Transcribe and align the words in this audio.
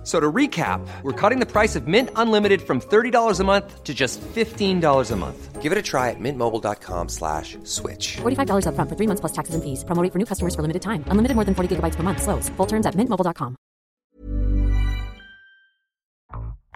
F- 0.00 0.06
So 0.06 0.18
to 0.18 0.32
recap, 0.32 0.80
we're 1.02 1.12
cutting 1.12 1.40
the 1.40 1.46
price 1.46 1.76
of 1.76 1.86
Mint 1.86 2.08
Unlimited 2.16 2.62
from 2.62 2.80
$30 2.80 3.38
a 3.38 3.44
month 3.44 3.84
to 3.84 3.92
just 3.92 4.18
$15 4.34 5.10
a 5.10 5.16
month. 5.16 5.60
Give 5.60 5.72
it 5.72 5.76
a 5.78 5.82
try 5.82 6.08
at 6.08 6.16
mintmobile.com 6.18 7.08
slash 7.10 7.58
switch. 7.64 8.16
$45 8.22 8.64
upfront 8.64 8.88
for 8.88 8.96
three 8.96 9.06
months 9.06 9.20
plus 9.20 9.32
taxes 9.32 9.54
and 9.54 9.62
fees. 9.62 9.84
Promo 9.84 10.02
rate 10.02 10.10
for 10.12 10.18
new 10.18 10.24
customers 10.24 10.54
for 10.54 10.62
limited 10.62 10.80
time. 10.80 11.04
Unlimited 11.08 11.34
more 11.36 11.44
than 11.44 11.54
40 11.54 11.76
gigabytes 11.76 11.96
per 11.96 12.02
month. 12.02 12.22
Slows. 12.22 12.48
Full 12.56 12.66
terms 12.66 12.86
at 12.86 12.94
mintmobile.com. 12.96 13.56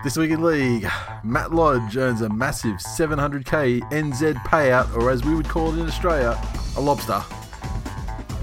This 0.04 0.18
week 0.18 0.32
in 0.32 0.42
league, 0.42 0.86
Matt 1.24 1.54
Lodge 1.54 1.96
earns 1.96 2.20
a 2.20 2.28
massive 2.28 2.76
700k 2.76 3.80
NZ 3.90 4.34
payout, 4.44 4.94
or 4.96 5.10
as 5.10 5.24
we 5.24 5.34
would 5.34 5.48
call 5.48 5.72
it 5.72 5.78
in 5.80 5.86
Australia, 5.86 6.36
a 6.76 6.80
lobster. 6.80 7.22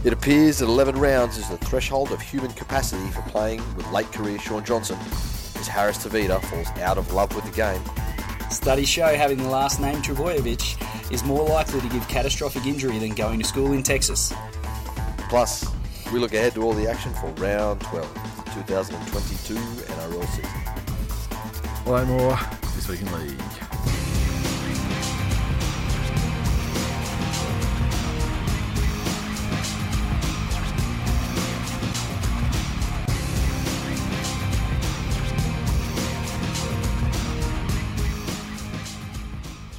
It 0.03 0.13
appears 0.13 0.57
that 0.57 0.65
11 0.65 0.97
rounds 0.99 1.37
is 1.37 1.47
the 1.47 1.57
threshold 1.57 2.11
of 2.11 2.19
human 2.19 2.51
capacity 2.53 3.07
for 3.11 3.21
playing 3.23 3.59
with 3.75 3.91
late 3.91 4.11
career 4.11 4.39
Shaun 4.39 4.65
Johnson, 4.65 4.97
as 5.59 5.67
Harris 5.67 6.03
Tavita 6.03 6.41
falls 6.45 6.67
out 6.79 6.97
of 6.97 7.13
love 7.13 7.35
with 7.35 7.45
the 7.45 7.51
game. 7.51 7.81
Studies 8.49 8.89
show 8.89 9.13
having 9.13 9.37
the 9.37 9.47
last 9.47 9.79
name 9.79 9.97
Trbojevic 9.97 11.11
is 11.11 11.23
more 11.23 11.47
likely 11.47 11.81
to 11.81 11.87
give 11.89 12.07
catastrophic 12.07 12.65
injury 12.65 12.97
than 12.97 13.13
going 13.13 13.37
to 13.37 13.45
school 13.45 13.73
in 13.73 13.83
Texas. 13.83 14.33
Plus, 15.29 15.71
we 16.11 16.17
look 16.17 16.33
ahead 16.33 16.55
to 16.55 16.63
all 16.63 16.73
the 16.73 16.89
action 16.89 17.13
for 17.13 17.27
round 17.33 17.79
12, 17.81 18.13
the 18.45 18.51
2022 18.55 19.53
NRL 19.53 20.25
season. 20.29 21.85
Well, 21.85 22.05
more 22.07 22.39
this 22.75 22.87
week 22.87 23.01
in 23.01 23.13
league. 23.13 23.60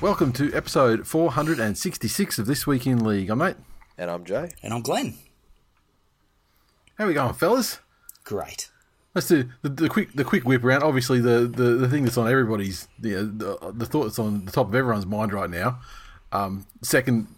Welcome 0.03 0.33
to 0.33 0.53
episode 0.53 1.07
466 1.07 2.39
of 2.41 2.47
This 2.47 2.67
Week 2.67 2.89
in 2.89 3.05
League. 3.05 3.31
I'm 3.31 3.39
Nate. 3.39 3.55
And 3.97 4.11
I'm 4.11 4.25
Jay. 4.25 4.51
And 4.61 4.75
I'm 4.75 4.83
Glenn. 4.83 5.15
How 6.99 7.07
we 7.07 7.15
going, 7.15 7.35
fellas? 7.35 7.79
Great. 8.25 8.69
Let's 9.15 9.29
do 9.29 9.49
the, 9.63 9.69
the 9.69 9.89
quick 9.89 10.13
the 10.15 10.25
quick 10.25 10.43
whip 10.45 10.65
around. 10.65 10.83
Obviously, 10.83 11.21
the, 11.21 11.41
the, 11.47 11.75
the 11.75 11.89
thing 11.89 12.03
that's 12.03 12.19
on 12.19 12.29
everybody's 12.29 12.89
you 13.01 13.15
know, 13.15 13.25
the, 13.27 13.73
the 13.75 13.87
thought 13.87 14.05
that's 14.05 14.19
on 14.19 14.45
the 14.45 14.51
top 14.51 14.67
of 14.67 14.75
everyone's 14.75 15.07
mind 15.07 15.33
right 15.33 15.49
now. 15.49 15.79
Um, 16.33 16.67
second 16.83 17.29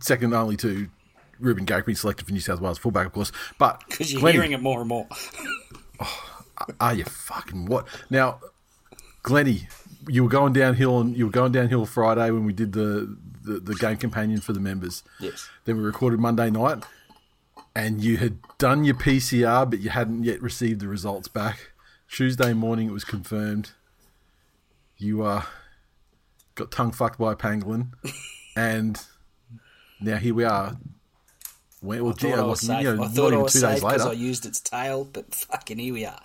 second 0.00 0.34
only 0.34 0.58
to 0.58 0.90
Reuben 1.38 1.64
Garrick 1.64 1.86
being 1.86 1.96
selected 1.96 2.26
for 2.26 2.32
New 2.34 2.40
South 2.40 2.60
Wales 2.60 2.76
fullback, 2.76 3.06
of 3.06 3.12
course. 3.14 3.32
But 3.58 3.82
Because 3.88 4.12
you're 4.12 4.20
Glennie, 4.20 4.36
hearing 4.36 4.52
it 4.52 4.60
more 4.60 4.80
and 4.80 4.88
more. 4.88 5.06
oh, 6.00 6.22
Are 6.80 6.92
you 6.92 7.04
fucking 7.04 7.64
what? 7.64 7.86
Now, 8.10 8.40
Glenny, 9.22 9.68
you 10.08 10.22
were 10.24 10.28
going 10.28 10.52
downhill 10.52 10.96
on 10.96 11.14
you 11.14 11.26
were 11.26 11.32
going 11.32 11.52
downhill 11.52 11.86
Friday 11.86 12.30
when 12.30 12.44
we 12.44 12.52
did 12.52 12.72
the, 12.72 13.16
the, 13.42 13.60
the 13.60 13.74
game 13.74 13.96
companion 13.96 14.40
for 14.40 14.52
the 14.52 14.60
members. 14.60 15.02
Yes. 15.18 15.48
Then 15.64 15.76
we 15.76 15.82
recorded 15.82 16.20
Monday 16.20 16.50
night, 16.50 16.84
and 17.74 18.02
you 18.02 18.16
had 18.16 18.38
done 18.58 18.84
your 18.84 18.94
PCR, 18.94 19.68
but 19.68 19.80
you 19.80 19.90
hadn't 19.90 20.24
yet 20.24 20.40
received 20.42 20.80
the 20.80 20.88
results 20.88 21.28
back. 21.28 21.72
Tuesday 22.08 22.52
morning, 22.52 22.88
it 22.88 22.92
was 22.92 23.04
confirmed. 23.04 23.72
You 24.96 25.22
uh, 25.22 25.42
got 26.54 26.70
tongue 26.70 26.92
fucked 26.92 27.18
by 27.18 27.32
a 27.32 27.36
pangolin, 27.36 27.92
and 28.56 29.00
now 30.00 30.16
here 30.16 30.34
we 30.34 30.44
are. 30.44 30.76
Well, 31.82 32.04
well, 32.04 32.12
I 32.12 32.20
thought 32.20 32.38
I 32.38 32.42
was 32.42 32.60
safe. 32.60 32.82
you 32.82 32.96
know, 32.96 33.04
I 33.04 33.08
thought 33.08 33.32
I 33.32 33.36
was 33.38 33.52
two 33.54 33.58
safe 33.60 33.80
because. 33.80 34.06
I 34.06 34.12
used 34.12 34.44
its 34.44 34.60
tail, 34.60 35.04
but 35.04 35.34
fucking 35.34 35.78
here 35.78 35.94
we 35.94 36.04
are. 36.04 36.20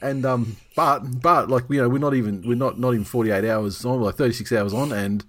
And 0.00 0.24
um, 0.24 0.56
but 0.74 1.00
but 1.20 1.48
like 1.50 1.64
you 1.68 1.80
know, 1.80 1.88
we're 1.88 1.98
not 1.98 2.14
even 2.14 2.42
we're 2.46 2.54
not 2.56 2.78
not 2.78 2.92
even 2.92 3.04
forty 3.04 3.30
eight 3.30 3.44
hours 3.44 3.84
on, 3.84 4.00
like 4.00 4.14
thirty 4.14 4.32
six 4.32 4.50
hours 4.52 4.72
on, 4.72 4.90
and 4.92 5.24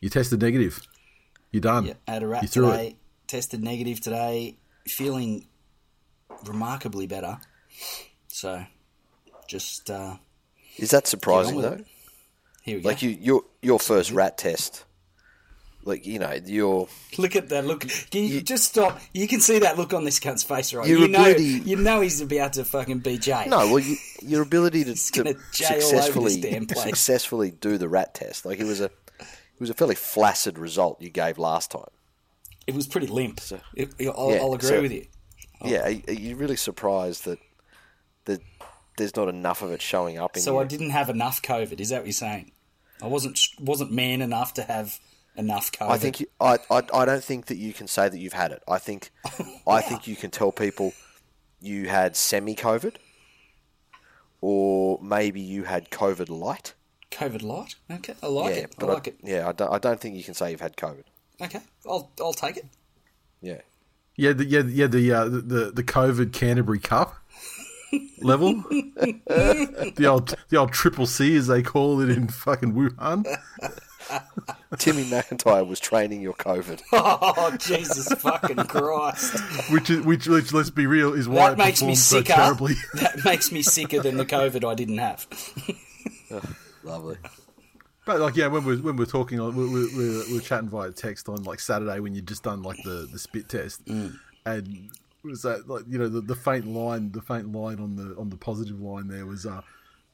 you 0.00 0.08
tested 0.08 0.40
negative. 0.40 0.80
You're 1.50 1.60
done. 1.60 1.86
Yeah, 1.86 1.94
had 2.06 2.22
a 2.22 2.26
rat 2.28 2.42
you 2.42 2.48
threw 2.48 2.70
today, 2.70 2.88
it. 2.88 2.96
tested 3.26 3.62
negative 3.62 4.00
today, 4.00 4.56
feeling 4.86 5.46
remarkably 6.46 7.06
better. 7.06 7.38
So, 8.28 8.64
just 9.48 9.90
uh, 9.90 10.16
Is 10.78 10.90
that 10.90 11.06
surprising 11.06 11.56
Get 11.56 11.64
on 11.64 11.70
with 11.70 11.78
though? 11.80 11.84
here 12.62 12.76
we 12.76 12.82
go. 12.82 12.88
Like 12.88 13.02
you, 13.02 13.10
your 13.10 13.42
your 13.60 13.78
first 13.78 14.12
rat 14.12 14.38
test, 14.38 14.84
like 15.84 16.06
you 16.06 16.18
know, 16.18 16.32
your 16.46 16.88
Look 17.18 17.36
at 17.36 17.48
that 17.50 17.64
look. 17.66 17.80
Can 18.10 18.24
you, 18.24 18.40
just 18.40 18.64
stop. 18.64 19.00
You 19.12 19.28
can 19.28 19.40
see 19.40 19.58
that 19.60 19.76
look 19.78 19.92
on 19.92 20.04
this 20.04 20.20
cunt's 20.20 20.42
face, 20.42 20.72
right? 20.74 20.86
You 20.86 21.08
know, 21.08 21.20
ability- 21.20 21.44
you 21.44 21.76
know 21.76 22.00
he's 22.00 22.20
about 22.20 22.54
to 22.54 22.64
fucking 22.64 23.00
be 23.00 23.18
Jay. 23.18 23.46
no, 23.48 23.58
well, 23.68 23.78
you, 23.78 23.96
your 24.22 24.42
ability 24.42 24.84
to, 24.84 24.94
to 24.94 25.24
jay 25.52 25.66
all 25.66 25.72
over 25.74 26.20
this 26.20 26.34
successfully 26.34 26.66
successfully 26.74 27.50
do 27.50 27.78
the 27.78 27.88
rat 27.88 28.14
test, 28.14 28.46
like 28.46 28.58
it 28.60 28.64
was 28.64 28.80
a 28.80 28.90
it 29.20 29.60
was 29.60 29.70
a 29.70 29.74
fairly 29.74 29.94
flaccid 29.94 30.58
result 30.58 31.00
you 31.00 31.10
gave 31.10 31.38
last 31.38 31.70
time. 31.70 31.90
it 32.66 32.74
was 32.74 32.86
pretty 32.86 33.06
limp. 33.06 33.40
It- 33.74 33.94
I'll, 34.16 34.30
yeah, 34.32 34.38
I'll 34.38 34.54
agree 34.54 34.68
so- 34.68 34.82
with 34.82 34.92
you. 34.92 35.06
Oh. 35.60 35.68
Yeah, 35.68 35.82
are, 35.84 36.00
are 36.08 36.12
you 36.12 36.36
really 36.36 36.56
surprised 36.56 37.24
that 37.26 37.38
that 38.24 38.40
there's 38.96 39.16
not 39.16 39.28
enough 39.28 39.62
of 39.62 39.70
it 39.70 39.80
showing 39.80 40.18
up 40.18 40.36
in 40.36 40.42
So 40.42 40.54
you? 40.54 40.60
I 40.60 40.64
didn't 40.64 40.90
have 40.90 41.08
enough 41.08 41.40
COVID. 41.42 41.80
Is 41.80 41.90
that 41.90 41.98
what 41.98 42.06
you're 42.06 42.12
saying? 42.12 42.52
I 43.00 43.06
wasn't 43.06 43.38
wasn't 43.60 43.92
man 43.92 44.22
enough 44.22 44.54
to 44.54 44.62
have 44.62 44.98
enough 45.36 45.72
COVID. 45.72 45.90
I 45.90 45.98
think 45.98 46.20
you, 46.20 46.26
I, 46.40 46.58
I 46.70 46.82
I 46.92 47.04
don't 47.04 47.24
think 47.24 47.46
that 47.46 47.56
you 47.56 47.72
can 47.72 47.86
say 47.86 48.08
that 48.08 48.18
you've 48.18 48.32
had 48.32 48.52
it. 48.52 48.62
I 48.68 48.78
think 48.78 49.10
I 49.66 49.80
think 49.80 50.06
you 50.06 50.16
can 50.16 50.30
tell 50.30 50.52
people 50.52 50.92
you 51.60 51.88
had 51.88 52.16
semi 52.16 52.54
COVID, 52.54 52.96
or 54.40 54.98
maybe 55.02 55.40
you 55.40 55.64
had 55.64 55.90
COVID 55.90 56.28
light. 56.28 56.74
COVID 57.10 57.42
light. 57.42 57.76
Okay, 57.90 58.14
I 58.22 58.26
like 58.26 58.54
yeah, 58.54 58.62
it. 58.62 58.74
I 58.76 58.80
but 58.80 58.88
like 58.88 59.06
it. 59.08 59.16
yeah, 59.22 59.48
I 59.48 59.52
don't, 59.52 59.72
I 59.72 59.78
don't 59.78 60.00
think 60.00 60.16
you 60.16 60.24
can 60.24 60.34
say 60.34 60.50
you've 60.50 60.60
had 60.60 60.76
COVID. 60.76 61.04
Okay, 61.40 61.60
I'll 61.86 62.10
I'll 62.20 62.32
take 62.32 62.56
it. 62.56 62.66
Yeah, 63.40 63.60
Yeah, 64.16 64.32
the, 64.32 64.44
yeah, 64.44 64.62
yeah. 64.66 64.86
The 64.86 65.12
uh, 65.12 65.24
the 65.24 65.40
the 65.40 65.70
the 65.72 65.82
COVID 65.84 66.32
Canterbury 66.32 66.78
Cup 66.78 67.14
level, 68.22 68.54
the 68.70 70.06
old 70.06 70.34
the 70.48 70.56
old 70.56 70.72
triple 70.72 71.06
C 71.06 71.36
as 71.36 71.46
they 71.48 71.62
call 71.62 72.00
it 72.00 72.10
in 72.10 72.28
fucking 72.28 72.72
Wuhan. 72.74 73.26
Timmy 74.78 75.04
McIntyre 75.04 75.66
was 75.66 75.78
training 75.80 76.22
your 76.22 76.34
COVID. 76.34 76.80
Oh 76.92 77.56
Jesus 77.58 78.08
fucking 78.20 78.56
Christ! 78.56 79.38
Which 79.70 79.90
is 79.90 80.00
which, 80.04 80.26
which 80.26 80.52
let's 80.52 80.70
be 80.70 80.86
real 80.86 81.12
is 81.12 81.28
why 81.28 81.50
That 81.50 81.52
it 81.52 81.58
makes 81.58 81.80
me 81.82 81.88
performed 81.88 81.98
so 81.98 82.16
sicker. 82.18 82.32
terribly. 82.34 82.74
that 82.94 83.24
makes 83.24 83.52
me 83.52 83.62
sicker 83.62 84.00
than 84.00 84.16
the 84.16 84.24
COVID 84.26 84.68
I 84.68 84.74
didn't 84.74 84.98
have. 84.98 85.26
Lovely. 86.82 87.16
But 88.04 88.20
like 88.20 88.36
yeah, 88.36 88.48
when 88.48 88.64
we're 88.64 88.78
when 88.78 88.96
we're 88.96 89.04
talking, 89.06 89.38
like, 89.38 89.54
we 89.54 89.64
we 89.68 89.80
we 89.96 90.08
we 90.08 90.32
we're 90.34 90.40
chatting 90.40 90.68
via 90.68 90.90
text 90.90 91.28
on 91.28 91.42
like 91.44 91.60
Saturday 91.60 92.00
when 92.00 92.14
you'd 92.14 92.26
just 92.26 92.42
done 92.42 92.62
like 92.62 92.82
the 92.82 93.08
the 93.12 93.18
spit 93.18 93.48
test, 93.48 93.84
Mm. 93.86 94.16
and 94.44 94.90
was 95.22 95.42
that 95.42 95.68
like 95.68 95.84
you 95.88 95.98
know 95.98 96.08
the, 96.08 96.20
the 96.20 96.34
faint 96.34 96.66
line, 96.66 97.12
the 97.12 97.22
faint 97.22 97.52
line 97.52 97.78
on 97.78 97.94
the 97.94 98.16
on 98.18 98.28
the 98.28 98.36
positive 98.36 98.80
line 98.80 99.06
there 99.06 99.24
was 99.26 99.46
uh 99.46 99.60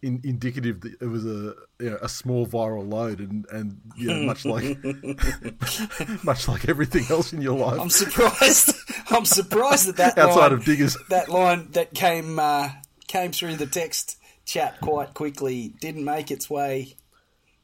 in, 0.02 0.20
indicative 0.24 0.80
that 0.82 1.00
it 1.00 1.06
was 1.06 1.24
a 1.24 1.54
you 1.80 1.90
know, 1.90 1.98
a 2.00 2.08
small 2.08 2.46
viral 2.46 2.90
load, 2.90 3.20
and 3.20 3.46
and 3.50 3.80
you 3.96 4.08
know 4.08 4.22
much 4.24 4.44
like 4.44 4.78
much 6.24 6.48
like 6.48 6.68
everything 6.68 7.04
else 7.10 7.32
in 7.32 7.42
your 7.42 7.58
life, 7.58 7.80
I'm 7.80 7.90
surprised. 7.90 8.74
I'm 9.10 9.24
surprised 9.24 9.88
that 9.88 9.96
that 9.96 10.18
outside 10.18 10.40
line, 10.40 10.52
of 10.52 10.64
diggers. 10.64 10.96
that 11.10 11.28
line 11.28 11.70
that 11.72 11.94
came 11.94 12.38
uh, 12.38 12.70
came 13.06 13.32
through 13.32 13.56
the 13.56 13.66
text 13.66 14.16
chat 14.44 14.80
quite 14.80 15.14
quickly 15.14 15.74
didn't 15.80 16.04
make 16.04 16.30
its 16.30 16.48
way 16.48 16.96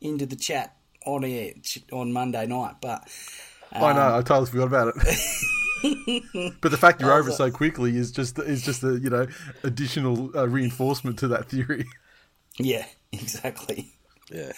into 0.01 0.27
the 0.27 0.37
chat 0.37 0.77
on 1.07 1.25
air 1.25 1.53
on 1.93 2.13
Monday 2.13 2.47
night. 2.47 2.77
But 2.81 3.09
I 3.73 3.93
know, 3.93 4.19
I 4.19 4.23
totally 4.23 4.47
forgot 4.47 4.67
about 4.67 4.89
it. 4.89 6.55
but 6.61 6.71
the 6.71 6.79
fact 6.79 7.01
you're 7.01 7.13
over 7.13 7.31
it 7.31 7.35
so 7.35 7.51
quickly 7.51 7.97
is 7.97 8.11
just 8.11 8.39
is 8.39 8.63
just 8.63 8.83
a 8.83 8.99
you 8.99 9.11
know 9.11 9.27
additional 9.63 10.31
uh, 10.37 10.49
reinforcement 10.49 11.19
to 11.19 11.29
that 11.29 11.49
theory. 11.49 11.87
Yeah, 12.59 12.87
exactly. 13.13 13.93
Yeah, 14.31 14.53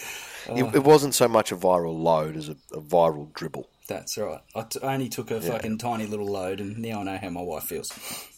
uh, 0.48 0.54
it, 0.54 0.76
it 0.76 0.84
wasn't 0.84 1.14
so 1.14 1.26
much 1.28 1.50
a 1.50 1.56
viral 1.56 2.00
load 2.00 2.36
as 2.36 2.48
a, 2.48 2.56
a 2.72 2.80
viral 2.80 3.32
dribble. 3.32 3.68
That's 3.88 4.16
right. 4.18 4.40
I, 4.54 4.62
t- 4.62 4.80
I 4.82 4.94
only 4.94 5.08
took 5.08 5.30
a 5.30 5.40
fucking 5.40 5.78
tiny 5.78 6.06
little 6.06 6.26
load, 6.26 6.60
and 6.60 6.78
now 6.78 7.00
I 7.00 7.02
know 7.04 7.18
how 7.18 7.30
my 7.30 7.42
wife 7.42 7.64
feels. 7.64 7.92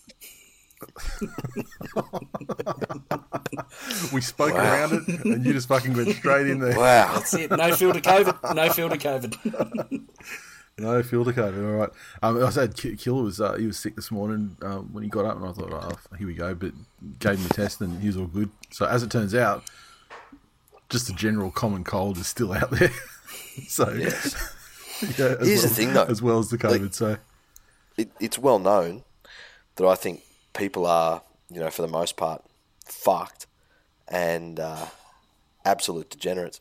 We 4.12 4.20
spoke 4.20 4.54
around 4.54 4.92
it, 4.92 5.24
and 5.24 5.44
you 5.44 5.52
just 5.52 5.68
fucking 5.68 5.94
went 5.94 6.14
straight 6.16 6.46
in 6.48 6.60
there. 6.60 6.76
Wow. 6.78 7.14
That's 7.14 7.34
it. 7.34 7.50
No 7.50 7.74
filter 7.74 8.00
COVID. 8.00 8.54
No 8.54 8.70
filter 8.70 8.96
COVID. 8.96 10.00
No, 10.78 11.02
fielder 11.02 11.32
COVID. 11.32 11.64
All 11.64 11.78
right. 11.80 11.90
Um, 12.22 12.44
I 12.44 12.50
said 12.50 12.76
Killer 12.76 13.22
was 13.22 13.40
uh, 13.40 13.54
he 13.54 13.66
was 13.66 13.78
sick 13.78 13.96
this 13.96 14.10
morning 14.10 14.56
um, 14.62 14.92
when 14.92 15.02
he 15.02 15.10
got 15.10 15.24
up, 15.24 15.36
and 15.36 15.46
I 15.46 15.52
thought, 15.52 15.72
oh, 15.72 16.16
here 16.16 16.26
we 16.26 16.34
go. 16.34 16.54
But 16.54 16.72
gave 17.18 17.38
him 17.38 17.46
a 17.46 17.48
test, 17.48 17.80
and 17.80 18.00
he 18.00 18.06
was 18.06 18.16
all 18.16 18.26
good. 18.26 18.50
So 18.70 18.86
as 18.86 19.02
it 19.02 19.10
turns 19.10 19.34
out, 19.34 19.64
just 20.88 21.08
a 21.10 21.12
general 21.12 21.50
common 21.50 21.84
cold 21.84 22.16
is 22.18 22.26
still 22.26 22.52
out 22.52 22.70
there. 22.70 22.90
so 23.68 23.90
yeah, 23.92 24.06
as 24.06 24.36
Here's 25.46 25.62
the 25.62 25.68
thing, 25.68 25.94
though. 25.94 26.04
as 26.04 26.22
well 26.22 26.38
as 26.38 26.48
the 26.50 26.58
COVID. 26.58 26.82
Like- 26.82 26.94
so 26.94 27.16
it, 27.96 28.10
it's 28.20 28.38
well 28.38 28.58
known 28.58 29.02
that 29.76 29.86
I 29.86 29.94
think 29.96 30.22
people 30.54 30.86
are, 30.86 31.22
you 31.50 31.60
know, 31.60 31.70
for 31.70 31.82
the 31.82 31.88
most 31.88 32.16
part, 32.16 32.44
fucked 32.84 33.46
and 34.06 34.58
uh, 34.60 34.86
absolute 35.64 36.10
degenerates. 36.10 36.60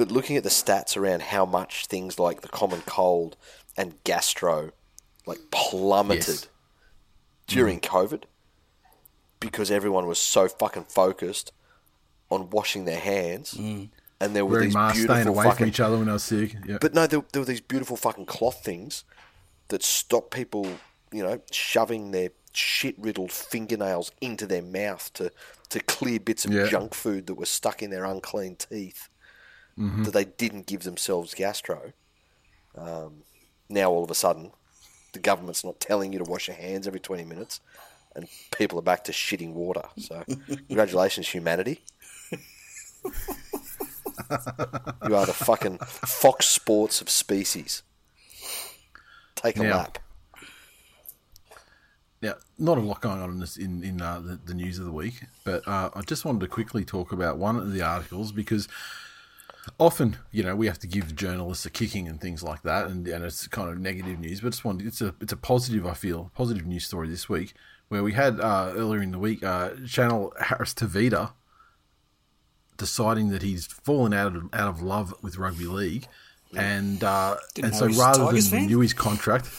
But 0.00 0.10
looking 0.10 0.38
at 0.38 0.44
the 0.44 0.48
stats 0.48 0.96
around 0.96 1.20
how 1.24 1.44
much 1.44 1.84
things 1.84 2.18
like 2.18 2.40
the 2.40 2.48
common 2.48 2.80
cold 2.86 3.36
and 3.76 4.02
gastro 4.02 4.70
like 5.26 5.40
plummeted 5.50 6.26
Yes. 6.26 6.48
during 7.46 7.80
Mm. 7.80 7.88
COVID 7.90 8.22
because 9.40 9.70
everyone 9.70 10.06
was 10.06 10.18
so 10.18 10.48
fucking 10.48 10.84
focused 10.84 11.52
on 12.30 12.48
washing 12.48 12.86
their 12.86 12.98
hands 12.98 13.52
and 13.52 13.90
there 14.18 14.46
were 14.46 14.52
wearing 14.52 14.68
these 14.68 14.74
masks, 14.74 15.02
staying 15.02 15.06
beautiful 15.24 15.34
away 15.34 15.44
fucking 15.44 15.56
from 15.58 15.68
each 15.68 15.80
other 15.80 15.98
when 15.98 16.08
I 16.08 16.14
was 16.14 16.22
sick. 16.24 16.56
Yeah. 16.66 16.78
but 16.80 16.94
no, 16.94 17.06
there, 17.06 17.22
there 17.32 17.42
were 17.42 17.46
these 17.46 17.60
beautiful 17.60 17.98
fucking 17.98 18.24
cloth 18.24 18.64
things 18.64 19.04
that 19.68 19.82
stop 19.82 20.30
people, 20.30 20.66
you 21.12 21.22
know, 21.22 21.42
shoving 21.52 22.12
their 22.12 22.30
shit 22.54 22.94
riddled 22.98 23.32
fingernails 23.32 24.12
into 24.22 24.46
their 24.46 24.62
mouth 24.62 25.12
to, 25.12 25.30
to 25.68 25.78
clear 25.80 26.18
bits 26.18 26.46
of 26.46 26.52
Yeah. 26.54 26.68
junk 26.68 26.94
food 26.94 27.26
that 27.26 27.34
were 27.34 27.44
stuck 27.44 27.82
in 27.82 27.90
their 27.90 28.06
unclean 28.06 28.56
teeth 28.56 29.10
Mm-hmm. 29.78 30.02
that 30.02 30.12
they 30.12 30.24
didn't 30.24 30.66
give 30.66 30.82
themselves 30.82 31.34
gastro. 31.34 31.92
Um, 32.76 33.22
now 33.68 33.90
all 33.90 34.04
of 34.04 34.10
a 34.10 34.14
sudden, 34.14 34.50
the 35.12 35.18
government's 35.18 35.64
not 35.64 35.80
telling 35.80 36.12
you 36.12 36.18
to 36.18 36.24
wash 36.30 36.48
your 36.48 36.56
hands 36.56 36.86
every 36.86 37.00
20 37.00 37.24
minutes 37.24 37.60
and 38.14 38.28
people 38.56 38.78
are 38.78 38.82
back 38.82 39.04
to 39.04 39.12
shitting 39.12 39.52
water. 39.52 39.82
So, 39.96 40.22
congratulations, 40.68 41.28
humanity. 41.28 41.80
you 43.04 43.10
are 45.14 45.26
the 45.26 45.32
fucking 45.34 45.78
Fox 45.78 46.46
Sports 46.46 47.00
of 47.00 47.08
species. 47.08 47.82
Take 49.36 49.56
a 49.56 49.62
Now- 49.62 49.76
lap. 49.76 49.98
Now, 52.22 52.34
not 52.58 52.76
a 52.76 52.82
lot 52.82 53.00
going 53.00 53.22
on 53.22 53.30
in 53.30 53.38
this 53.40 53.56
in 53.56 53.82
in 53.82 54.02
uh, 54.02 54.20
the, 54.20 54.38
the 54.44 54.52
news 54.52 54.78
of 54.78 54.84
the 54.84 54.92
week, 54.92 55.22
but 55.42 55.66
uh, 55.66 55.88
I 55.94 56.02
just 56.02 56.26
wanted 56.26 56.40
to 56.40 56.48
quickly 56.48 56.84
talk 56.84 57.12
about 57.12 57.38
one 57.38 57.56
of 57.56 57.72
the 57.72 57.80
articles 57.80 58.30
because 58.30 58.68
often, 59.78 60.16
you 60.30 60.42
know, 60.42 60.56
we 60.56 60.66
have 60.66 60.78
to 60.80 60.86
give 60.86 61.14
journalists 61.14 61.66
a 61.66 61.70
kicking 61.70 62.08
and 62.08 62.20
things 62.20 62.42
like 62.42 62.62
that, 62.62 62.86
and, 62.86 63.06
and 63.06 63.24
it's 63.24 63.46
kind 63.48 63.70
of 63.70 63.78
negative 63.78 64.18
news. 64.18 64.40
But 64.40 64.48
it's 64.48 64.64
one, 64.64 64.80
it's 64.80 65.00
a 65.00 65.14
it's 65.20 65.32
a 65.32 65.36
positive, 65.36 65.86
I 65.86 65.94
feel, 65.94 66.30
positive 66.34 66.66
news 66.66 66.86
story 66.86 67.08
this 67.08 67.28
week 67.28 67.54
where 67.90 68.04
we 68.04 68.12
had 68.12 68.40
uh, 68.40 68.72
earlier 68.74 69.02
in 69.02 69.10
the 69.10 69.18
week, 69.18 69.42
uh, 69.42 69.70
Chanel 69.84 70.32
Harris 70.40 70.72
Tavita 70.72 71.32
deciding 72.76 73.28
that 73.28 73.42
he's 73.42 73.66
fallen 73.66 74.14
out 74.14 74.34
of 74.34 74.44
out 74.54 74.68
of 74.68 74.80
love 74.80 75.12
with 75.22 75.36
rugby 75.36 75.66
league, 75.66 76.06
and 76.56 77.04
uh, 77.04 77.36
and 77.62 77.74
so 77.74 77.86
he 77.86 77.88
was 77.88 77.98
a 77.98 78.02
rather 78.02 78.32
than 78.32 78.42
fan. 78.42 78.62
renew 78.62 78.80
his 78.80 78.94
contract. 78.94 79.50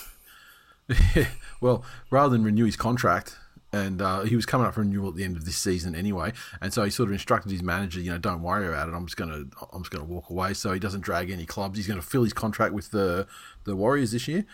well, 1.62 1.84
rather 2.10 2.30
than 2.30 2.44
renew 2.44 2.66
his 2.66 2.78
contract, 2.78 3.38
and 3.74 4.02
uh, 4.02 4.22
he 4.22 4.36
was 4.36 4.46
coming 4.46 4.68
up 4.68 4.74
for 4.74 4.82
renewal 4.82 5.10
at 5.10 5.16
the 5.16 5.24
end 5.24 5.38
of 5.38 5.46
this 5.46 5.58
season 5.58 5.96
anyway, 5.96 6.34
and 6.62 6.74
so 6.74 6.84
he 6.84 6.90
sort 6.90 7.10
of 7.10 7.14
instructed 7.14 7.52
his 7.52 7.64
manager, 7.64 8.00
you 8.00 8.12
know, 8.12 8.18
don't 8.18 8.42
worry 8.42 8.68
about 8.68 8.90
it. 8.90 8.94
I'm 8.94 9.06
just 9.06 9.18
gonna, 9.18 9.46
I'm 9.72 9.84
just 9.84 9.92
gonna 9.92 10.06
walk 10.06 10.30
away, 10.30 10.54
so 10.54 10.74
he 10.74 10.80
doesn't 10.80 11.02
drag 11.02 11.32
any 11.32 11.46
clubs. 11.46 11.78
He's 11.78 11.88
to 11.88 12.02
fill 12.02 12.24
his 12.24 12.34
contract 12.34 12.74
with 12.74 12.92
the 12.92 13.28
the 13.64 13.76
Warriors 13.76 14.12
this 14.12 14.28
year, 14.28 14.46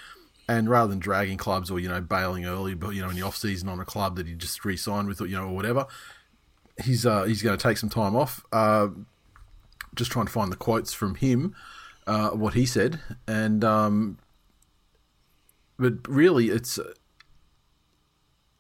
and 0.48 0.70
rather 0.70 0.90
than 0.90 1.00
dragging 1.00 1.38
clubs 1.38 1.70
or 1.70 1.80
you 1.80 1.90
know 1.90 2.02
bailing 2.02 2.46
early, 2.46 2.74
but 2.74 2.90
you 2.90 3.02
know 3.02 3.10
in 3.10 3.16
the 3.16 3.22
off 3.24 3.36
season 3.36 3.70
on 3.70 3.80
a 3.80 3.86
club 3.86 4.16
that 4.18 4.28
he 4.28 4.34
just 4.34 4.64
re-signed 4.64 5.08
with, 5.08 5.22
or, 5.22 5.26
you 5.26 5.36
know, 5.36 5.48
or 5.48 5.56
whatever, 5.56 5.88
he's 6.84 7.06
uh, 7.06 7.24
he's 7.24 7.42
going 7.42 7.58
to 7.58 7.62
take 7.62 7.78
some 7.78 7.90
time 7.90 8.16
off. 8.16 8.44
Uh, 8.52 8.90
just 9.96 10.12
trying 10.12 10.28
to 10.28 10.32
find 10.32 10.52
the 10.52 10.56
quotes 10.56 10.94
from 10.94 11.16
him, 11.16 11.56
uh, 12.06 12.30
what 12.30 12.54
he 12.54 12.66
said, 12.66 13.00
and 13.28 13.64
um, 13.64 14.20
but 15.78 16.08
really, 16.08 16.50
it's 16.50 16.80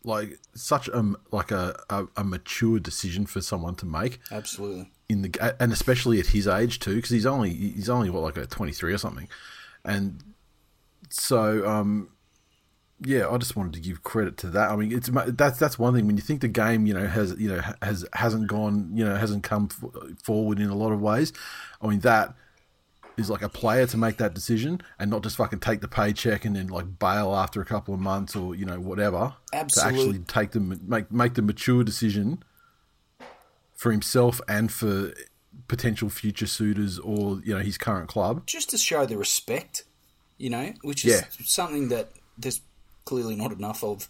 like 0.03 0.39
such 0.55 0.87
a 0.87 1.13
like 1.31 1.51
a, 1.51 1.79
a, 1.89 2.05
a 2.17 2.23
mature 2.23 2.79
decision 2.79 3.25
for 3.25 3.41
someone 3.41 3.75
to 3.75 3.85
make 3.85 4.19
Absolutely. 4.31 4.91
in 5.09 5.21
the 5.21 5.55
and 5.59 5.71
especially 5.71 6.19
at 6.19 6.27
his 6.27 6.47
age 6.47 6.79
too, 6.79 6.95
because 6.95 7.11
he's 7.11 7.25
only 7.25 7.53
he's 7.53 7.89
only 7.89 8.09
what 8.09 8.23
like 8.23 8.37
a 8.37 8.45
twenty 8.45 8.71
three 8.71 8.93
or 8.93 8.97
something, 8.97 9.27
and 9.83 10.23
so 11.09 11.67
um, 11.67 12.09
yeah, 12.99 13.27
I 13.29 13.37
just 13.37 13.55
wanted 13.55 13.73
to 13.73 13.79
give 13.79 14.03
credit 14.03 14.37
to 14.37 14.47
that. 14.51 14.71
I 14.71 14.75
mean, 14.75 14.91
it's 14.91 15.09
that's 15.13 15.59
that's 15.59 15.77
one 15.77 15.93
thing 15.93 16.07
when 16.07 16.15
you 16.17 16.23
think 16.23 16.41
the 16.41 16.47
game 16.47 16.85
you 16.85 16.93
know 16.93 17.05
has 17.05 17.35
you 17.37 17.49
know 17.49 17.61
has 17.81 18.05
hasn't 18.13 18.47
gone 18.47 18.91
you 18.93 19.05
know 19.05 19.15
hasn't 19.15 19.43
come 19.43 19.69
f- 19.71 20.17
forward 20.23 20.59
in 20.59 20.69
a 20.69 20.75
lot 20.75 20.91
of 20.91 21.01
ways. 21.01 21.31
I 21.81 21.87
mean 21.87 21.99
that 21.99 22.33
is 23.17 23.29
like 23.29 23.41
a 23.41 23.49
player 23.49 23.87
to 23.87 23.97
make 23.97 24.17
that 24.17 24.33
decision 24.33 24.79
and 24.99 25.09
not 25.09 25.23
just 25.23 25.35
fucking 25.37 25.59
take 25.59 25.81
the 25.81 25.87
paycheck 25.87 26.45
and 26.45 26.55
then 26.55 26.67
like 26.67 26.99
bail 26.99 27.33
after 27.35 27.59
a 27.61 27.65
couple 27.65 27.93
of 27.93 27.99
months 27.99 28.35
or 28.35 28.53
you 28.55 28.65
know 28.65 28.79
whatever. 28.79 29.33
Absolute- 29.53 29.83
To 29.83 29.87
actually 29.99 30.19
take 30.19 30.51
the 30.51 30.59
make 30.59 31.11
make 31.11 31.33
the 31.33 31.41
mature 31.41 31.83
decision 31.83 32.43
for 33.75 33.91
himself 33.91 34.41
and 34.47 34.71
for 34.71 35.13
potential 35.67 36.09
future 36.09 36.47
suitors 36.47 36.99
or 36.99 37.41
you 37.43 37.53
know 37.55 37.61
his 37.61 37.77
current 37.77 38.07
club. 38.07 38.45
just 38.45 38.69
to 38.69 38.77
show 38.77 39.05
the 39.05 39.17
respect, 39.17 39.83
you 40.37 40.49
know, 40.49 40.73
which 40.81 41.03
is 41.05 41.13
Yeah. 41.13 41.25
something 41.43 41.89
that 41.89 42.11
there's 42.37 42.61
clearly 43.05 43.35
not 43.35 43.51
enough 43.51 43.83
of 43.83 44.07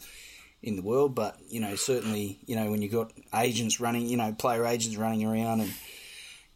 in 0.61 0.75
the 0.75 0.81
world. 0.81 1.15
But 1.15 1.37
you 1.49 1.59
know, 1.61 1.75
certainly, 1.75 2.39
you 2.45 2.55
know, 2.55 2.69
when 2.71 2.81
you've 2.81 2.91
got 2.91 3.13
agents 3.33 3.79
running, 3.79 4.07
you 4.07 4.17
know, 4.17 4.33
player 4.33 4.65
agents 4.65 4.97
running 4.97 5.23
around 5.23 5.61
and 5.61 5.73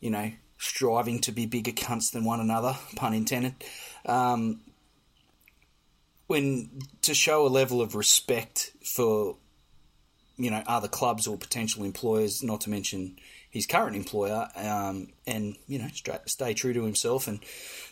you 0.02 0.10
know 0.10 0.32
striving 0.62 1.20
to 1.20 1.32
be 1.32 1.48
bigger 1.48 1.72
cunts 1.72 2.12
than 2.12 2.24
one 2.24 2.40
another, 2.40 2.78
pun 2.96 3.14
intended. 3.14 3.56
Um, 4.06 4.62
when 6.28 6.70
to 7.02 7.14
show 7.14 7.46
a 7.46 7.50
level 7.50 7.82
of 7.82 7.96
respect 7.96 8.72
for 8.96 9.36
you 10.38 10.50
know 10.50 10.64
other 10.68 10.88
clubs 10.88 11.28
or 11.28 11.36
potential 11.38 11.84
employers, 11.84 12.44
not 12.44 12.62
to 12.62 12.70
mention 12.70 13.18
his 13.50 13.66
current 13.66 13.96
employer, 13.96 14.48
um, 14.56 15.10
and 15.28 15.58
you 15.68 15.80
know 15.80 15.88
stra- 15.94 16.22
stay 16.28 16.54
true 16.54 16.74
to 16.74 16.84
himself 16.84 17.28
and 17.28 17.40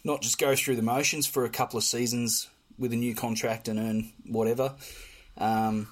not 0.04 0.22
just 0.22 0.38
go 0.38 0.56
through 0.56 0.76
the 0.76 0.82
motions 0.82 1.26
for 1.28 1.44
a 1.46 1.50
couple 1.50 1.78
of 1.78 1.84
seasons 1.84 2.50
with 2.78 2.94
a 2.94 2.96
new 2.96 3.16
contract 3.16 3.68
and 3.68 3.80
earn 3.80 4.14
whatever. 4.26 4.76
Um, 5.38 5.88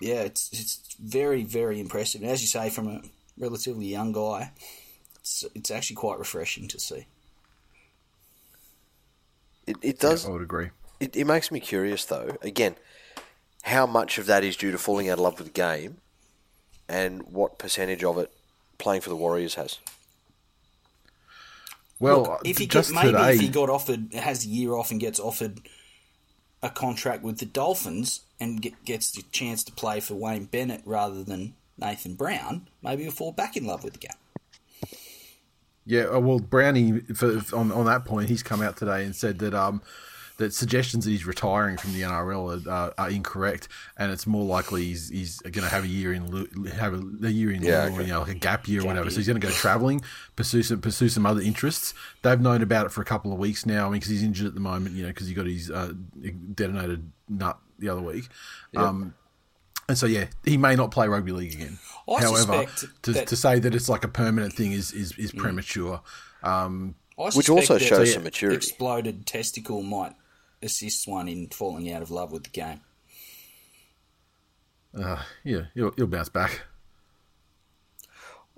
yeah, 0.00 0.22
it's 0.22 0.50
it's 0.52 0.96
very 1.00 1.44
very 1.44 1.80
impressive. 1.80 2.22
And 2.22 2.30
as 2.30 2.42
you 2.42 2.48
say, 2.48 2.70
from 2.70 2.88
a 2.88 3.02
relatively 3.38 3.86
young 3.86 4.12
guy, 4.12 4.50
it's 5.28 5.44
it's 5.54 5.70
actually 5.70 5.96
quite 5.96 6.18
refreshing 6.18 6.68
to 6.68 6.80
see. 6.80 7.06
It, 9.66 9.76
it 9.82 9.98
does. 9.98 10.26
I 10.26 10.30
would 10.30 10.42
agree. 10.42 10.70
It, 11.00 11.14
it 11.14 11.26
makes 11.26 11.50
me 11.50 11.60
curious, 11.60 12.04
though. 12.06 12.36
Again, 12.42 12.76
how 13.62 13.86
much 13.86 14.18
of 14.18 14.26
that 14.26 14.42
is 14.42 14.56
due 14.56 14.72
to 14.72 14.78
falling 14.78 15.08
out 15.10 15.18
of 15.18 15.20
love 15.20 15.38
with 15.38 15.48
the 15.48 15.52
game, 15.52 15.98
and 16.88 17.22
what 17.30 17.58
percentage 17.58 18.02
of 18.02 18.16
it 18.18 18.32
playing 18.78 19.02
for 19.02 19.10
the 19.10 19.16
Warriors 19.16 19.54
has? 19.56 19.78
Well, 22.00 22.22
Look, 22.22 22.40
if 22.44 22.58
he 22.58 22.66
just 22.66 22.92
get, 22.92 23.04
maybe 23.04 23.12
today, 23.12 23.34
if 23.34 23.40
he 23.40 23.48
got 23.48 23.68
offered, 23.68 24.14
has 24.14 24.46
a 24.46 24.48
year 24.48 24.74
off 24.74 24.90
and 24.90 25.00
gets 25.00 25.20
offered 25.20 25.60
a 26.62 26.70
contract 26.70 27.22
with 27.22 27.38
the 27.38 27.46
Dolphins 27.46 28.22
and 28.40 28.62
get, 28.62 28.84
gets 28.84 29.10
the 29.10 29.22
chance 29.30 29.62
to 29.64 29.72
play 29.72 30.00
for 30.00 30.14
Wayne 30.14 30.44
Bennett 30.44 30.82
rather 30.84 31.22
than 31.22 31.54
Nathan 31.76 32.14
Brown, 32.14 32.68
maybe 32.82 33.02
he'll 33.02 33.12
fall 33.12 33.32
back 33.32 33.56
in 33.56 33.66
love 33.66 33.84
with 33.84 33.92
the 33.94 33.98
game. 34.00 34.16
Yeah, 35.88 36.04
uh, 36.04 36.20
well, 36.20 36.38
Brownie 36.38 37.00
for, 37.00 37.40
on 37.56 37.72
on 37.72 37.86
that 37.86 38.04
point, 38.04 38.28
he's 38.28 38.42
come 38.42 38.60
out 38.60 38.76
today 38.76 39.04
and 39.04 39.16
said 39.16 39.38
that 39.38 39.54
um 39.54 39.80
that 40.36 40.52
suggestions 40.52 41.04
that 41.06 41.10
he's 41.10 41.26
retiring 41.26 41.76
from 41.78 41.94
the 41.94 42.02
NRL 42.02 42.66
are, 42.66 42.70
uh, 42.70 42.90
are 42.96 43.10
incorrect, 43.10 43.68
and 43.96 44.12
it's 44.12 44.26
more 44.26 44.44
likely 44.44 44.84
he's 44.84 45.08
he's 45.08 45.40
going 45.40 45.64
to 45.64 45.68
have 45.68 45.84
a 45.84 45.88
year 45.88 46.12
in 46.12 46.66
have 46.74 46.92
a, 46.92 47.26
a 47.26 47.30
year 47.30 47.50
in 47.50 47.62
Yeah, 47.62 47.86
or, 47.86 47.92
okay. 47.92 48.02
you 48.02 48.12
know, 48.12 48.20
like 48.20 48.30
a 48.30 48.34
gap 48.34 48.68
year 48.68 48.82
or 48.82 48.84
whatever. 48.84 49.08
So 49.08 49.16
he's 49.16 49.26
going 49.26 49.40
to 49.40 49.46
go 49.46 49.52
travelling, 49.52 50.02
pursue 50.36 50.62
some 50.62 50.82
pursue 50.82 51.08
some 51.08 51.24
other 51.24 51.40
interests. 51.40 51.94
They've 52.20 52.38
known 52.38 52.62
about 52.62 52.84
it 52.84 52.92
for 52.92 53.00
a 53.00 53.06
couple 53.06 53.32
of 53.32 53.38
weeks 53.38 53.64
now. 53.64 53.86
I 53.86 53.90
mean, 53.90 53.94
because 53.94 54.10
he's 54.10 54.22
injured 54.22 54.46
at 54.46 54.54
the 54.54 54.60
moment, 54.60 54.94
you 54.94 55.04
know, 55.04 55.08
because 55.08 55.26
he 55.26 55.32
got 55.32 55.46
his 55.46 55.70
uh, 55.70 55.94
detonated 56.54 57.10
nut 57.30 57.58
the 57.78 57.88
other 57.88 58.02
week. 58.02 58.28
Um, 58.76 59.14
and 59.88 59.96
so 59.96 60.06
yeah, 60.06 60.26
he 60.44 60.56
may 60.56 60.74
not 60.76 60.90
play 60.90 61.08
rugby 61.08 61.32
league 61.32 61.54
again. 61.54 61.78
I 62.08 62.20
However, 62.22 62.64
to, 63.02 63.12
that- 63.12 63.26
to 63.28 63.36
say 63.36 63.58
that 63.58 63.74
it's 63.74 63.88
like 63.88 64.04
a 64.04 64.08
permanent 64.08 64.52
thing 64.54 64.72
is 64.72 64.92
is, 64.92 65.12
is 65.18 65.32
premature. 65.32 66.00
Um, 66.42 66.94
I 67.18 67.30
Which 67.30 67.48
also 67.50 67.74
that 67.74 67.80
shows 67.84 68.14
some 68.14 68.22
maturity. 68.22 68.56
Exploded 68.56 69.26
testicle 69.26 69.82
might 69.82 70.14
assist 70.62 71.08
one 71.08 71.28
in 71.28 71.48
falling 71.48 71.90
out 71.92 72.00
of 72.02 72.10
love 72.10 72.30
with 72.32 72.44
the 72.44 72.50
game. 72.50 72.80
uh, 74.98 75.22
yeah, 75.44 75.62
he'll, 75.74 75.90
he'll 75.96 76.06
bounce 76.06 76.28
back. 76.28 76.62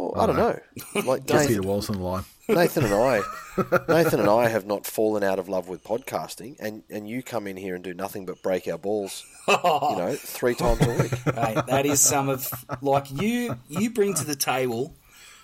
Well, 0.00 0.22
I 0.22 0.26
don't 0.26 0.36
know. 0.36 0.58
Like 1.02 1.26
Get 1.26 1.40
Peter 1.42 1.50
Nathan, 1.50 1.66
Wallace 1.68 1.90
on 1.90 1.96
the 1.96 2.02
line. 2.02 2.24
Nathan 2.48 2.84
and 2.84 2.94
I, 2.94 3.22
Nathan 3.88 4.20
and 4.20 4.28
I 4.28 4.48
have 4.48 4.66
not 4.66 4.86
fallen 4.86 5.22
out 5.22 5.38
of 5.38 5.48
love 5.48 5.68
with 5.68 5.84
podcasting, 5.84 6.56
and, 6.58 6.82
and 6.90 7.08
you 7.08 7.22
come 7.22 7.46
in 7.46 7.56
here 7.56 7.74
and 7.74 7.84
do 7.84 7.94
nothing 7.94 8.26
but 8.26 8.42
break 8.42 8.66
our 8.66 8.78
balls, 8.78 9.24
you 9.46 9.54
know, 9.54 10.16
three 10.18 10.54
times 10.54 10.80
a 10.82 10.90
week. 10.90 11.12
Mate, 11.26 11.66
that 11.66 11.86
is 11.86 12.00
some 12.00 12.28
of 12.28 12.48
like 12.80 13.10
you. 13.10 13.56
You 13.68 13.90
bring 13.90 14.14
to 14.14 14.24
the 14.24 14.34
table 14.34 14.94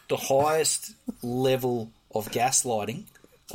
the 0.08 0.16
highest 0.16 0.94
level 1.22 1.90
of 2.14 2.30
gaslighting 2.30 3.04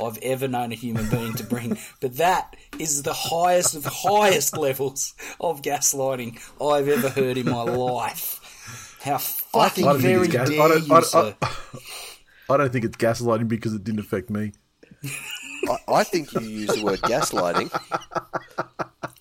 I've 0.00 0.18
ever 0.18 0.48
known 0.48 0.72
a 0.72 0.74
human 0.74 1.08
being 1.10 1.34
to 1.34 1.44
bring. 1.44 1.78
But 2.00 2.16
that 2.16 2.56
is 2.78 3.02
the 3.02 3.12
highest 3.12 3.74
of 3.74 3.84
highest 3.84 4.56
levels 4.56 5.14
of 5.40 5.62
gaslighting 5.62 6.40
I've 6.60 6.88
ever 6.88 7.10
heard 7.10 7.36
in 7.36 7.46
my 7.46 7.62
life. 7.62 8.38
How 9.04 9.18
fucking 9.18 9.84
I 9.84 9.92
don't 9.92 10.00
think 10.00 10.14
very 10.14 10.24
it's 10.26 10.32
gas- 10.32 10.48
dare 10.50 10.62
I 10.62 10.68
don't- 10.68 10.86
you, 10.86 10.94
I- 10.94 11.00
sir? 11.00 11.34
I 12.50 12.56
don't 12.56 12.72
think 12.72 12.84
it's 12.84 12.96
gaslighting 12.96 13.48
because 13.48 13.72
it 13.74 13.82
didn't 13.84 14.00
affect 14.00 14.28
me. 14.30 14.52
I, 15.68 15.76
I 15.88 16.04
think 16.04 16.32
you 16.34 16.40
use 16.40 16.74
the 16.74 16.82
word 16.84 17.00
gaslighting 17.00 17.70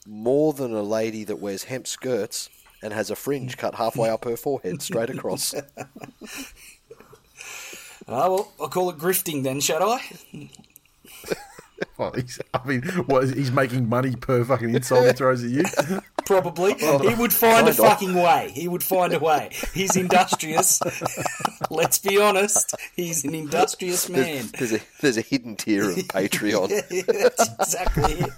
more 0.07 0.53
than 0.53 0.73
a 0.73 0.81
lady 0.81 1.23
that 1.23 1.37
wears 1.39 1.63
hemp 1.65 1.87
skirts 1.87 2.49
and 2.83 2.93
has 2.93 3.09
a 3.11 3.15
fringe 3.15 3.57
cut 3.57 3.75
halfway 3.75 4.09
up 4.09 4.25
her 4.25 4.35
forehead 4.35 4.81
straight 4.81 5.09
across. 5.09 5.53
Oh, 5.55 5.61
well, 8.07 8.51
I'll 8.59 8.69
call 8.69 8.89
it 8.89 8.97
grifting 8.97 9.43
then, 9.43 9.59
shall 9.59 9.89
I? 9.91 10.01
Well, 11.97 12.11
he's, 12.13 12.39
I 12.53 12.63
mean, 12.65 12.83
what 13.07 13.23
is, 13.23 13.31
he's 13.33 13.51
making 13.51 13.89
money 13.89 14.15
per 14.15 14.43
fucking 14.45 14.73
insult 14.73 15.05
he 15.07 15.13
throws 15.13 15.43
at 15.43 15.49
you. 15.49 15.63
Probably. 16.25 16.73
he 16.79 17.13
would 17.15 17.33
find 17.33 17.67
a 17.67 17.73
fucking 17.73 18.13
way. 18.13 18.51
He 18.53 18.67
would 18.67 18.83
find 18.83 19.13
a 19.13 19.19
way. 19.19 19.49
He's 19.73 19.95
industrious. 19.95 20.79
Let's 21.69 21.99
be 21.99 22.19
honest. 22.19 22.75
He's 22.95 23.23
an 23.23 23.35
industrious 23.35 24.09
man. 24.09 24.49
There's, 24.57 24.71
there's 24.71 24.73
a 24.73 24.79
there's 25.01 25.17
a 25.17 25.21
hidden 25.21 25.55
tier 25.55 25.89
of 25.89 25.95
Patreon. 26.07 26.69
That's 27.05 27.53
exactly 27.59 28.25
it. 28.25 28.31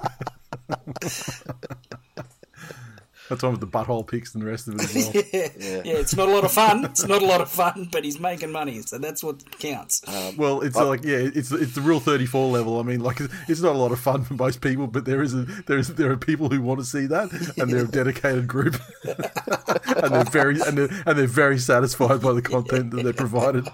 That's 3.30 3.42
one 3.42 3.54
with 3.54 3.62
the 3.62 3.68
butthole 3.68 4.06
pics 4.06 4.34
and 4.34 4.44
the 4.44 4.48
rest 4.48 4.68
of 4.68 4.76
it 4.76 4.82
as 4.82 4.94
well. 4.94 5.24
Yeah. 5.34 5.82
yeah, 5.86 5.94
it's 6.00 6.16
not 6.16 6.28
a 6.28 6.32
lot 6.32 6.44
of 6.44 6.52
fun. 6.52 6.86
It's 6.86 7.08
not 7.08 7.22
a 7.22 7.26
lot 7.26 7.42
of 7.42 7.50
fun, 7.50 7.88
but 7.92 8.04
he's 8.04 8.20
making 8.20 8.52
money, 8.52 8.82
so 8.82 8.98
that's 8.98 9.24
what 9.24 9.44
counts. 9.60 10.02
Um, 10.08 10.38
well, 10.38 10.62
it's 10.62 10.76
like 10.76 11.04
yeah, 11.04 11.18
it's 11.18 11.52
it's 11.52 11.76
the 11.76 11.82
real 11.82 12.00
thirty 12.00 12.26
four 12.26 12.52
level. 12.52 12.80
I 12.80 12.84
mean, 12.84 13.00
like 13.00 13.20
it's 13.48 13.62
not 13.62 13.76
a 13.76 13.78
lot 13.78 13.92
of 13.92 14.00
fun 14.00 14.24
for 14.24 14.34
most 14.34 14.62
people, 14.62 14.88
but 14.88 15.06
there 15.06 15.22
is 15.22 15.34
a 15.34 15.44
there 15.68 15.78
is 15.78 15.88
there 15.90 16.12
are 16.12 16.18
people 16.18 16.50
who 16.50 16.62
want 16.62 16.80
to 16.80 16.86
see 16.86 17.06
that, 17.08 17.32
and 17.58 17.72
they're 17.72 17.86
a 17.86 17.88
dedicated 18.04 18.48
group, 18.48 18.76
and 19.04 20.14
they're 20.14 20.24
very 20.26 20.60
and 20.62 20.78
they're, 20.78 21.04
and 21.06 21.18
they're 21.18 21.28
very 21.28 21.58
satisfied 21.60 22.22
by 22.22 22.34
the 22.34 22.42
content 22.42 22.92
that 22.92 23.04
they're 23.04 23.14
provided. 23.14 23.68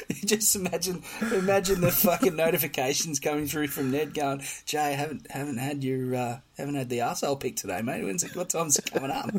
Just 0.24 0.56
imagine, 0.56 1.02
imagine 1.32 1.80
the 1.80 1.90
fucking 1.92 2.34
notifications 2.36 3.20
coming 3.20 3.46
through 3.46 3.68
from 3.68 3.90
Ned 3.90 4.14
going, 4.14 4.42
"Jay, 4.64 4.78
I 4.78 4.90
haven't 4.92 5.30
haven't 5.30 5.58
had 5.58 5.84
your 5.84 6.14
uh, 6.14 6.38
haven't 6.56 6.76
had 6.76 6.88
the 6.88 6.98
arsehole 6.98 7.38
pick 7.38 7.56
today, 7.56 7.82
mate. 7.82 8.02
When's 8.04 8.22
it, 8.24 8.34
what 8.34 8.48
time's 8.50 8.78
it 8.78 8.90
coming 8.90 9.10
up? 9.10 9.30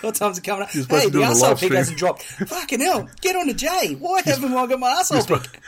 What 0.00 0.14
time's 0.14 0.38
it 0.38 0.44
coming 0.44 0.62
up? 0.62 0.74
You're 0.74 0.84
supposed 0.84 1.04
Hey, 1.04 1.10
to 1.10 1.18
the 1.18 1.24
arsehole 1.24 1.50
pick 1.50 1.56
stream. 1.58 1.72
hasn't 1.74 1.98
dropped. 1.98 2.22
Fucking 2.22 2.80
hell, 2.80 3.08
get 3.20 3.36
on 3.36 3.46
to 3.48 3.54
Jay. 3.54 3.94
Why 3.98 4.22
haven't 4.24 4.52
I 4.54 4.66
got 4.66 4.80
my 4.80 4.90
arsehole 4.90 5.26
pick? 5.42 5.60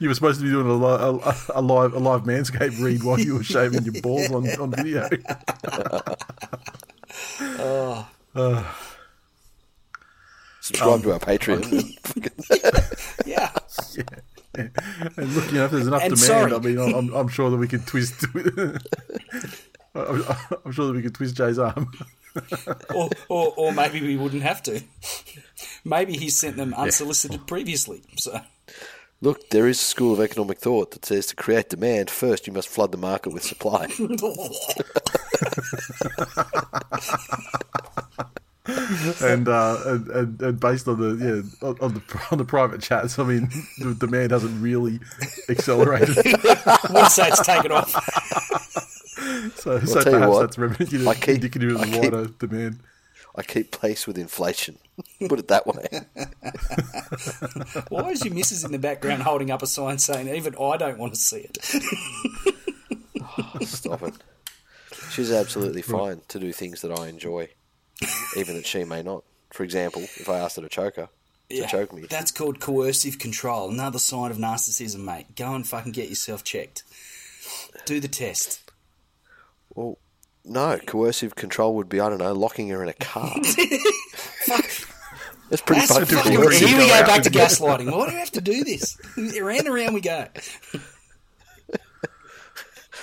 You 0.00 0.08
were 0.08 0.14
supposed 0.14 0.40
to 0.40 0.44
be 0.44 0.50
doing 0.50 0.66
a, 0.66 0.74
li- 0.74 1.20
a, 1.24 1.34
a 1.54 1.62
live 1.62 1.94
a 1.94 1.98
live 1.98 2.22
manscape 2.24 2.78
read 2.82 3.02
while 3.04 3.20
you 3.20 3.36
were 3.36 3.44
shaving 3.44 3.84
your 3.84 4.02
balls 4.02 4.30
on, 4.32 4.48
on 4.60 4.70
video. 4.72 5.08
Subscribe 10.70 10.94
um, 10.94 11.02
to 11.02 11.12
our 11.12 11.18
Patreon. 11.18 11.66
Yeah, 13.26 13.50
And 14.54 15.34
look, 15.34 15.46
you 15.46 15.58
know, 15.58 15.64
if 15.66 15.70
there's 15.70 15.86
enough 15.86 16.02
And 16.02 16.14
demand, 16.14 16.50
sorry. 16.50 16.52
I 16.54 16.58
mean, 16.58 16.78
I'm, 16.78 17.14
I'm 17.14 17.28
sure 17.28 17.50
that 17.50 17.56
we 17.56 17.68
can 17.68 17.80
twist. 17.80 18.24
I'm, 18.34 18.78
I'm 20.64 20.72
sure 20.72 20.86
that 20.86 20.92
we 20.94 21.02
could 21.02 21.14
twist 21.14 21.36
Jay's 21.36 21.58
arm. 21.58 21.90
or, 22.94 23.10
or 23.28 23.52
or 23.56 23.72
maybe 23.72 24.00
we 24.00 24.16
wouldn't 24.16 24.42
have 24.42 24.62
to. 24.62 24.80
Maybe 25.84 26.16
he 26.16 26.30
sent 26.30 26.56
them 26.56 26.72
unsolicited 26.74 27.46
previously. 27.48 28.02
So 28.16 28.40
Look, 29.20 29.50
there 29.50 29.66
is 29.66 29.80
a 29.80 29.84
school 29.84 30.12
of 30.14 30.20
economic 30.20 30.58
thought 30.58 30.92
that 30.92 31.04
says 31.04 31.26
to 31.26 31.36
create 31.36 31.68
demand, 31.68 32.08
first 32.08 32.46
you 32.46 32.52
must 32.52 32.68
flood 32.68 32.92
the 32.92 32.98
market 32.98 33.32
with 33.32 33.42
supply. 33.42 33.86
and, 39.22 39.48
uh, 39.48 39.78
and, 39.86 40.08
and 40.08 40.42
and 40.42 40.60
based 40.60 40.86
on 40.88 40.98
the 41.00 41.14
yeah 41.24 41.42
on, 41.68 41.76
on 41.80 41.94
the 41.94 42.02
on 42.30 42.36
the 42.38 42.44
private 42.44 42.82
chats, 42.82 43.18
I 43.18 43.24
mean, 43.24 43.48
the 43.78 43.94
demand 43.94 44.32
hasn't 44.32 44.60
really 44.62 45.00
accelerated. 45.48 46.16
wouldn't 46.16 47.10
say 47.12 47.28
it's 47.28 47.40
taken 47.46 47.72
off. 47.72 47.90
So, 49.56 49.80
so 49.80 50.02
perhaps 50.02 50.28
what, 50.28 50.40
that's 50.40 50.58
representative 50.58 51.08
I 51.08 51.14
keep- 51.14 51.36
indicative 51.36 51.70
of 51.72 51.78
the 51.80 51.86
keep- 51.86 52.02
wider 52.12 52.26
demand. 52.26 52.80
I 53.36 53.42
keep 53.44 53.80
pace 53.80 54.06
with 54.08 54.18
inflation. 54.18 54.76
Put 55.28 55.38
it 55.38 55.46
that 55.48 55.64
way. 55.66 55.86
Why 57.88 58.10
is 58.10 58.24
your 58.24 58.34
missus 58.34 58.64
in 58.64 58.72
the 58.72 58.78
background 58.78 59.22
holding 59.22 59.50
up 59.52 59.62
a 59.62 59.66
sign 59.66 59.98
saying, 59.98 60.28
"Even 60.28 60.54
I 60.60 60.76
don't 60.76 60.98
want 60.98 61.14
to 61.14 61.20
see 61.20 61.46
it"? 61.48 61.58
Stop 63.66 64.02
it. 64.02 64.14
She's 65.10 65.30
absolutely 65.32 65.82
fine 65.82 66.20
to 66.28 66.38
do 66.40 66.52
things 66.52 66.80
that 66.82 66.90
I 66.92 67.06
enjoy, 67.08 67.48
even 68.36 68.56
that 68.56 68.66
she 68.66 68.84
may 68.84 69.02
not. 69.02 69.24
For 69.50 69.64
example, 69.64 70.02
if 70.02 70.28
I 70.28 70.38
asked 70.38 70.56
her 70.56 70.62
to 70.62 70.68
choke 70.68 70.96
her, 70.96 71.08
to 71.50 71.66
choke 71.66 71.92
me. 71.92 72.02
That's 72.08 72.30
called 72.30 72.60
coercive 72.60 73.18
control. 73.18 73.70
Another 73.70 73.98
sign 73.98 74.30
of 74.30 74.36
narcissism, 74.36 75.00
mate. 75.00 75.34
Go 75.34 75.54
and 75.54 75.66
fucking 75.66 75.92
get 75.92 76.08
yourself 76.08 76.44
checked. 76.44 76.84
Do 77.84 77.98
the 78.00 78.08
test. 78.08 78.70
Well, 79.74 79.98
no, 80.44 80.78
coercive 80.86 81.34
control 81.34 81.74
would 81.76 81.88
be, 81.88 82.00
I 82.00 82.08
don't 82.08 82.18
know, 82.18 82.32
locking 82.32 82.68
her 82.68 82.82
in 82.82 82.88
a 82.88 82.94
car. 82.94 83.34
That's 84.46 85.62
pretty 85.62 85.80
That's 85.80 85.92
fucking 85.92 86.16
fucking, 86.16 86.36
coercive. 86.36 86.68
here 86.68 86.78
we 86.78 86.86
go 86.86 86.94
out 86.94 87.06
back 87.06 87.22
to 87.24 87.30
gaslighting. 87.30 87.90
Why 87.90 88.06
do 88.06 88.12
we 88.14 88.20
have 88.20 88.30
to 88.32 88.40
do 88.40 88.62
this? 88.62 88.96
Around 89.38 89.60
and 89.60 89.68
around 89.68 89.94
we 89.94 90.00
go. 90.00 90.28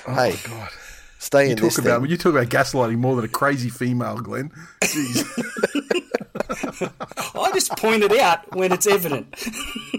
Hey, 0.06 0.34
oh, 0.34 0.42
God, 0.46 0.70
stay 1.28 1.46
you 1.46 1.52
in 1.52 1.58
talk 1.58 1.66
this 1.66 1.78
about 1.78 2.02
thing. 2.02 2.10
you 2.12 2.18
talk 2.18 2.34
about 2.34 2.48
gaslighting 2.48 2.98
more 2.98 3.16
than 3.16 3.26
a 3.26 3.28
crazy 3.30 3.70
female, 3.70 4.18
Glenn. 4.18 4.52
Jeez. 4.82 5.24
I 7.36 7.52
just 7.54 7.76
pointed 7.78 8.14
out 8.18 8.56
when 8.56 8.72
it's 8.72 8.88
evident. 8.88 9.28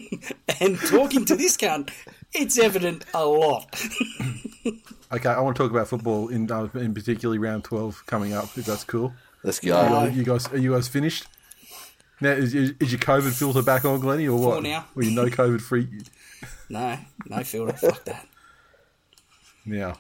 and 0.61 0.79
talking 0.79 1.25
to 1.27 1.37
this 1.37 1.57
cunt, 1.57 1.91
it's 2.33 2.59
evident 2.59 3.05
a 3.15 3.25
lot. 3.25 3.67
Okay, 5.11 5.31
I 5.31 5.41
want 5.41 5.57
to 5.57 5.63
talk 5.63 5.71
about 5.71 5.89
football 5.89 6.29
in 6.29 6.53
uh, 6.53 6.69
in 6.75 6.93
particularly 6.93 7.39
round 7.39 7.65
twelve 7.65 8.05
coming 8.05 8.35
up. 8.35 8.45
If 8.59 8.67
that's 8.67 8.85
cool. 8.85 9.15
Let's 9.43 9.59
go. 9.59 9.71
guys- 9.71 10.15
you 10.15 10.23
guys, 10.23 10.47
are 10.53 10.59
you 10.59 10.73
guys 10.75 10.87
finished? 10.87 11.25
Now, 12.21 12.33
is, 12.33 12.55
is, 12.55 12.75
is 12.79 12.93
your 12.93 12.99
COVID 12.99 13.33
filter 13.33 13.63
back 13.63 13.87
on, 13.87 14.01
Glenny, 14.01 14.29
or 14.29 14.39
what? 14.39 14.57
For 14.57 14.63
now. 14.63 14.85
Were 14.95 15.05
you 15.05 15.13
no 15.13 15.25
COVID 15.29 15.63
free 15.63 15.89
No, 16.69 16.99
no 17.25 17.43
filter. 17.43 17.73
Fuck 17.73 18.05
that. 18.05 18.27
now? 19.65 19.95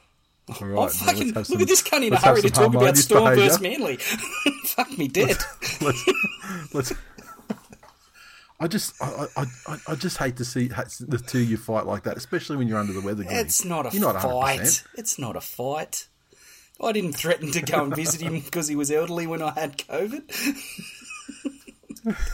All 0.49 0.57
oh, 0.61 0.67
right. 0.67 0.79
Oh, 0.79 0.89
fucking, 0.89 1.33
let's 1.33 1.51
look 1.51 1.59
some- 1.59 1.63
at 1.63 1.69
this 1.69 1.83
cunt 1.83 2.07
in 2.07 2.13
a 2.13 2.17
hurry 2.17 2.43
to 2.43 2.51
talk 2.51 2.75
about 2.75 2.97
Storm 2.97 3.35
versus 3.35 3.61
Manly. 3.61 3.97
Fuck 4.65 4.97
me 4.97 5.09
dead. 5.09 5.37
let's, 5.81 6.75
let's. 6.75 6.93
I 8.61 8.67
just, 8.67 9.01
I, 9.01 9.27
I, 9.37 9.77
I, 9.87 9.95
just 9.95 10.17
hate 10.17 10.37
to 10.39 10.45
see 10.45 10.67
the 10.67 11.23
two 11.25 11.43
of 11.43 11.51
you 11.51 11.57
fight 11.57 11.87
like 11.87 12.03
that, 12.05 12.17
especially 12.17 12.57
when 12.57 12.67
you're 12.67 12.79
under 12.79 12.93
the 12.93 13.01
weather. 13.01 13.25
It's 13.29 13.65
not 13.65 13.95
a 13.95 14.01
not 14.01 14.21
fight. 14.21 14.61
100%. 14.61 14.87
It's 14.97 15.19
not 15.19 15.37
a 15.37 15.41
fight. 15.41 16.09
I 16.81 16.93
didn't 16.93 17.13
threaten 17.13 17.51
to 17.53 17.63
go 17.63 17.85
and 17.85 17.95
visit 17.95 18.21
him 18.21 18.41
because 18.45 18.69
he 18.69 18.77
was 18.77 18.91
elderly 18.91 19.27
when 19.27 19.43
I 19.43 19.53
had 19.53 19.79
COVID. 19.79 20.57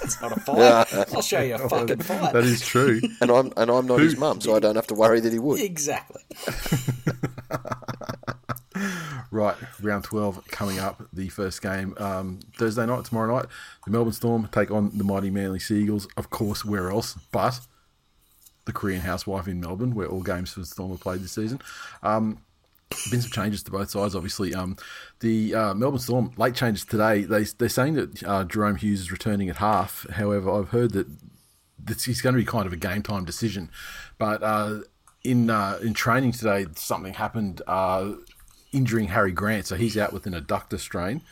That's 0.00 0.21
not 0.21 0.33
a 0.33 0.40
fight. 0.40 0.95
I'll 1.14 1.23
show 1.23 1.40
you 1.40 1.54
a 1.54 1.69
fucking 1.69 2.02
fight. 2.02 2.33
That 2.33 2.45
is 2.45 2.61
true. 2.61 3.00
And 3.21 3.31
I'm 3.31 3.52
and 3.57 3.71
I'm 3.71 3.87
not 3.87 4.00
his 4.00 4.16
mum, 4.16 4.40
so 4.40 4.54
I 4.54 4.61
don't 4.61 4.76
have 4.76 4.87
to 4.88 4.95
worry 4.95 5.21
that 5.21 5.33
he 5.33 5.38
would. 5.38 5.61
Exactly. 5.61 6.23
Right, 9.35 9.57
round 9.83 10.04
12 10.04 10.47
coming 10.47 10.78
up, 10.78 11.02
the 11.12 11.28
first 11.28 11.61
game 11.61 11.97
um, 11.99 12.38
Thursday 12.57 12.87
night, 12.87 13.04
tomorrow 13.04 13.35
night. 13.35 13.47
The 13.85 13.90
Melbourne 13.90 14.12
Storm 14.12 14.49
take 14.52 14.71
on 14.71 14.97
the 14.97 15.02
mighty 15.02 15.28
Manly 15.28 15.59
Seagulls. 15.59 16.07
Of 16.16 16.31
course, 16.31 16.64
where 16.64 16.88
else 16.88 17.14
but 17.33 17.59
the 18.64 18.73
Korean 18.73 19.00
housewife 19.00 19.49
in 19.49 19.59
Melbourne, 19.61 19.93
where 19.93 20.07
all 20.07 20.23
games 20.23 20.52
for 20.52 20.61
the 20.61 20.66
Storm 20.66 20.93
are 20.93 20.99
played 20.99 21.21
this 21.21 21.33
season. 21.33 21.61
Um, 22.04 22.38
been 23.11 23.21
some 23.21 23.31
changes 23.31 23.62
to 23.64 23.71
both 23.71 23.91
sides, 23.91 24.14
obviously. 24.14 24.55
Um, 24.55 24.76
the 25.21 25.55
uh, 25.55 25.75
Melbourne 25.75 26.00
Storm, 26.00 26.33
late 26.37 26.55
changes 26.55 26.85
today. 26.85 27.25
They, 27.25 27.45
they're 27.45 27.69
saying 27.69 27.95
that 27.95 28.23
uh, 28.23 28.45
Jahrome 28.45 28.79
Hughes 28.79 29.00
is 29.00 29.12
returning 29.12 29.49
at 29.49 29.57
half. 29.57 30.07
However, 30.11 30.50
I've 30.50 30.69
heard 30.69 30.93
that 30.93 31.07
this 31.79 32.09
is 32.09 32.23
going 32.23 32.35
to 32.35 32.41
be 32.41 32.45
kind 32.45 32.67
of 32.67 32.73
a 32.73 32.76
game 32.76 33.03
time 33.03 33.25
decision. 33.25 33.71
But 34.19 34.43
uh, 34.43 34.81
in 35.23 35.50
uh, 35.50 35.79
in 35.83 35.95
training 35.95 36.33
today, 36.33 36.67
something 36.76 37.14
happened, 37.14 37.62
uh, 37.67 38.12
injuring 38.73 39.09
Harry 39.09 39.33
Grant, 39.33 39.67
so 39.67 39.76
he's 39.76 39.97
out 39.97 40.12
with 40.12 40.26
an 40.26 40.35
adductor 40.35 40.79
strain, 40.79 41.23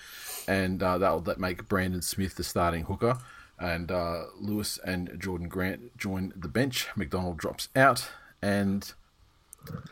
and 0.47 0.83
uh, 0.83 0.99
that'll 0.99 1.21
that 1.23 1.39
make 1.39 1.69
Brandon 1.69 2.03
Smith 2.03 2.35
the 2.35 2.45
starting 2.45 2.85
hooker. 2.85 3.19
and 3.59 3.93
Lewis 4.41 4.79
and 4.85 5.17
Jordan 5.19 5.49
Grant 5.49 5.97
join 5.97 6.33
the 6.37 6.49
bench. 6.49 6.89
McDonald 6.97 7.39
drops 7.39 7.69
out, 7.77 8.09
and 8.43 8.93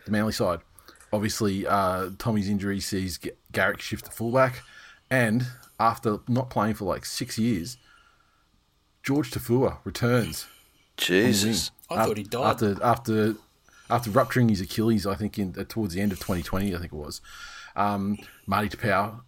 the 0.05 0.11
Manly 0.11 0.33
side. 0.33 0.61
Obviously, 1.13 1.67
uh, 1.67 2.11
Tommy's 2.19 2.49
injury 2.49 2.81
sees 2.81 3.19
G- 3.19 3.33
Garrick 3.53 3.81
shift 3.81 4.05
to 4.07 4.11
fullback, 4.11 4.63
and 5.11 5.47
after 5.79 6.19
not 6.29 6.51
playing 6.51 6.75
for 6.75 6.85
like 6.85 7.05
six 7.05 7.39
years, 7.39 7.77
George 9.03 9.31
Tafua 9.31 9.79
returns. 9.85 10.47
Jesus. 10.97 11.71
I 11.91 12.05
thought 12.05 12.17
he 12.19 12.23
died. 12.23 12.51
after 12.63 12.77
after 12.85 13.35
after 13.89 14.11
rupturing 14.11 14.49
his 14.49 14.61
Achilles. 14.61 15.07
I 15.07 15.15
think 15.15 15.39
in 15.39 15.55
uh, 15.59 15.65
towards 15.69 15.95
the 15.95 16.01
end 16.01 16.13
of 16.13 16.19
2020, 16.19 16.75
I 16.75 16.79
think 16.79 16.93
it 16.93 16.97
was. 16.97 17.21
Um, 17.75 18.19
Marty 18.47 18.69
Taupau 18.69 19.21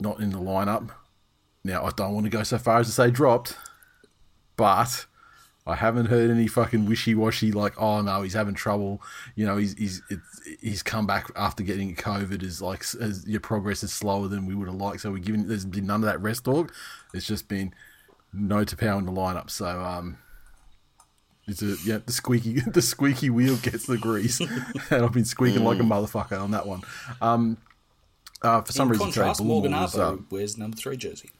not 0.00 0.20
in 0.20 0.30
the 0.30 0.38
lineup. 0.38 0.90
Now 1.64 1.84
I 1.84 1.90
don't 1.90 2.14
want 2.14 2.24
to 2.24 2.30
go 2.30 2.42
so 2.44 2.58
far 2.58 2.78
as 2.78 2.86
to 2.86 2.92
say 2.92 3.10
dropped, 3.10 3.56
but 4.56 5.06
I 5.68 5.74
haven't 5.74 6.06
heard 6.06 6.30
any 6.30 6.46
fucking 6.46 6.86
wishy 6.86 7.14
washy 7.14 7.52
like 7.52 7.80
oh 7.80 8.00
no 8.00 8.22
he's 8.22 8.34
having 8.34 8.54
trouble. 8.54 9.02
You 9.36 9.46
know 9.46 9.56
he's 9.56 9.74
he's 9.74 10.02
it's, 10.10 10.40
he's 10.60 10.82
come 10.82 11.06
back 11.06 11.30
after 11.36 11.62
getting 11.62 11.94
COVID 11.94 12.42
is 12.42 12.62
like 12.62 12.80
as 13.00 13.26
your 13.26 13.40
progress 13.40 13.82
is 13.82 13.92
slower 13.92 14.28
than 14.28 14.46
we 14.46 14.54
would 14.54 14.68
have 14.68 14.76
liked. 14.76 15.02
So 15.02 15.10
we're 15.10 15.18
giving 15.18 15.46
there's 15.46 15.64
been 15.64 15.86
none 15.86 16.02
of 16.02 16.06
that 16.06 16.20
rest 16.20 16.44
talk. 16.44 16.72
It's 17.12 17.26
just 17.26 17.48
been 17.48 17.74
no 18.32 18.64
Taupau 18.64 18.98
in 18.98 19.06
the 19.06 19.12
lineup. 19.12 19.50
So 19.50 19.66
um. 19.66 20.18
It's 21.50 21.62
a, 21.62 21.76
yeah, 21.82 22.00
the 22.04 22.12
squeaky 22.12 22.60
the 22.66 22.82
squeaky 22.82 23.30
wheel 23.30 23.56
gets 23.56 23.86
the 23.86 23.96
grease, 23.96 24.38
and 24.90 25.02
I've 25.02 25.14
been 25.14 25.24
squeaking 25.24 25.64
like 25.64 25.78
a 25.78 25.82
motherfucker 25.82 26.38
on 26.38 26.50
that 26.50 26.66
one. 26.66 26.82
Um, 27.22 27.56
uh, 28.42 28.60
for 28.60 28.72
some 28.72 28.88
In 28.88 28.92
reason, 28.92 29.06
contrast, 29.06 29.42
Morgan 29.42 29.72
was, 29.72 29.98
um, 29.98 30.26
wears 30.30 30.58
number 30.58 30.76
three 30.76 30.98
jersey. 30.98 31.30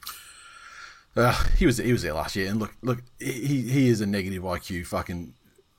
Uh, 1.18 1.32
he 1.56 1.66
was 1.66 1.78
he 1.78 1.92
was 1.92 2.02
there 2.02 2.14
last 2.14 2.37
year, 2.37 2.48
and 2.48 2.60
look 2.60 2.75
look 2.82 3.02
he 3.18 3.62
he 3.62 3.88
is 3.88 4.00
a 4.00 4.06
negative 4.06 4.42
IQ 4.42 4.87
fucking 4.87 5.34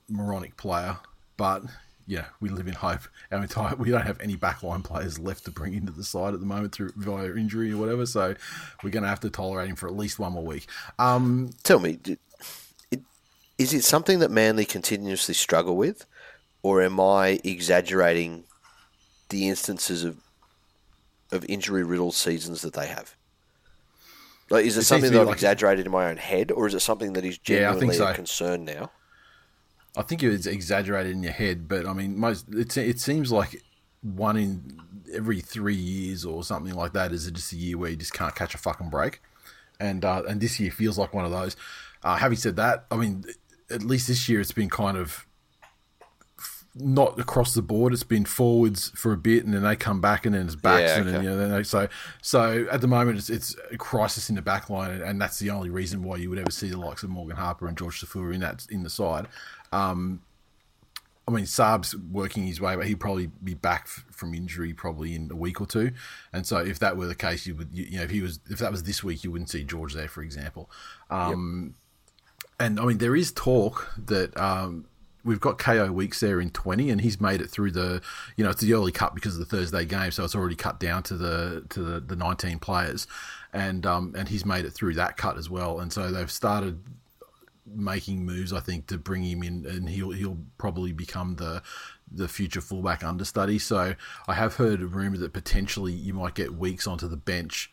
moronic 0.10 0.58
player, 0.58 0.98
but 1.38 1.64
yeah, 2.08 2.26
we 2.42 2.50
live 2.50 2.68
in 2.68 2.74
hope. 2.74 3.02
Entire 3.32 3.76
we 3.76 3.92
don't 3.92 4.06
have 4.06 4.20
any 4.20 4.36
backline 4.36 4.84
players 4.84 5.20
left 5.20 5.46
to 5.46 5.52
bring 5.52 5.74
into 5.74 5.92
the 5.92 6.04
side 6.04 6.34
at 6.34 6.40
the 6.40 6.46
moment 6.46 6.74
through 6.74 6.92
via 6.96 7.36
injury 7.36 7.72
or 7.72 7.78
whatever, 7.78 8.06
so 8.06 8.36
we're 8.84 8.90
gonna 8.90 9.08
have 9.08 9.20
to 9.22 9.30
tolerate 9.30 9.70
him 9.70 9.76
for 9.76 9.88
at 9.88 9.96
least 9.96 10.20
one 10.20 10.34
more 10.34 10.44
week. 10.44 10.68
Um, 10.98 11.52
Tell 11.64 11.80
me, 11.80 12.00
is 13.58 13.74
it 13.74 13.84
something 13.84 14.20
that 14.20 14.32
Manly 14.32 14.66
continuously 14.66 15.36
struggle 15.36 15.78
with, 15.78 16.06
or 16.64 16.82
am 16.82 17.00
I 17.00 17.40
exaggerating 17.44 18.44
the 19.30 19.48
instances 19.48 20.04
of 20.04 20.18
of 21.32 21.46
injury 21.48 21.84
riddled 21.84 22.16
seasons 22.16 22.64
that 22.64 22.74
they 22.74 22.88
have? 22.88 23.16
Like, 24.50 24.66
is 24.66 24.78
it, 24.78 24.82
It 24.82 24.84
something 24.86 25.12
that 25.12 25.22
I've 25.22 25.28
like- 25.28 25.36
exaggerated 25.36 25.86
in 25.86 25.92
my 25.92 26.10
own 26.10 26.18
head, 26.18 26.52
or 26.52 26.66
is 26.68 26.74
it 26.74 26.80
something 26.82 27.14
that 27.14 27.24
is 27.26 27.38
Yeah, 27.48 27.72
genuinely 27.72 27.96
so. 27.96 28.08
a 28.08 28.14
concern 28.14 28.66
now? 28.66 28.92
I 29.98 30.02
think 30.04 30.24
it's 30.24 30.46
exaggerated 30.46 31.12
in 31.12 31.24
your 31.24 31.32
head, 31.34 31.68
but 31.68 31.86
I 31.86 31.94
mean, 31.94 32.18
most 32.18 32.46
it 32.54 32.76
it 32.78 33.00
seems 33.00 33.32
like 33.32 33.62
one 34.02 34.38
in 34.38 34.80
every 35.14 35.42
three 35.42 35.76
years 35.76 36.24
or 36.26 36.44
something 36.44 36.74
like 36.74 36.94
that 36.94 37.12
is 37.12 37.30
just 37.32 37.52
a 37.54 37.56
year 37.58 37.78
where 37.78 37.90
you 37.90 37.96
just 37.98 38.14
can't 38.14 38.34
catch 38.36 38.54
a 38.56 38.58
fucking 38.58 38.90
break, 38.90 39.22
and 39.80 40.06
uh, 40.06 40.24
and 40.28 40.40
this 40.42 40.60
year 40.60 40.72
feels 40.72 40.98
like 40.98 41.14
one 41.14 41.26
of 41.26 41.32
those. 41.32 41.56
Uh, 42.04 42.16
having 42.16 42.38
said 42.38 42.56
that, 42.56 42.86
I 42.92 42.96
mean, 42.96 43.26
at 43.70 43.84
least 43.84 44.08
this 44.08 44.30
year 44.30 44.40
it's 44.40 44.52
been 44.54 44.70
kind 44.70 44.96
of 44.96 45.26
not 46.76 47.20
across 47.20 47.54
the 47.54 47.62
board. 47.62 47.94
It's 47.94 48.04
been 48.04 48.26
forwards 48.26 48.90
for 48.96 49.12
a 49.12 49.18
bit, 49.18 49.44
and 49.44 49.54
then 49.54 49.64
they 49.64 49.76
come 49.76 50.00
back, 50.02 50.26
and 50.26 50.36
then 50.36 50.46
it's 50.46 50.56
backs, 50.56 50.92
Yeah, 50.92 50.98
and 51.00 51.08
then 51.10 51.24
you 51.24 51.30
know, 51.30 51.38
then 51.38 51.52
they, 51.52 51.64
so 51.64 51.88
so 52.22 52.68
at 52.72 52.82
the 52.82 52.88
moment 52.88 53.18
it's 53.18 53.30
it's 53.30 53.56
a 53.72 53.78
crisis 53.78 54.30
in 54.30 54.36
the 54.36 54.42
back 54.42 54.70
line, 54.70 54.92
and, 54.92 55.02
and 55.02 55.22
that's 55.22 55.40
the 55.40 55.50
only 55.50 55.70
reason 55.70 56.04
why 56.04 56.18
you 56.18 56.30
would 56.30 56.40
ever 56.40 56.52
see 56.52 56.70
the 56.70 56.78
likes 56.78 57.04
of 57.04 57.10
Morgan 57.10 57.38
Harper 57.38 57.68
and 57.68 57.78
George 57.78 58.00
Safua 58.02 58.34
in 58.34 58.42
that 58.42 58.66
in 58.70 58.84
the 58.84 58.90
side. 58.90 59.28
Um, 59.72 60.22
I 61.28 61.32
mean, 61.32 61.46
Saab's 61.46 61.96
working 61.96 62.48
his 62.48 62.60
way, 62.60 62.76
but 62.76 62.88
he'd 62.88 63.00
probably 63.00 63.28
be 63.44 63.54
back 63.54 63.84
f- 63.86 64.04
from 64.10 64.34
injury 64.34 64.74
probably 64.74 65.14
in 65.14 65.30
a 65.32 65.36
week 65.36 65.62
or 65.62 65.68
two. 65.68 65.92
And 66.34 66.44
so, 66.44 66.58
if 66.58 66.80
that 66.80 66.98
were 66.98 67.06
the 67.06 67.14
case, 67.14 67.46
you 67.46 67.54
would, 67.54 67.70
you, 67.72 67.84
you 67.86 67.98
know, 67.98 68.04
if 68.04 68.10
he 68.10 68.22
was, 68.22 68.40
if 68.50 68.58
that 68.60 68.72
was 68.72 68.82
this 68.82 69.04
week, 69.04 69.24
you 69.24 69.32
wouldn't 69.32 69.52
see 69.52 69.64
George 69.64 69.94
there, 69.94 70.08
for 70.08 70.24
example. 70.24 70.72
Um, 71.12 71.76
And 72.60 72.80
I 72.80 72.86
mean, 72.86 72.98
there 72.98 73.16
is 73.16 73.32
talk 73.32 73.94
that 74.08 74.36
um, 74.38 74.86
we've 75.30 75.40
got 75.40 75.60
Kaeo 75.60 75.92
Weekes 75.94 76.20
there 76.20 76.42
in 76.42 76.50
twenty, 76.50 76.90
and 76.90 77.00
he's 77.02 77.22
made 77.22 77.40
it 77.40 77.50
through 77.52 77.72
the, 77.72 78.02
you 78.36 78.44
know, 78.44 78.50
it's 78.50 78.62
the 78.62 78.74
early 78.74 78.92
cut 78.92 79.14
because 79.14 79.36
of 79.36 79.40
the 79.40 79.56
Thursday 79.56 79.86
game, 79.86 80.12
so 80.12 80.24
it's 80.24 80.36
already 80.36 80.56
cut 80.56 80.80
down 80.80 81.04
to 81.04 81.16
the 81.16 81.64
to 81.70 81.84
the, 81.84 82.00
the 82.00 82.16
nineteen 82.16 82.58
players, 82.58 83.06
and 83.54 83.86
um, 83.86 84.16
and 84.18 84.28
he's 84.28 84.46
made 84.46 84.66
it 84.66 84.72
through 84.72 84.96
that 84.96 85.16
cut 85.18 85.38
as 85.38 85.48
well. 85.48 85.80
And 85.80 85.94
so 85.94 86.12
they've 86.12 86.32
started 86.32 86.80
making 87.66 88.26
moves, 88.26 88.52
I 88.52 88.60
think, 88.60 88.88
to 88.88 88.98
bring 88.98 89.24
him 89.24 89.44
in, 89.44 89.66
and 89.68 89.88
he'll 89.88 90.12
he'll 90.12 90.40
probably 90.58 90.92
become 90.92 91.36
the 91.36 91.62
the 92.12 92.28
future 92.28 92.62
fullback 92.62 93.04
understudy. 93.04 93.60
So 93.60 93.94
I 94.28 94.34
have 94.34 94.56
heard 94.56 94.82
a 94.82 94.88
rumor 94.88 95.18
that 95.18 95.32
potentially 95.32 95.94
you 95.94 96.16
might 96.16 96.34
get 96.34 96.56
Weekes 96.56 96.88
onto 96.88 97.08
the 97.08 97.18
bench, 97.18 97.72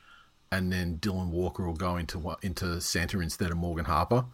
and 0.53 0.71
then 0.71 0.99
Dylan 0.99 1.31
Walker 1.31 1.67
will 1.67 1.73
go 1.73 1.97
into 1.97 2.37
into 2.43 2.81
centre 2.83 3.23
instead 3.23 3.51
of 3.51 3.57
Morgan 3.57 3.87
Harper. 3.87 4.27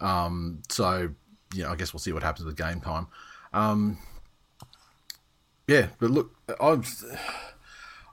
Um, 0.00 0.62
so 0.70 1.10
yeah, 1.54 1.70
I 1.70 1.76
guess 1.76 1.92
we'll 1.92 2.00
see 2.00 2.12
what 2.12 2.22
happens 2.22 2.44
with 2.44 2.56
game 2.56 2.80
time. 2.80 3.06
Um, 3.52 3.98
yeah, 5.66 5.88
but 5.98 6.10
look, 6.10 6.36
I'm 6.60 6.82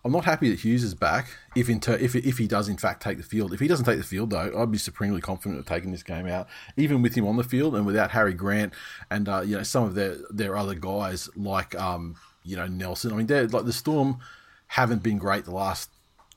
I'm 0.03 0.11
not 0.11 0.25
happy 0.25 0.49
that 0.49 0.59
Hughes 0.59 0.83
is 0.83 0.95
back. 0.95 1.27
If 1.55 1.67
ter- 1.81 1.97
if 1.97 2.15
if 2.15 2.37
he 2.37 2.47
does 2.47 2.67
in 2.69 2.77
fact 2.77 3.03
take 3.03 3.17
the 3.17 3.23
field, 3.23 3.53
if 3.53 3.59
he 3.59 3.67
doesn't 3.67 3.85
take 3.85 3.97
the 3.97 4.03
field 4.03 4.31
though, 4.31 4.51
I'd 4.57 4.71
be 4.71 4.77
supremely 4.77 5.21
confident 5.21 5.59
of 5.59 5.65
taking 5.65 5.91
this 5.91 6.03
game 6.03 6.27
out, 6.27 6.47
even 6.77 7.01
with 7.01 7.13
him 7.13 7.27
on 7.27 7.37
the 7.37 7.43
field 7.43 7.75
and 7.75 7.85
without 7.85 8.11
Harry 8.11 8.33
Grant 8.33 8.73
and 9.09 9.29
uh, 9.29 9.41
you 9.41 9.57
know 9.57 9.63
some 9.63 9.83
of 9.83 9.95
their 9.95 10.17
their 10.29 10.57
other 10.57 10.75
guys 10.75 11.29
like 11.35 11.75
um, 11.75 12.15
you 12.43 12.55
know 12.55 12.67
Nelson. 12.67 13.11
I 13.11 13.15
mean, 13.15 13.27
they're 13.27 13.47
like 13.47 13.65
the 13.65 13.73
Storm 13.73 14.19
haven't 14.67 15.03
been 15.03 15.17
great 15.17 15.45
the 15.45 15.51
last 15.51 15.89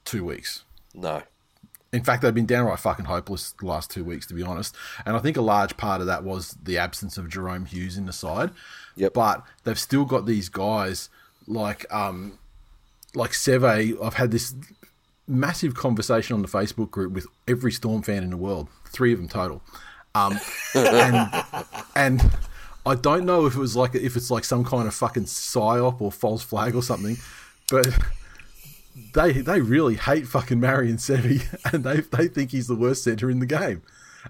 two 0.04 0.24
weeks. 0.24 0.64
No. 0.92 1.22
In 1.94 2.02
fact, 2.02 2.22
they've 2.22 2.34
been 2.34 2.44
downright 2.44 2.80
fucking 2.80 3.04
hopeless 3.04 3.52
the 3.52 3.66
last 3.66 3.88
two 3.88 4.02
weeks, 4.02 4.26
to 4.26 4.34
be 4.34 4.42
honest. 4.42 4.74
And 5.06 5.16
I 5.16 5.20
think 5.20 5.36
a 5.36 5.40
large 5.40 5.76
part 5.76 6.00
of 6.00 6.08
that 6.08 6.24
was 6.24 6.56
the 6.60 6.76
absence 6.76 7.16
of 7.16 7.28
Jahrome 7.28 7.68
Hughes 7.68 7.96
in 7.96 8.06
the 8.06 8.12
side. 8.12 8.50
Yep. 8.96 9.14
But 9.14 9.44
they've 9.62 9.78
still 9.78 10.04
got 10.04 10.26
these 10.26 10.48
guys 10.48 11.08
like 11.46 11.86
um, 11.94 12.38
like 13.14 13.30
Seve. 13.30 13.96
I've 14.02 14.14
had 14.14 14.32
this 14.32 14.56
massive 15.28 15.76
conversation 15.76 16.34
on 16.34 16.42
the 16.42 16.48
Facebook 16.48 16.90
group 16.90 17.12
with 17.12 17.28
every 17.46 17.70
Storm 17.70 18.02
fan 18.02 18.24
in 18.24 18.30
the 18.30 18.36
world, 18.36 18.66
three 18.86 19.12
of 19.12 19.18
them 19.20 19.28
total. 19.28 19.62
Um, 20.16 20.40
and 20.74 21.30
and 21.94 22.30
I 22.84 22.96
don't 22.96 23.24
know 23.24 23.46
if 23.46 23.54
it 23.54 23.60
was 23.60 23.76
like 23.76 23.94
if 23.94 24.16
it's 24.16 24.32
like 24.32 24.44
some 24.44 24.64
kind 24.64 24.88
of 24.88 24.94
fucking 24.94 25.26
psyop 25.26 26.00
or 26.00 26.10
false 26.10 26.42
flag 26.42 26.74
or 26.74 26.82
something, 26.82 27.18
but 27.70 27.86
they 29.12 29.32
they 29.32 29.60
really 29.60 29.96
hate 29.96 30.26
fucking 30.26 30.60
Marion 30.60 30.96
Seve 30.96 31.44
and 31.72 31.84
they 31.84 32.00
they 32.00 32.28
think 32.28 32.50
he's 32.50 32.66
the 32.66 32.76
worst 32.76 33.02
centre 33.04 33.30
in 33.30 33.40
the 33.40 33.46
game. 33.46 33.82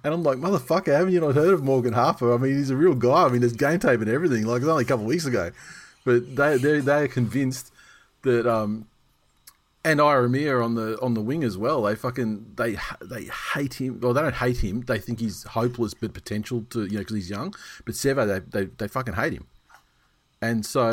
And 0.03 0.13
I'm 0.13 0.25
like, 0.25 0.39
motherfucker, 0.39 0.93
haven't 0.97 1.13
you 1.13 1.21
not 1.21 1.37
heard 1.37 1.55
of 1.55 1.63
Morgan 1.63 1.93
Harper? 1.93 2.35
I 2.35 2.37
mean, 2.37 2.57
he's 2.57 2.71
a 2.71 2.77
real 2.77 2.95
guy. 2.95 3.25
I 3.25 3.29
mean, 3.29 3.41
there's 3.41 3.53
game 3.53 3.79
tape 3.79 4.01
and 4.01 4.09
everything. 4.09 4.45
Like, 4.45 4.57
it 4.57 4.65
was 4.65 4.71
only 4.71 4.83
a 4.83 4.87
couple 4.87 5.05
of 5.05 5.09
weeks 5.09 5.25
ago. 5.25 5.53
But 6.05 6.35
they 6.37 6.57
they 6.57 6.81
they 6.81 7.05
are 7.05 7.09
convinced 7.09 7.73
that 8.23 8.47
um 8.47 8.87
and 9.85 10.01
Ieremia 10.01 10.65
on 10.65 10.75
the 10.75 10.99
on 11.01 11.15
the 11.15 11.21
wing 11.21 11.45
as 11.45 11.59
well. 11.59 11.83
They 11.83 11.95
fucking 11.95 12.53
they 12.57 12.77
they 13.03 13.25
hate 13.55 13.75
him. 13.75 14.01
Well, 14.01 14.15
they 14.15 14.23
don't 14.23 14.35
hate 14.35 14.59
him. 14.59 14.81
They 14.83 14.99
think 14.99 15.21
he's 15.21 15.45
hopeless, 15.45 15.95
but 15.95 16.15
potential 16.15 16.65
to 16.71 16.85
you 16.85 16.93
know 16.93 16.99
because 17.01 17.17
he's 17.17 17.31
young. 17.31 17.55
But 17.85 17.95
Sevo, 17.95 18.27
they, 18.27 18.65
they 18.65 18.71
they 18.79 18.89
fucking 18.89 19.15
hate 19.15 19.35
him. 19.35 19.47
And 20.41 20.65
so, 20.65 20.93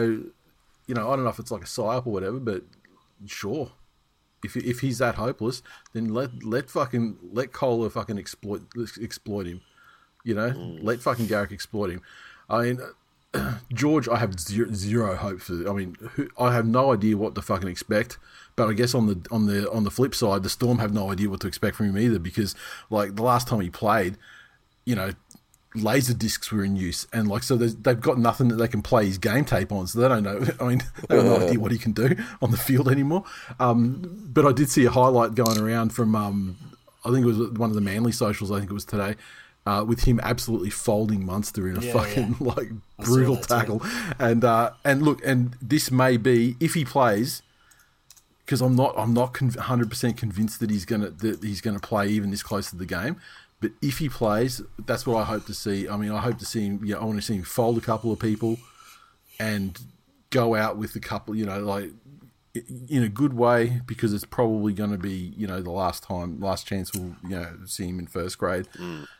you 0.88 0.96
know, 0.96 1.12
I 1.12 1.16
don't 1.16 1.24
know 1.24 1.30
if 1.30 1.40
it's 1.40 1.52
like 1.52 1.64
a 1.64 1.66
psyop 1.66 2.06
or 2.08 2.14
whatever, 2.14 2.40
but 2.40 2.64
sure, 3.26 3.72
if 4.44 4.56
if 4.56 4.80
he's 4.80 4.98
that 5.00 5.16
hopeless, 5.16 5.62
then 5.94 6.14
let 6.14 6.44
let 6.44 6.70
fucking 6.70 7.18
let 7.32 7.52
Kohler 7.52 7.90
fucking 7.90 8.18
exploit 8.18 8.64
exploit 9.02 9.48
him. 9.48 9.62
You 10.24 10.36
know, 10.36 10.52
mm. 10.52 10.80
let 10.84 11.02
fucking 11.02 11.28
Garrick 11.28 11.52
exploit 11.52 11.90
him. 11.90 12.02
I 12.50 12.64
mean, 12.64 12.80
George, 13.74 14.08
I 14.08 14.18
have 14.18 14.40
zero, 14.40 14.72
zero 14.74 15.16
hope 15.16 15.42
for. 15.42 15.70
I 15.70 15.74
mean, 15.74 15.96
who, 16.16 16.30
I 16.38 16.54
have 16.54 16.66
no 16.66 16.94
idea 16.94 17.18
what 17.18 17.36
to 17.36 17.42
fucking 17.42 17.70
expect. 17.70 18.18
But 18.56 18.70
I 18.70 18.74
guess 18.74 18.94
on 18.94 19.08
the 19.08 19.26
on 19.32 19.48
the 19.48 19.70
on 19.72 19.84
the 19.84 19.92
flip 19.92 20.14
side, 20.14 20.44
the 20.44 20.50
Storm 20.50 20.80
have 20.80 20.94
no 20.94 21.12
idea 21.12 21.30
what 21.30 21.40
to 21.42 21.48
expect 21.48 21.76
from 21.76 21.88
him 21.88 21.98
either 21.98 22.20
because, 22.20 22.56
like 22.90 23.16
the 23.16 23.24
last 23.24 23.48
time 23.48 23.62
he 23.62 23.70
played, 23.70 24.18
you 24.86 24.96
know, 24.96 25.12
laser 25.74 26.14
discs 26.14 26.52
were 26.52 26.64
in 26.64 26.76
use, 26.76 27.08
and 27.14 27.28
like 27.28 27.44
so 27.44 27.56
they've 27.56 28.00
got 28.02 28.18
nothing 28.20 28.48
that 28.50 28.56
they 28.56 28.68
can 28.68 28.82
play 28.82 29.06
his 29.06 29.18
game 29.18 29.46
tape 29.46 29.72
on, 29.72 29.88
so 29.88 30.00
they 30.00 30.08
don't 30.08 30.24
know. 30.24 30.46
I 30.60 30.64
mean, 30.68 30.82
they 31.08 31.16
have 31.16 31.26
no 31.26 31.38
idea 31.48 31.60
what 31.60 31.72
he 31.72 31.78
can 31.78 31.92
do 31.94 32.16
on 32.42 32.52
the 32.52 32.58
field 32.58 32.90
anymore. 32.90 33.24
Um, 33.60 34.28
but 34.34 34.46
I 34.46 34.52
did 34.52 34.70
see 34.70 34.86
a 34.86 34.92
highlight 34.92 35.36
going 35.36 35.58
around 35.60 35.94
from 35.94 36.16
um, 36.16 36.58
I 37.06 37.12
think 37.12 37.24
it 37.24 37.28
was 37.28 37.38
one 37.52 37.70
of 37.70 37.76
the 37.76 37.82
Manly 37.82 38.12
socials. 38.12 38.52
I 38.52 38.60
think 38.60 38.70
it 38.72 38.74
was 38.74 38.86
today. 38.86 39.16
Uh, 39.64 39.86
with 39.88 40.06
him 40.06 40.20
absolutely 40.24 40.72
folding 40.72 41.24
Munster 41.24 41.70
in 41.70 41.78
a 41.78 41.82
Yeah, 41.82 41.94
fucking 41.94 42.36
yeah. 42.42 42.54
like 42.56 42.70
brutal 42.98 43.36
that 43.36 43.44
too. 43.44 43.48
tackle, 43.48 43.82
and 44.18 44.44
uh, 44.44 44.72
and 44.84 45.04
look, 45.04 45.24
and 45.24 45.56
this 45.62 45.92
may 45.92 46.18
be 46.18 46.56
if 46.60 46.74
he 46.74 46.84
plays, 46.84 47.44
because 48.44 48.60
I'm 48.60 48.76
not 48.76 48.96
I'm 48.98 49.14
not 49.14 49.38
hundred 49.38 49.90
percent 49.90 50.18
convinced 50.18 50.60
that 50.62 50.72
he's 50.72 50.86
gonna 50.86 51.12
that 51.12 51.44
he's 51.44 51.62
gonna 51.62 51.80
play 51.80 52.08
even 52.10 52.32
this 52.32 52.42
close 52.42 52.72
to 52.72 52.76
the 52.76 52.88
game. 52.88 53.18
But 53.62 53.72
if 53.82 54.00
he 54.00 54.10
plays, 54.10 54.62
that's 54.86 55.06
what 55.06 55.18
I 55.18 55.24
hope 55.24 55.46
to 55.46 55.54
see. 55.54 55.88
I 55.88 55.96
mean, 55.96 56.12
I 56.12 56.20
hope 56.20 56.40
to 56.40 56.46
see 56.46 56.66
him. 56.66 56.82
Yeah, 56.84 56.98
I 56.98 57.06
want 57.06 57.18
to 57.18 57.22
see 57.22 57.36
him 57.36 57.44
fold 57.44 57.78
a 57.78 57.82
couple 57.82 58.12
of 58.12 58.20
people 58.20 58.58
and 59.40 59.80
go 60.32 60.56
out 60.56 60.78
with 60.78 60.96
a 60.96 61.00
couple. 61.00 61.36
You 61.36 61.46
know, 61.46 61.60
like 61.60 61.92
in 62.90 63.04
a 63.04 63.08
good 63.08 63.34
way 63.34 63.82
because 63.86 64.14
it's 64.14 64.26
probably 64.26 64.74
going 64.74 64.92
to 64.92 64.98
be 64.98 65.34
you 65.38 65.48
know 65.48 65.62
the 65.62 65.72
last 65.72 66.04
time, 66.04 66.40
last 66.40 66.68
chance 66.68 66.92
we'll 66.94 67.16
you 67.24 67.30
know 67.30 67.48
see 67.66 67.88
him 67.88 68.00
in 68.00 68.08
first 68.08 68.38
grade. 68.38 68.68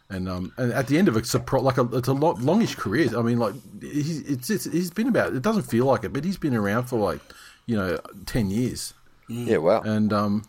And 0.10 0.28
um, 0.28 0.52
and 0.58 0.74
at 0.74 0.88
the 0.88 0.98
end 0.98 1.08
of 1.08 1.16
a 1.16 1.40
pro, 1.40 1.62
like 1.62 1.78
a, 1.78 1.84
it's 1.94 2.10
a 2.10 2.14
lot 2.14 2.42
longish 2.42 2.76
career. 2.76 3.10
I 3.18 3.22
mean, 3.22 3.38
like 3.38 3.54
he's 3.80 4.20
it's, 4.30 4.50
it's 4.50 4.66
he's 4.66 4.92
been 4.92 5.08
about. 5.08 5.34
It 5.34 5.42
doesn't 5.42 5.64
feel 5.64 5.86
like 5.86 6.04
it, 6.04 6.12
but 6.12 6.26
he's 6.26 6.38
been 6.38 6.56
around 6.56 6.86
for 6.86 6.98
like 6.98 7.22
you 7.68 7.78
know 7.78 8.00
ten 8.26 8.50
years. 8.50 8.94
Yeah, 9.30 9.58
wow. 9.58 9.82
And 9.82 10.12
um, 10.12 10.44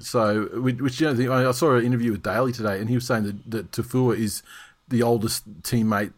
so, 0.00 0.44
which, 0.60 1.00
you 1.00 1.06
know, 1.06 1.14
the, 1.14 1.28
I 1.28 1.50
saw 1.52 1.76
an 1.76 1.84
interview 1.84 2.12
with 2.12 2.22
Daly 2.22 2.52
today, 2.52 2.78
and 2.80 2.88
he 2.88 2.94
was 2.94 3.06
saying 3.06 3.24
that, 3.24 3.50
that 3.50 3.70
Tafua 3.72 4.16
is 4.16 4.42
the 4.88 5.02
oldest 5.02 5.62
teammate 5.62 6.12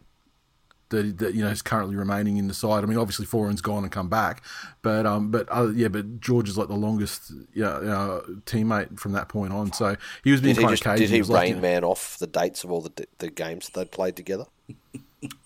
that, 0.91 1.19
that 1.19 1.35
you 1.35 1.43
know 1.43 1.51
is 1.51 1.63
currently 1.63 1.97
remaining 1.97 2.37
in 2.37 2.49
the 2.49 2.55
side. 2.55 2.85
I 2.85 2.87
mean, 2.87 2.99
obviously 2.99 3.27
Foran's 3.27 3.61
gone 3.61 3.83
and 3.83 3.91
come 3.91 4.09
back, 4.09 4.43
but 4.83 5.07
um, 5.07 5.31
but 5.31 5.49
uh, 5.51 5.69
yeah, 5.69 5.89
but 5.89 6.21
George 6.21 6.49
is 6.49 6.57
like 6.57 6.69
the 6.69 6.75
longest 6.75 7.33
yeah 7.55 7.69
uh, 7.69 8.21
teammate 8.45 8.99
from 8.99 9.13
that 9.13 9.29
point 9.29 9.53
on. 9.53 9.73
So 9.73 9.97
he 10.23 10.31
was 10.31 10.41
being 10.41 10.55
Did 10.55 10.63
he, 10.63 10.77
just, 10.77 10.85
did 10.85 11.11
he 11.11 11.23
like, 11.23 11.49
rain 11.49 11.61
man 11.61 11.85
off 11.85 12.19
the 12.19 12.27
dates 12.27 12.65
of 12.65 12.71
all 12.71 12.83
the 12.83 13.07
the 13.19 13.31
games 13.31 13.67
that 13.67 13.79
they'd 13.79 13.91
played 13.91 14.17
together? 14.17 14.47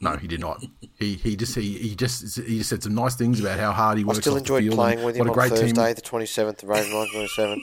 No, 0.00 0.16
he 0.16 0.26
did 0.26 0.40
not. 0.40 0.62
He 0.98 1.14
he 1.14 1.36
just 1.36 1.54
he, 1.54 1.78
he 1.78 1.94
just 1.94 2.38
he 2.40 2.58
just 2.58 2.68
said 2.68 2.82
some 2.82 2.94
nice 2.94 3.14
things 3.14 3.40
about 3.40 3.58
how 3.58 3.72
hard 3.72 3.96
he 3.96 4.04
I 4.04 4.08
works. 4.08 4.20
still 4.20 4.34
off 4.34 4.38
the 4.38 4.42
enjoyed 4.42 4.64
field 4.64 4.74
playing 4.74 5.02
with 5.02 5.16
what 5.16 5.22
him 5.22 5.26
a 5.26 5.30
on 5.30 5.34
great 5.34 5.50
Thursday, 5.50 5.86
team. 5.86 5.94
the 5.94 6.00
twenty 6.02 6.26
seventh 6.26 6.62
of 6.62 6.70
April, 6.70 6.98
nineteen 6.98 7.12
twenty 7.12 7.28
seven. 7.28 7.62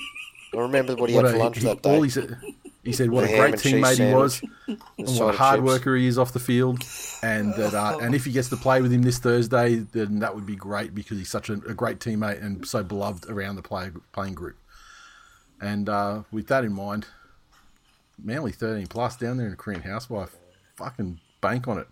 I 0.53 0.57
remember 0.59 0.95
what 0.95 1.09
he 1.09 1.15
What 1.15 1.25
had 1.25 1.33
a- 1.33 1.37
for 1.37 1.43
lunch 1.43 1.57
he- 1.57 1.63
that 1.65 1.85
all 1.85 1.97
day. 1.99 2.03
he 2.03 2.09
said, 2.09 2.37
he 2.83 2.93
said 2.93 3.09
what 3.09 3.25
The 3.27 3.33
a 3.33 3.37
great 3.37 3.55
teammate 3.55 3.97
he 4.07 4.13
was, 4.13 4.41
and 4.67 4.79
what 4.97 5.33
a 5.35 5.37
hard 5.37 5.57
chips. 5.59 5.65
worker 5.65 5.95
he 5.95 6.07
is 6.07 6.17
off 6.17 6.31
the 6.33 6.39
field, 6.39 6.83
and 7.21 7.53
that 7.55 7.73
uh, 7.73 7.97
and 8.01 8.15
if 8.15 8.23
he 8.25 8.31
gets 8.31 8.47
to 8.49 8.57
play 8.57 8.81
with 8.81 8.91
him 8.93 9.01
this 9.01 9.19
Thursday, 9.19 9.75
then 9.75 10.19
that 10.19 10.33
would 10.35 10.45
be 10.45 10.55
great 10.55 10.95
because 10.95 11.17
he's 11.17 11.29
such 11.29 11.49
a, 11.49 11.53
a 11.53 11.73
great 11.73 11.99
teammate 11.99 12.41
and 12.41 12.65
so 12.65 12.83
beloved 12.83 13.29
around 13.29 13.55
the 13.57 13.61
play, 13.61 13.89
playing 14.13 14.35
group. 14.35 14.55
And 15.59 15.89
uh, 15.89 16.23
with 16.31 16.47
that 16.47 16.63
in 16.63 16.73
mind, 16.73 17.07
Manly 18.23 18.51
thirteen 18.51 18.87
plus 18.87 19.15
down 19.17 19.37
there 19.37 19.47
in 19.47 19.53
a 19.53 19.57
Korean 19.57 19.81
housewife, 19.81 20.35
fucking 20.75 21.19
bank 21.41 21.67
on 21.67 21.77
it. 21.77 21.87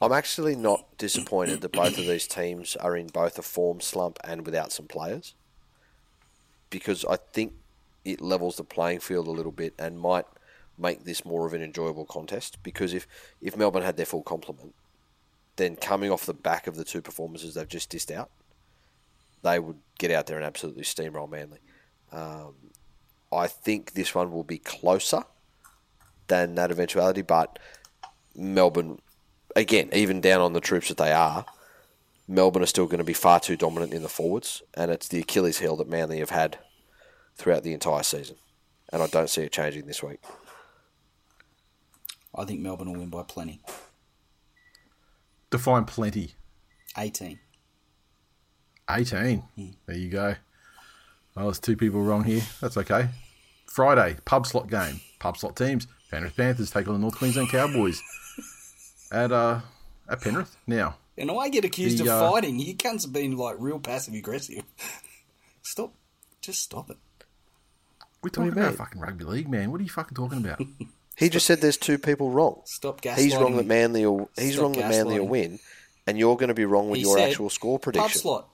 I'm 0.00 0.12
actually 0.12 0.56
not 0.56 0.96
disappointed 0.98 1.60
that 1.60 1.72
both 1.72 1.96
of 1.98 2.06
these 2.06 2.26
teams 2.26 2.74
are 2.76 2.96
in 2.96 3.06
both 3.08 3.38
a 3.38 3.42
form 3.42 3.80
slump 3.80 4.18
and 4.24 4.44
without 4.44 4.72
some 4.72 4.86
players, 4.86 5.34
because 6.72 7.04
I 7.04 7.18
think 7.32 7.52
it 8.04 8.20
levels 8.20 8.56
the 8.56 8.64
playing 8.64 8.98
field 8.98 9.28
a 9.28 9.30
little 9.30 9.52
bit 9.52 9.74
and 9.78 10.00
might 10.00 10.26
make 10.76 11.04
this 11.04 11.24
more 11.24 11.46
of 11.46 11.52
an 11.52 11.62
enjoyable 11.62 12.06
contest. 12.06 12.58
Because 12.64 12.92
if 12.92 13.06
if 13.40 13.56
Melbourne 13.56 13.84
had 13.84 13.96
their 13.96 14.06
full 14.06 14.24
complement, 14.24 14.74
then 15.54 15.76
coming 15.76 16.10
off 16.10 16.26
the 16.26 16.34
back 16.34 16.66
of 16.66 16.74
the 16.74 16.84
two 16.84 17.02
performances 17.02 17.54
they've 17.54 17.68
just 17.68 17.92
dissed 17.92 18.10
out, 18.10 18.30
they 19.42 19.60
would 19.60 19.78
get 19.98 20.10
out 20.10 20.26
there 20.26 20.36
and 20.36 20.46
absolutely 20.46 20.82
steamroll 20.82 21.30
Manly. 21.30 21.60
Um, 22.10 22.54
I 23.30 23.46
think 23.46 23.92
this 23.92 24.14
one 24.14 24.32
will 24.32 24.44
be 24.44 24.58
closer 24.58 25.22
than 26.26 26.54
that 26.56 26.70
eventuality, 26.70 27.22
but 27.22 27.58
Melbourne, 28.34 29.00
again, 29.54 29.90
even 29.92 30.20
down 30.20 30.40
on 30.40 30.52
the 30.52 30.60
troops 30.60 30.88
that 30.88 30.98
they 30.98 31.12
are, 31.12 31.44
Melbourne 32.28 32.62
are 32.62 32.66
still 32.66 32.86
going 32.86 32.98
to 32.98 33.04
be 33.04 33.12
far 33.12 33.40
too 33.40 33.56
dominant 33.56 33.92
in 33.92 34.02
the 34.02 34.08
forwards, 34.08 34.62
and 34.74 34.90
it's 34.90 35.08
the 35.08 35.20
Achilles 35.20 35.58
heel 35.58 35.76
that 35.76 35.88
Manly 35.88 36.18
have 36.20 36.30
had 36.30 36.58
throughout 37.36 37.62
the 37.62 37.72
entire 37.72 38.02
season. 38.02 38.36
And 38.92 39.02
I 39.02 39.06
don't 39.06 39.30
see 39.30 39.42
it 39.42 39.52
changing 39.52 39.86
this 39.86 40.02
week. 40.02 40.20
I 42.34 42.44
think 42.44 42.60
Melbourne 42.60 42.92
will 42.92 43.00
win 43.00 43.10
by 43.10 43.22
plenty. 43.22 43.60
Define 45.50 45.84
plenty. 45.84 46.34
18. 46.96 47.38
18. 48.90 49.42
There 49.86 49.96
you 49.96 50.08
go. 50.08 50.34
Well, 51.34 51.46
there's 51.46 51.58
two 51.58 51.76
people 51.76 52.02
wrong 52.02 52.24
here. 52.24 52.42
That's 52.60 52.76
okay. 52.76 53.08
Friday, 53.66 54.16
pub 54.24 54.46
slot 54.46 54.68
game. 54.68 55.00
Pub 55.18 55.36
slot 55.36 55.56
teams. 55.56 55.86
Penrith 56.10 56.36
Panthers 56.36 56.70
take 56.70 56.86
on 56.88 56.94
the 56.94 57.00
North 57.00 57.16
Queensland 57.16 57.48
Cowboys 57.48 58.02
at 59.10 59.32
uh 59.32 59.60
at 60.08 60.20
Penrith. 60.20 60.56
Now, 60.66 60.96
And 61.18 61.30
I 61.30 61.48
get 61.50 61.64
accused 61.64 61.98
The, 61.98 62.04
of 62.04 62.08
uh, 62.22 62.30
fighting. 62.30 62.58
You 62.58 62.74
cunts 62.74 63.02
have 63.02 63.12
been 63.12 63.36
like 63.36 63.56
real 63.58 63.78
passive 63.78 64.14
aggressive. 64.14 64.62
stop. 65.62 65.92
Just 66.40 66.62
stop 66.62 66.90
it. 66.90 66.96
we're 68.22 68.30
talking 68.30 68.50
about 68.52 68.74
fucking 68.74 69.00
rugby 69.00 69.24
league, 69.24 69.48
man. 69.48 69.70
What 69.70 69.80
are 69.80 69.84
you 69.84 69.90
fucking 69.90 70.14
talking 70.16 70.38
about? 70.44 70.60
He 71.14 71.28
just 71.28 71.46
said 71.46 71.60
there's 71.60 71.76
two 71.76 71.98
people 71.98 72.30
wrong. 72.30 72.62
Stop 72.64 73.02
gaslighting 73.02 73.18
He's 73.18 73.36
wrong 73.36 73.54
that 73.56 73.62
me. 73.64 73.68
Manly 73.68 74.06
will. 74.06 74.30
He's 74.36 74.54
Stop 74.54 74.62
wrong 74.62 74.72
that 74.72 74.88
Manly 74.88 75.20
will 75.20 75.28
win, 75.28 75.58
and 76.06 76.18
you're 76.18 76.36
going 76.36 76.48
to 76.48 76.54
be 76.54 76.64
wrong 76.64 76.88
with 76.88 76.96
He 77.00 77.04
your 77.04 77.18
said 77.18 77.28
actual 77.28 77.50
score 77.50 77.78
prediction. 77.78 78.08
Pub 78.08 78.12
slot. 78.18 78.48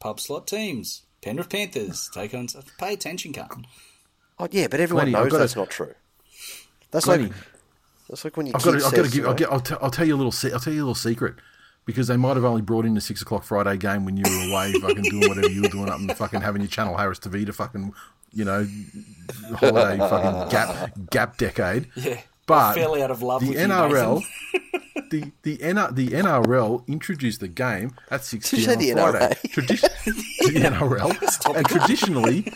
Pub 0.00 0.18
slot 0.18 0.46
teams. 0.46 1.02
Penrith 1.22 1.50
Panthers 1.50 2.08
take 2.14 2.32
on. 2.32 2.48
Pay 2.78 2.94
attention, 2.94 3.34
cunt. 3.34 3.66
Oh 4.38 4.48
yeah, 4.50 4.66
but 4.68 4.80
everyone 4.80 5.10
Glennie, 5.10 5.22
knows 5.22 5.30
gotta- 5.30 5.42
that's 5.42 5.56
not 5.56 5.68
true. 5.68 5.92
That's 6.90 7.04
Glennie, 7.04 7.24
like 7.26 7.32
that's 8.08 8.24
like 8.24 8.36
when 8.38 8.46
you 8.46 8.52
I've 8.54 8.62
got 8.64 8.80
to, 8.80 8.86
I've 8.86 8.94
got 8.94 9.04
to 9.04 9.10
give. 9.10 9.26
I'll, 9.26 9.34
get, 9.34 9.52
I'll, 9.52 9.60
t- 9.60 9.76
I'll 9.82 9.90
tell 9.90 10.06
you 10.06 10.14
a 10.14 10.16
little. 10.16 10.32
Se- 10.32 10.52
I'll 10.52 10.58
tell 10.58 10.72
you 10.72 10.80
a 10.80 10.86
little 10.86 10.94
secret 10.94 11.34
because 11.90 12.06
they 12.08 12.16
might 12.16 12.36
have 12.36 12.44
only 12.44 12.62
brought 12.62 12.84
in 12.84 12.94
the 12.94 13.00
six 13.00 13.22
o'clock 13.22 13.42
Friday 13.44 13.76
game 13.76 14.04
when 14.04 14.16
you 14.16 14.24
were 14.28 14.52
away, 14.52 14.72
fucking 14.80 15.02
doing 15.02 15.28
whatever 15.28 15.48
you 15.50 15.62
were 15.62 15.68
doing 15.68 15.88
up 15.88 15.98
and 15.98 16.16
fucking 16.16 16.40
having 16.40 16.62
your 16.62 16.70
Chanel 16.70 16.96
Harris 16.96 17.18
Tavita 17.18 17.54
fucking, 17.54 17.92
you 18.32 18.44
know, 18.44 18.66
holiday 19.56 19.98
fucking 19.98 20.50
gap 20.50 20.92
gap 21.10 21.36
decade. 21.36 21.88
Yeah. 21.96 22.20
But 22.46 22.74
fairly 22.74 23.00
out 23.00 23.12
of 23.12 23.22
love 23.22 23.42
the 23.42 23.50
with 23.50 23.60
you, 23.60 23.66
NRL, 23.68 24.22
Nathan. 24.94 25.08
the 25.10 25.32
the 25.42 25.58
NR, 25.58 25.94
the 25.94 26.08
NRL 26.08 26.84
introduced 26.88 27.38
the 27.38 27.46
game 27.46 27.92
at 28.10 28.24
six 28.24 28.50
Did 28.50 28.56
p.m. 28.64 28.80
say 28.80 28.92
on 28.92 28.96
the 28.96 29.18
Friday. 29.18 29.34
NRA? 29.34 29.50
Tradi- 29.52 30.52
the 30.52 30.60
NRL, 30.60 31.56
and 31.56 31.66
traditionally, 31.66 32.52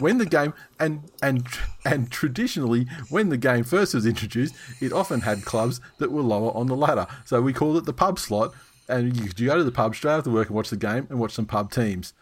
when 0.00 0.18
the 0.18 0.26
game 0.26 0.54
and 0.80 1.02
and 1.22 1.46
and 1.84 2.10
traditionally, 2.10 2.86
when 3.10 3.28
the 3.28 3.36
game 3.36 3.62
first 3.62 3.94
was 3.94 4.06
introduced, 4.06 4.54
it 4.80 4.92
often 4.92 5.20
had 5.20 5.44
clubs 5.44 5.80
that 5.98 6.10
were 6.10 6.22
lower 6.22 6.50
on 6.56 6.66
the 6.66 6.76
ladder. 6.76 7.06
So 7.24 7.40
we 7.40 7.52
called 7.52 7.76
it 7.76 7.84
the 7.84 7.92
pub 7.92 8.18
slot, 8.18 8.52
and 8.88 9.16
you 9.16 9.28
could 9.28 9.44
go 9.44 9.56
to 9.56 9.64
the 9.64 9.72
pub 9.72 9.94
straight 9.94 10.12
after 10.12 10.30
work 10.30 10.48
and 10.48 10.56
watch 10.56 10.70
the 10.70 10.76
game 10.76 11.06
and 11.10 11.18
watch 11.18 11.32
some 11.32 11.46
pub 11.46 11.70
teams, 11.70 12.14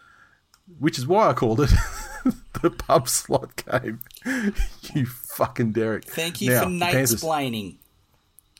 which 0.79 0.97
is 0.97 1.07
why 1.07 1.29
I 1.29 1.33
called 1.33 1.61
it 1.61 1.71
the 2.61 2.69
pub 2.69 3.07
slot 3.07 3.63
game. 3.65 3.99
you 4.93 5.05
fucking 5.05 5.71
Derek. 5.71 6.05
Thank 6.05 6.41
you 6.41 6.51
Now, 6.51 6.63
for 6.63 6.69
Nate 6.69 6.95
explaining. 6.95 7.79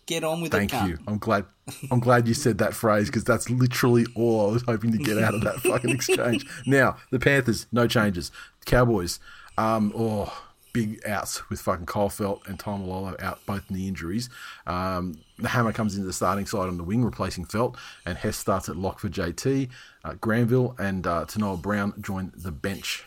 Get 0.06 0.24
on 0.24 0.39
with 0.39 0.54
Thank 0.54 0.72
it, 0.72 0.78
Thank 0.78 0.89
you. 0.89 0.98
I'm 1.06 1.17
glad. 1.17 1.46
I'm 1.91 2.00
glad 2.00 2.30
you 2.30 2.34
said 2.34 2.60
that 2.60 2.74
phrase 2.74 3.08
because 3.08 3.26
that's 3.26 3.50
literally 3.50 4.06
all 4.15 4.50
I 4.50 4.54
was 4.54 4.63
hoping 4.63 4.93
to 4.93 4.98
get 4.98 5.17
out 5.17 5.34
of 5.34 5.41
that 5.41 5.60
fucking 5.60 5.89
exchange. 5.93 6.46
Now 6.65 6.96
the 7.12 7.20
Panthers, 7.20 7.67
no 7.74 7.88
changes. 7.88 8.32
Cowboys, 8.65 9.20
um, 9.58 9.91
oh, 9.93 10.46
big 10.78 11.02
outs 11.08 11.50
with 11.50 11.60
fucking 11.60 11.88
Kyle 11.88 12.10
Feldt 12.10 12.48
and 12.48 12.60
Taumalolo 12.60 13.20
out 13.22 13.44
both 13.48 13.72
knee 13.72 13.88
injuries. 13.88 14.30
Um, 14.68 15.20
the 15.40 15.48
Hammer 15.50 15.74
comes 15.74 15.96
into 15.96 16.06
the 16.06 16.13
starting 16.13 16.46
side 16.46 16.68
on 16.68 16.78
the 16.78 16.84
wing, 16.84 17.04
replacing 17.04 17.46
Feldt, 17.46 17.76
and 18.06 18.16
Hess 18.16 18.38
starts 18.38 18.70
at 18.70 18.76
lock 18.76 19.00
for 19.00 19.10
JT. 19.10 19.70
Uh, 20.04 20.13
Granville 20.22 20.76
and 20.78 21.08
uh, 21.08 21.26
Tanoa 21.26 21.60
Brown 21.60 21.94
join 22.00 22.32
the 22.36 22.52
bench. 22.52 23.06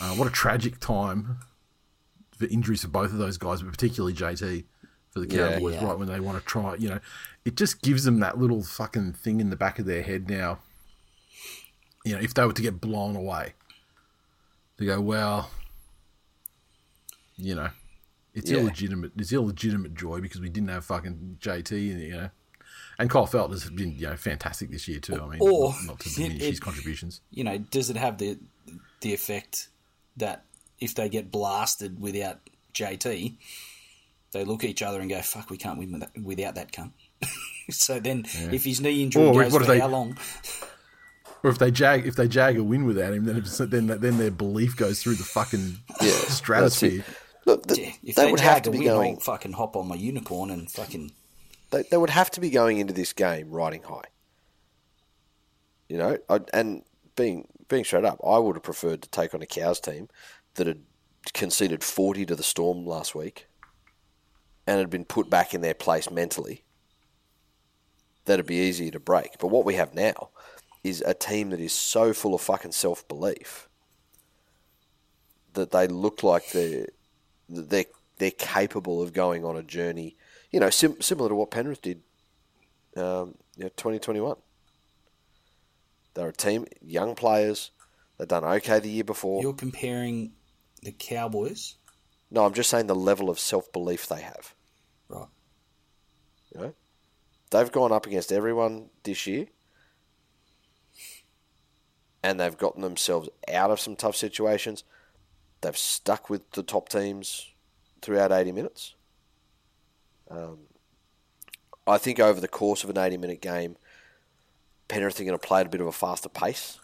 Uh, 0.00 0.14
what 0.14 0.28
a 0.28 0.30
tragic 0.30 0.78
time 0.78 1.38
for 2.36 2.46
injuries 2.46 2.82
for 2.82 2.88
both 2.88 3.12
of 3.12 3.18
those 3.18 3.38
guys, 3.38 3.62
but 3.62 3.70
particularly 3.70 4.12
JT 4.14 4.64
for 5.10 5.20
the 5.20 5.34
Yeah, 5.34 5.54
Cowboys, 5.54 5.74
yeah. 5.74 5.86
right 5.86 5.98
when 5.98 6.08
they 6.08 6.20
want 6.20 6.38
to 6.38 6.44
try. 6.44 6.74
You 6.76 6.90
know, 6.90 7.00
it 7.46 7.56
just 7.56 7.80
gives 7.80 8.04
them 8.04 8.20
that 8.20 8.36
little 8.38 8.62
fucking 8.62 9.14
thing 9.14 9.40
in 9.40 9.48
the 9.48 9.56
back 9.56 9.78
of 9.78 9.86
their 9.86 10.02
head 10.02 10.28
now. 10.28 10.58
You 12.04 12.14
know, 12.14 12.20
if 12.20 12.34
they 12.34 12.44
were 12.44 12.52
to 12.52 12.62
get 12.62 12.80
blown 12.80 13.16
away, 13.16 13.54
they 14.76 14.86
go, 14.86 15.00
well, 15.00 15.50
you 17.36 17.54
know, 17.54 17.70
it's 18.34 18.50
Yeah. 18.50 18.58
illegitimate. 18.58 19.12
It's 19.16 19.32
illegitimate 19.32 19.94
joy 19.94 20.20
because 20.20 20.40
we 20.40 20.48
didn't 20.48 20.68
have 20.70 20.84
fucking 20.84 21.38
JT, 21.40 21.90
and 21.92 22.00
you 22.00 22.10
know, 22.12 22.30
and 22.98 23.10
Kyle 23.10 23.26
Feldt 23.26 23.50
has 23.50 23.68
been 23.70 23.92
you 23.98 24.06
know 24.08 24.16
fantastic 24.16 24.70
this 24.70 24.88
year 24.88 25.00
too. 25.00 25.20
I 25.20 25.26
mean, 25.28 25.38
Or- 25.40 25.70
not, 25.70 25.84
not 25.84 26.00
to 26.00 26.14
diminish 26.14 26.42
it- 26.42 26.50
his 26.50 26.60
contributions. 26.60 27.20
You 27.30 27.44
know, 27.44 27.58
does 27.58 27.90
it 27.90 27.96
have 27.96 28.18
the 28.18 28.38
the 29.00 29.12
effect 29.14 29.68
that 30.16 30.44
if 30.80 30.94
they 30.94 31.08
get 31.08 31.30
blasted 31.30 32.00
without 32.00 32.40
JT, 32.74 33.36
they 34.32 34.44
look 34.44 34.64
at 34.64 34.70
each 34.70 34.82
other 34.82 35.00
and 35.00 35.10
go, 35.10 35.20
"Fuck, 35.22 35.50
we 35.50 35.56
can't 35.58 35.78
win 35.78 36.04
without 36.22 36.54
that 36.54 36.72
cunt." 36.72 36.92
so 37.70 38.00
then, 38.00 38.24
if 38.50 38.64
his 38.64 38.80
knee 38.80 39.02
injury 39.02 39.22
Or 39.24 39.32
goes 39.42 39.52
what 39.52 39.62
for 39.62 39.68
they- 39.68 39.80
how 39.80 39.88
long? 39.88 40.16
Or 41.44 41.50
if 41.50 41.58
they 41.58 41.72
jag, 41.72 42.06
if 42.06 42.14
they 42.14 42.28
jag 42.28 42.56
a 42.56 42.62
win 42.62 42.84
without 42.84 43.12
him, 43.12 43.24
then 43.24 43.36
it's, 43.36 43.58
then 43.58 43.88
then 43.88 44.16
their 44.18 44.30
belief 44.30 44.76
goes 44.76 45.02
through 45.02 45.16
the 45.16 45.24
fucking 45.24 45.76
stratosphere. 46.28 47.04
Look, 47.44 47.66
th- 47.66 47.96
Yeah, 48.02 48.12
they 48.16 48.30
would 48.30 48.40
have 48.40 48.62
to 48.62 48.70
be 48.70 48.84
going. 48.84 49.18
Fucking 49.18 49.52
hop 49.52 49.76
on 49.76 49.88
my 49.88 49.94
unicorn 49.94 50.50
and 50.50 50.70
fucking 50.70 51.12
They, 51.70 51.82
they 51.84 51.96
would 51.96 52.10
have 52.10 52.30
to 52.32 52.40
be 52.40 52.50
going 52.50 52.78
into 52.78 52.92
this 52.92 53.12
game 53.12 53.50
riding 53.50 53.82
high. 53.82 54.04
You 55.88 55.98
know, 55.98 56.18
I, 56.28 56.40
and 56.52 56.82
being 57.16 57.48
being 57.68 57.84
straight 57.84 58.04
up, 58.04 58.20
I 58.26 58.38
would 58.38 58.56
have 58.56 58.62
preferred 58.62 59.02
to 59.02 59.08
take 59.08 59.34
on 59.34 59.42
a 59.42 59.46
cows 59.46 59.80
team 59.80 60.08
that 60.54 60.66
had 60.66 60.82
conceded 61.32 61.84
40 61.84 62.26
to 62.26 62.36
the 62.36 62.42
Storm 62.42 62.84
last 62.84 63.14
week 63.14 63.46
and 64.66 64.78
had 64.78 64.90
been 64.90 65.04
put 65.04 65.28
back 65.30 65.54
in 65.54 65.60
their 65.60 65.74
place 65.74 66.10
mentally, 66.10 66.64
that'd 68.24 68.46
be 68.46 68.56
easier 68.56 68.90
to 68.90 69.00
break. 69.00 69.38
But 69.38 69.48
what 69.48 69.64
we 69.64 69.74
have 69.74 69.94
now 69.94 70.30
is 70.84 71.02
a 71.04 71.14
team 71.14 71.50
that 71.50 71.60
is 71.60 71.72
so 71.72 72.12
full 72.12 72.34
of 72.34 72.40
fucking 72.40 72.72
self 72.72 73.06
belief 73.08 73.68
that 75.54 75.70
they 75.70 75.86
look 75.86 76.22
like 76.22 76.50
they're 76.52 76.86
they're 77.52 77.84
they're 78.18 78.30
capable 78.32 79.02
of 79.02 79.12
going 79.12 79.44
on 79.44 79.56
a 79.56 79.62
journey. 79.62 80.16
You 80.50 80.60
know, 80.60 80.70
sim- 80.70 81.00
similar 81.00 81.28
to 81.30 81.34
what 81.34 81.50
Penrith 81.50 81.82
did, 81.82 82.02
um, 82.96 83.34
you 83.56 83.64
know, 83.64 83.70
2021. 83.70 84.36
They're 86.14 86.28
a 86.28 86.32
team, 86.32 86.66
young 86.82 87.14
players. 87.14 87.70
They've 88.18 88.28
done 88.28 88.44
okay 88.44 88.78
the 88.80 88.90
year 88.90 89.04
before. 89.04 89.42
You're 89.42 89.54
comparing 89.54 90.32
the 90.82 90.92
Cowboys, 90.92 91.76
No, 92.30 92.44
I'm 92.44 92.52
just 92.54 92.68
saying 92.70 92.86
the 92.86 92.94
level 92.94 93.30
of 93.30 93.38
self 93.38 93.72
belief 93.72 94.06
they 94.08 94.20
have. 94.20 94.54
right? 95.08 95.26
You 96.54 96.60
know, 96.60 96.74
they've 97.50 97.72
gone 97.72 97.92
up 97.92 98.06
against 98.06 98.30
everyone 98.30 98.90
this 99.04 99.26
year, 99.26 99.46
and 102.22 102.38
they've 102.38 102.56
gotten 102.58 102.82
themselves 102.82 103.28
out 103.48 103.70
of 103.70 103.80
some 103.80 103.96
tough 103.96 104.16
situations. 104.16 104.84
They've 105.62 105.76
stuck 105.76 106.28
with 106.28 106.50
the 106.50 106.62
top 106.62 106.88
teams 106.88 107.50
throughout 108.02 108.32
80 108.32 108.52
minutes. 108.52 108.94
Um, 110.30 110.58
I 111.86 111.98
think 111.98 112.20
over 112.20 112.40
the 112.40 112.48
course 112.48 112.84
of 112.84 112.90
an 112.90 112.98
80 112.98 113.16
minute 113.16 113.40
game, 113.40 113.76
Penrith 114.88 115.20
are 115.20 115.24
going 115.24 115.38
to 115.38 115.46
play 115.46 115.60
at 115.60 115.66
a 115.66 115.70
bit 115.70 115.80
of 115.80 115.86
a 115.86 115.92
faster 115.92 116.28
pace 116.28 116.78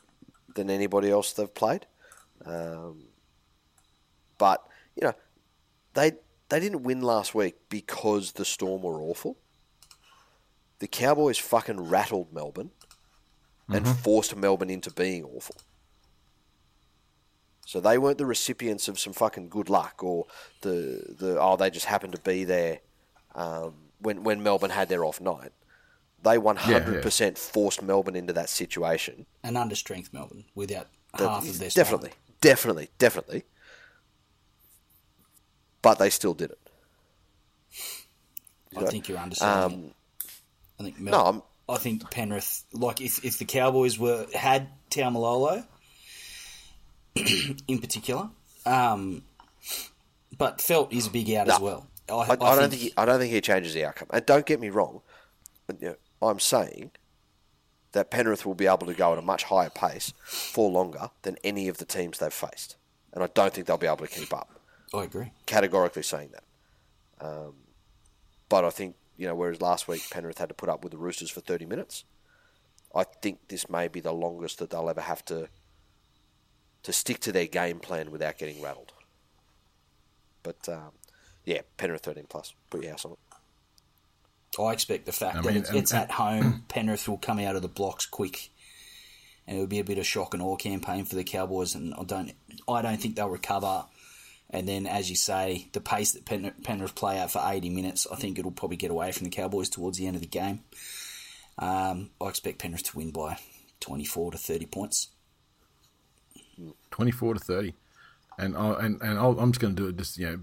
than 0.54 0.70
anybody 0.70 1.10
else 1.10 1.32
they've 1.32 1.52
played. 1.52 1.86
Um, 2.44 3.04
but 4.38 4.64
you 4.96 5.06
know, 5.06 5.14
they 5.94 6.12
they 6.48 6.60
didn't 6.60 6.84
win 6.84 7.02
last 7.02 7.34
week 7.34 7.56
because 7.68 8.32
the 8.32 8.44
Storm 8.44 8.82
were 8.82 9.00
awful. 9.00 9.36
The 10.78 10.88
Cowboys 10.88 11.38
fucking 11.38 11.80
rattled 11.80 12.32
Melbourne 12.32 12.70
and 13.68 13.86
forced 13.86 14.34
Melbourne 14.34 14.70
into 14.70 14.90
being 14.90 15.24
awful. 15.24 15.56
So 17.68 17.80
they 17.80 17.98
weren't 17.98 18.16
the 18.16 18.24
recipients 18.24 18.88
of 18.88 18.98
some 18.98 19.12
fucking 19.12 19.50
good 19.50 19.68
luck 19.68 20.02
or 20.02 20.24
the 20.62 21.04
the 21.18 21.38
oh 21.38 21.58
they 21.58 21.68
just 21.68 21.84
happened 21.84 22.14
to 22.14 22.20
be 22.22 22.44
there 22.44 22.78
um, 23.34 23.74
when 24.00 24.22
when 24.24 24.42
Melbourne 24.42 24.70
had 24.70 24.88
their 24.88 25.04
off 25.04 25.20
night. 25.20 25.52
They 26.22 26.38
one 26.38 26.56
hundred 26.56 27.02
percent 27.02 27.36
forced 27.36 27.82
Melbourne 27.82 28.16
into 28.16 28.32
that 28.32 28.48
situation. 28.48 29.26
An 29.44 29.52
understrength 29.52 30.14
Melbourne 30.14 30.46
without 30.54 30.86
That- 31.18 31.28
half 31.28 31.46
of 31.46 31.58
their 31.58 31.68
definitely, 31.68 32.08
squad. 32.12 32.40
definitely, 32.40 32.88
definitely. 32.96 33.44
But 35.82 35.98
they 35.98 36.08
still 36.08 36.32
did 36.32 36.52
it. 36.52 36.58
I 38.78 38.86
think 38.86 39.10
you're 39.10 39.18
understanding. 39.18 39.88
Um, 39.88 39.94
I 40.80 40.84
think 40.84 41.00
no, 41.00 41.18
I'm- 41.22 41.42
I 41.68 41.76
think 41.76 42.10
Penrith, 42.10 42.64
like 42.72 43.02
if, 43.02 43.22
if 43.26 43.36
the 43.38 43.44
Cowboys 43.44 43.98
were 43.98 44.26
had 44.34 44.68
Taumalolo 44.90 45.66
in 47.68 47.78
particular, 47.78 48.30
um, 48.66 49.22
but 50.36 50.58
Feldt 50.58 50.92
is 50.92 51.06
a 51.06 51.10
big 51.10 51.30
out 51.32 51.48
as 51.48 51.60
well. 51.60 51.86
I, 52.08 52.14
I, 52.14 52.30
I, 52.30 52.36
don't 52.56 52.70
think 52.70 52.82
he, 52.82 52.92
I 52.96 53.04
don't 53.04 53.18
think 53.18 53.32
he 53.32 53.40
changes 53.40 53.74
the 53.74 53.84
outcome. 53.84 54.08
And 54.10 54.24
don't 54.24 54.46
get 54.46 54.60
me 54.60 54.70
wrong, 54.70 55.02
but, 55.66 55.80
you 55.82 55.88
know, 55.88 55.96
I'm 56.22 56.40
saying 56.40 56.92
that 57.92 58.10
Penrith 58.10 58.46
will 58.46 58.54
be 58.54 58.66
able 58.66 58.86
to 58.86 58.94
go 58.94 59.12
at 59.12 59.18
a 59.18 59.22
much 59.22 59.44
higher 59.44 59.70
pace 59.70 60.14
for 60.24 60.70
longer 60.70 61.10
than 61.22 61.36
any 61.44 61.68
of 61.68 61.78
the 61.78 61.84
teams 61.84 62.18
they've 62.18 62.32
faced, 62.32 62.76
and 63.12 63.22
I 63.22 63.28
don't 63.34 63.52
think 63.52 63.66
they'll 63.66 63.76
be 63.76 63.86
able 63.86 63.98
to 63.98 64.08
keep 64.08 64.32
up. 64.32 64.60
I 64.94 65.04
agree. 65.04 65.32
Categorically 65.44 66.02
saying 66.02 66.30
that. 66.32 66.44
Um, 67.20 67.54
but 68.48 68.64
I 68.64 68.70
think 68.70 68.94
you 69.18 69.26
know, 69.26 69.34
whereas 69.34 69.60
last 69.60 69.88
week 69.88 70.08
Penrith 70.10 70.38
had 70.38 70.48
to 70.48 70.54
put 70.54 70.70
up 70.70 70.82
with 70.82 70.92
the 70.92 70.98
Roosters 70.98 71.28
for 71.28 71.40
30 71.40 71.66
minutes, 71.66 72.04
I 72.94 73.04
think 73.04 73.48
this 73.48 73.68
may 73.68 73.88
be 73.88 74.00
the 74.00 74.12
longest 74.12 74.60
that 74.60 74.70
they'll 74.70 74.88
ever 74.88 75.00
have 75.00 75.24
to 75.26 75.48
to 76.88 76.92
stick 76.94 77.20
to 77.20 77.32
their 77.32 77.46
game 77.46 77.78
plan 77.80 78.10
without 78.10 78.38
getting 78.38 78.62
rattled. 78.62 78.92
But 80.42 80.68
um, 80.68 80.92
yeah, 81.44 81.60
Penrith 81.76 82.00
13 82.02 82.24
plus. 82.28 82.54
Put 82.70 82.82
your 82.82 82.92
house 82.92 83.04
on 83.04 83.12
it. 83.12 83.18
I 84.60 84.72
expect 84.72 85.04
the 85.04 85.12
fact 85.12 85.36
I 85.36 85.40
that 85.42 85.56
it's, 85.56 85.68
and- 85.68 85.78
it's 85.78 85.92
at 85.92 86.10
home, 86.10 86.64
Penrith 86.68 87.06
will 87.06 87.18
come 87.18 87.38
out 87.38 87.56
of 87.56 87.62
the 87.62 87.68
blocks 87.68 88.06
quick, 88.06 88.48
and 89.46 89.58
it 89.58 89.60
will 89.60 89.66
be 89.66 89.80
a 89.80 89.84
bit 89.84 89.98
of 89.98 90.02
a 90.02 90.04
shock 90.04 90.32
and 90.32 90.42
awe 90.42 90.56
campaign 90.56 91.04
for 91.04 91.14
the 91.14 91.24
Cowboys. 91.24 91.74
And 91.74 91.92
I 91.94 92.04
don't, 92.04 92.32
I 92.66 92.80
don't 92.80 92.96
think 92.98 93.16
they'll 93.16 93.28
recover. 93.28 93.84
And 94.50 94.66
then, 94.66 94.86
as 94.86 95.10
you 95.10 95.16
say, 95.16 95.68
the 95.72 95.80
pace 95.82 96.12
that 96.12 96.24
Pen- 96.24 96.54
Penrith 96.64 96.94
play 96.94 97.18
out 97.18 97.30
for 97.30 97.42
80 97.44 97.68
minutes, 97.68 98.06
I 98.10 98.16
think 98.16 98.38
it'll 98.38 98.50
probably 98.50 98.78
get 98.78 98.90
away 98.90 99.12
from 99.12 99.24
the 99.24 99.30
Cowboys 99.30 99.68
towards 99.68 99.98
the 99.98 100.06
end 100.06 100.16
of 100.16 100.22
the 100.22 100.26
game. 100.26 100.60
Um, 101.58 102.08
I 102.18 102.28
expect 102.28 102.58
Penrith 102.58 102.84
to 102.84 102.96
win 102.96 103.10
by 103.10 103.38
24 103.80 104.32
to 104.32 104.38
30 104.38 104.64
points. 104.66 105.08
24 106.90 107.34
to 107.34 107.40
30. 107.40 107.74
And, 108.38 108.56
I, 108.56 108.84
and, 108.84 109.00
and 109.02 109.18
I'll, 109.18 109.38
I'm 109.38 109.52
just 109.52 109.60
going 109.60 109.74
to 109.74 109.82
do 109.82 109.88
it 109.88 109.96
just, 109.96 110.18
you 110.18 110.26
know, 110.26 110.40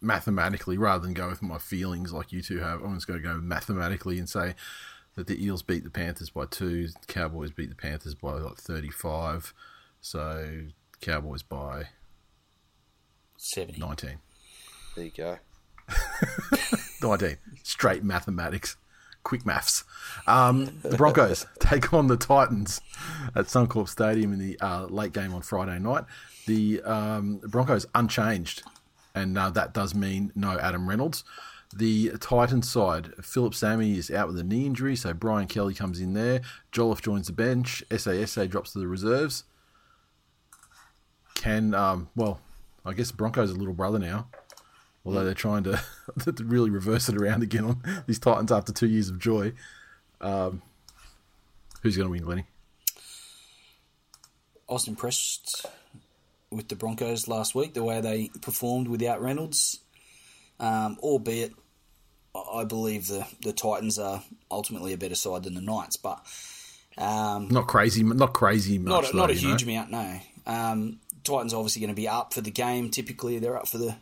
mathematically 0.00 0.76
rather 0.76 1.02
than 1.02 1.14
go 1.14 1.28
with 1.28 1.42
my 1.42 1.58
feelings 1.58 2.12
like 2.12 2.32
you 2.32 2.42
two 2.42 2.58
have. 2.58 2.82
I'm 2.82 2.94
just 2.94 3.06
going 3.06 3.20
to 3.20 3.28
go 3.28 3.36
mathematically 3.36 4.18
and 4.18 4.28
say 4.28 4.54
that 5.16 5.26
the 5.26 5.44
Eels 5.44 5.62
beat 5.62 5.84
the 5.84 5.90
Panthers 5.90 6.30
by 6.30 6.46
two, 6.46 6.88
the 6.88 7.06
Cowboys 7.06 7.50
beat 7.50 7.70
the 7.70 7.74
Panthers 7.74 8.14
by 8.14 8.32
like 8.34 8.56
35. 8.56 9.54
So, 10.00 10.66
Cowboys 11.00 11.42
by 11.42 11.88
70. 13.36 13.80
19. 13.80 14.18
There 14.96 15.04
you 15.04 15.10
go. 15.10 15.38
19. 17.02 17.36
Straight 17.62 18.04
mathematics. 18.04 18.76
Quick 19.24 19.44
maths. 19.44 19.84
Um, 20.26 20.80
the 20.82 20.96
Broncos 20.96 21.46
take 21.58 21.92
on 21.92 22.06
the 22.06 22.16
Titans 22.16 22.80
at 23.34 23.46
Suncorp 23.46 23.88
Stadium 23.88 24.32
in 24.32 24.38
the 24.38 24.58
uh, 24.60 24.86
late 24.86 25.12
game 25.12 25.34
on 25.34 25.42
Friday 25.42 25.78
night. 25.78 26.04
The 26.46 26.82
um, 26.82 27.38
Broncos 27.38 27.86
unchanged, 27.94 28.62
and 29.14 29.36
uh, 29.36 29.50
that 29.50 29.74
does 29.74 29.94
mean 29.94 30.30
no 30.34 30.58
Adam 30.58 30.88
Reynolds. 30.88 31.24
The 31.74 32.12
Titans 32.20 32.70
side, 32.70 33.12
Phillip 33.20 33.54
Sami 33.54 33.98
is 33.98 34.10
out 34.10 34.28
with 34.28 34.38
a 34.38 34.44
knee 34.44 34.66
injury, 34.66 34.94
so 34.94 35.12
Brian 35.12 35.48
Kelly 35.48 35.74
comes 35.74 35.98
in 35.98 36.12
there. 36.12 36.42
Jolliffe 36.70 37.02
joins 37.02 37.26
the 37.26 37.32
bench. 37.32 37.82
SASA 37.90 38.46
drops 38.48 38.72
to 38.74 38.78
the 38.78 38.86
reserves. 38.86 39.44
Can, 41.34 41.74
um, 41.74 42.10
well, 42.14 42.40
I 42.84 42.92
guess 42.92 43.10
Broncos 43.10 43.50
are 43.50 43.54
little 43.54 43.74
brother 43.74 43.98
now 43.98 44.28
although 45.04 45.24
they're 45.24 45.34
trying 45.34 45.64
to, 45.64 45.80
to 46.32 46.44
really 46.44 46.70
reverse 46.70 47.08
it 47.08 47.16
around 47.16 47.42
again 47.42 47.64
on 47.64 47.82
these 48.06 48.18
Titans 48.18 48.50
after 48.52 48.72
two 48.72 48.88
years 48.88 49.08
of 49.08 49.18
joy. 49.18 49.52
Um, 50.20 50.62
who's 51.82 51.96
going 51.96 52.06
to 52.06 52.10
win, 52.12 52.22
Glenny? 52.22 52.44
I 54.68 54.72
was 54.72 54.88
impressed 54.88 55.66
with 56.50 56.68
the 56.68 56.76
Broncos 56.76 57.28
last 57.28 57.54
week, 57.54 57.74
the 57.74 57.84
way 57.84 58.00
they 58.00 58.30
performed 58.40 58.88
without 58.88 59.20
Reynolds. 59.20 59.80
Um, 60.58 60.96
albeit, 61.00 61.52
I 62.34 62.64
believe 62.64 63.08
the, 63.08 63.26
the 63.42 63.52
Titans 63.52 63.98
are 63.98 64.22
ultimately 64.50 64.92
a 64.92 64.96
better 64.98 65.14
side 65.16 65.42
than 65.44 65.54
the 65.54 65.60
Knights, 65.60 65.96
but 65.96 66.24
um, 66.96 67.48
Not 67.48 67.66
crazy, 67.66 68.02
not 68.02 68.32
crazy 68.32 68.78
much. 68.78 68.88
not, 68.88 69.12
a- 69.12 69.16
not 69.16 69.30
a 69.30 69.34
you 69.34 69.42
know? 69.42 69.48
huge 69.48 69.62
amount, 69.64 69.90
no. 69.90 70.20
Um, 70.46 71.00
Titans 71.24 71.52
are 71.52 71.56
obviously 71.58 71.80
going 71.80 71.88
to 71.90 71.94
be 72.00 72.08
up 72.08 72.32
for 72.32 72.40
the 72.40 72.50
game. 72.50 72.90
Typically, 72.90 73.38
they're 73.38 73.56
up 73.56 73.66
for 73.68 73.78
the, 73.78 73.96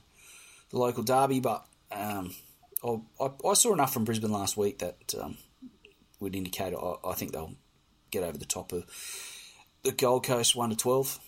the 0.73 0.79
local 0.79 1.03
derby, 1.03 1.41
but 1.41 1.65
um, 1.93 2.35
I, 2.85 3.31
I, 3.47 3.55
saw 3.55 3.73
enough 3.73 3.93
from 3.93 4.05
Brisbane 4.05 4.33
last 4.33 4.57
week 4.57 4.79
that 4.79 5.15
um, 5.21 5.37
would 6.19 6.35
indicate 6.35 6.75
I, 6.75 6.95
I 7.05 7.13
think 7.13 7.33
they'll 7.33 7.55
get 8.11 8.25
over 8.25 8.39
the 8.39 8.47
top 8.47 8.73
of 8.73 8.85
the 9.83 9.93
Gold 9.93 10.25
Coast 10.25 10.57
1 10.57 10.71
to 10.71 10.77
12. 10.77 11.19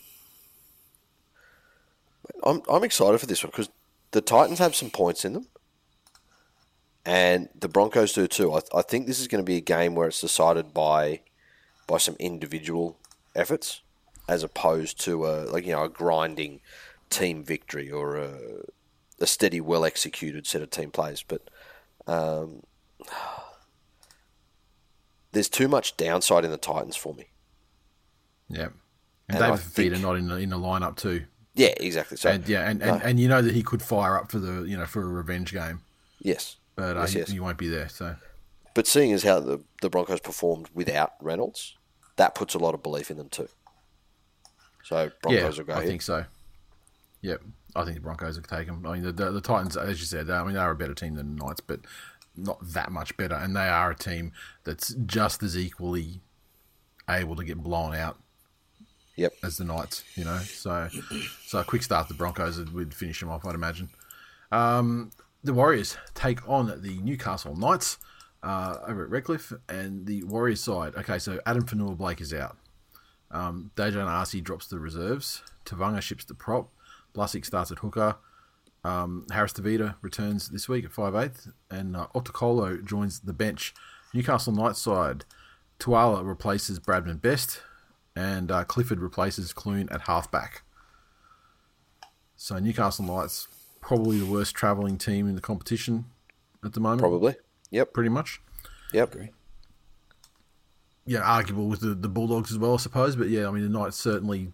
I'm 2.43 2.63
I'm 2.69 2.85
excited 2.85 3.19
for 3.19 3.27
this 3.27 3.45
one 3.45 3.51
because 3.51 3.69
the 4.13 4.23
Titans 4.23 4.59
have 4.59 4.75
some 4.75 4.91
points 4.91 5.25
in 5.25 5.35
them, 5.35 5.47
and 7.05 7.51
the 7.55 7.69
Broncos 7.69 8.15
do 8.15 8.27
too. 8.27 8.53
I, 8.53 8.61
I 8.75 8.83
think 8.83 9.07
this 9.07 9.21
is 9.21 9.29
going 9.29 9.45
to 9.45 9.47
be 9.47 9.57
a 9.59 9.63
game 9.63 9.95
where 9.95 10.09
it's 10.09 10.21
decided 10.23 10.73
by 10.73 11.21
by 11.87 11.99
some 11.99 12.17
individual 12.19 12.99
efforts, 13.35 13.83
as 14.27 14.43
opposed 14.43 14.99
to 15.01 15.27
a 15.27 15.45
like 15.45 15.67
you 15.67 15.73
know 15.73 15.85
a 15.85 15.89
grinding 15.91 16.61
team 17.11 17.45
victory 17.45 17.91
or 17.91 18.17
a, 18.17 18.39
a 19.21 19.27
steady, 19.27 19.61
well 19.61 19.85
executed 19.85 20.47
set 20.47 20.63
of 20.63 20.71
team 20.71 20.91
plays. 20.91 21.23
But 21.27 21.49
um, 22.07 22.63
there's 25.33 25.49
too 25.49 25.69
much 25.69 25.97
downside 25.97 26.45
in 26.45 26.51
the 26.51 26.57
Titans 26.59 26.97
for 26.97 27.15
me. 27.15 27.29
Yeah. 28.49 28.69
And, 29.29 29.39
And 29.39 29.61
David 29.75 29.93
think- 29.93 30.03
not 30.03 30.17
in 30.17 30.29
the, 30.29 30.37
in 30.37 30.51
the 30.51 30.59
lineup 30.59 30.97
too. 30.97 31.25
Yeah, 31.57 31.73
exactly. 31.79 32.17
So 32.17 32.31
And 32.31 32.49
yeah, 32.49 32.69
and, 32.69 32.83
and, 32.83 32.99
no. 32.99 33.07
and 33.07 33.21
you 33.21 33.29
know 33.29 33.41
that 33.41 33.55
he 33.55 33.63
could 33.63 33.81
fire 33.81 34.19
up 34.19 34.29
for 34.33 34.41
the 34.41 34.65
you 34.65 34.77
know 34.77 34.87
for 34.87 35.01
a 35.03 35.07
revenge 35.07 35.53
game, 35.53 35.83
yes, 36.19 36.57
but 36.75 36.97
uh, 36.97 37.01
yes, 37.03 37.13
he, 37.13 37.19
yes. 37.21 37.31
he 37.31 37.39
won't 37.39 37.59
be 37.59 37.69
there. 37.69 37.89
So 37.89 38.17
But 38.75 38.89
seeing 38.89 39.13
as 39.13 39.23
how 39.23 39.39
the, 39.39 39.61
the 39.81 39.89
Broncos 39.89 40.19
performed 40.19 40.69
without 40.75 41.13
Reynolds, 41.23 41.77
that 42.17 42.35
puts 42.35 42.55
a 42.55 42.59
lot 42.59 42.75
of 42.75 42.83
belief 42.83 43.09
in 43.09 43.19
them 43.19 43.29
too. 43.29 43.49
So 44.83 45.13
Broncos 45.23 45.41
yeah, 45.57 45.63
will 45.63 45.67
go 45.69 45.75
I 45.75 45.83
here. 45.83 45.87
think 45.87 46.03
so. 46.03 46.25
Yep. 47.23 47.43
I 47.77 47.85
think 47.85 47.97
the 47.97 48.01
Broncos 48.03 48.37
will 48.37 48.45
take 48.45 48.67
them. 48.67 48.85
I 48.87 48.93
mean, 48.95 49.03
the, 49.03 49.13
the, 49.13 49.31
the 49.33 49.41
Titans, 49.41 49.77
as 49.77 49.99
you 50.01 50.07
said, 50.07 50.31
I 50.31 50.45
mean 50.45 50.55
they're 50.55 50.71
a 50.71 50.77
better 50.77 50.95
team 50.95 51.15
than 51.15 51.37
the 51.37 51.45
Knights, 51.45 51.61
but 51.61 51.81
not 52.37 52.59
that 52.73 52.91
much 52.93 53.17
better, 53.17 53.35
and 53.35 53.55
they 53.57 53.69
are 53.69 53.91
a 53.91 53.97
team 53.97 54.33
that's 54.65 54.95
just 55.07 55.43
as 55.43 55.57
equally 55.57 56.21
able 57.09 57.37
to 57.37 57.45
get 57.45 57.59
blown 57.59 57.95
out 57.95 58.19
Yep. 59.17 59.35
as 59.45 59.57
the 59.59 59.65
Knights, 59.65 60.03
you 60.17 60.25
know. 60.25 60.39
So, 60.39 60.89
so 61.47 61.59
a 61.61 61.65
quick 61.65 61.83
start 61.85 62.09
the 62.09 62.15
Broncos 62.15 62.59
would- 62.73 62.95
finish 62.95 63.21
them 63.21 63.29
off, 63.31 63.45
I'd 63.47 63.55
imagine. 63.55 63.89
Um, 64.51 65.11
the 65.45 65.53
Warriors 65.55 65.97
take 66.15 66.49
on 66.49 66.67
the 66.83 66.99
Newcastle 67.03 67.55
Knights 67.57 67.99
uh, 68.43 68.79
over 68.87 69.05
at 69.05 69.11
Redcliffe, 69.11 69.53
and 69.69 70.07
the 70.07 70.23
Warriors 70.25 70.63
side. 70.63 70.95
Okay, 70.97 71.19
so 71.19 71.39
Addin 71.47 71.63
Fonua-Blake 71.63 72.21
is 72.21 72.35
out. 72.35 72.57
Um, 73.31 73.71
Dejan 73.77 74.07
Arce 74.07 74.35
drops 74.41 74.67
the 74.67 74.79
reserves. 74.79 75.43
Tevaga 75.65 76.01
ships 76.03 76.25
the 76.25 76.35
prop. 76.35 76.69
Blusick 77.15 77.45
starts 77.45 77.71
at 77.71 77.79
hooker. 77.79 78.17
Um, 78.85 79.27
Harris 79.33 79.53
Tavita 79.53 79.97
returns 80.03 80.51
this 80.51 80.69
week 80.69 80.85
at 80.85 80.93
5'8", 80.93 81.51
and 81.71 81.97
uh, 81.97 82.07
Otokolo 82.15 82.85
joins 82.85 83.21
the 83.21 83.33
bench. 83.33 83.75
Newcastle 84.13 84.53
Knights 84.53 84.81
side, 84.81 85.25
Tuala 85.79 86.23
replaces 86.23 86.79
Bradman 86.79 87.21
Best, 87.21 87.63
and 88.15 88.51
uh, 88.51 88.65
Clifford 88.65 89.01
replaces 89.01 89.53
Clune 89.53 89.89
at 89.91 90.03
halfback. 90.03 90.63
So 92.37 92.59
Newcastle 92.59 93.05
Knights, 93.05 93.49
probably 93.81 94.19
the 94.19 94.27
worst 94.27 94.55
travelling 94.55 94.99
team 94.99 95.29
in 95.29 95.35
the 95.35 95.41
competition 95.41 96.05
at 96.65 96.75
the 96.75 96.81
moment. 96.81 97.01
Probably. 97.01 97.37
Yep. 97.71 97.93
Pretty 97.93 98.11
much. 98.11 98.41
Yep. 98.93 99.17
Yeah, 101.07 101.21
arguable 101.21 101.67
with 101.67 101.81
the, 101.81 101.95
the 101.95 102.09
Bulldogs 102.09 102.51
as 102.51 102.59
well, 102.59 102.75
I 102.75 102.77
suppose. 102.77 103.17
But 103.17 103.29
yeah, 103.29 103.49
I 103.49 103.51
mean, 103.51 103.63
the 103.63 103.69
Knights 103.69 103.97
certainly, 103.97 104.53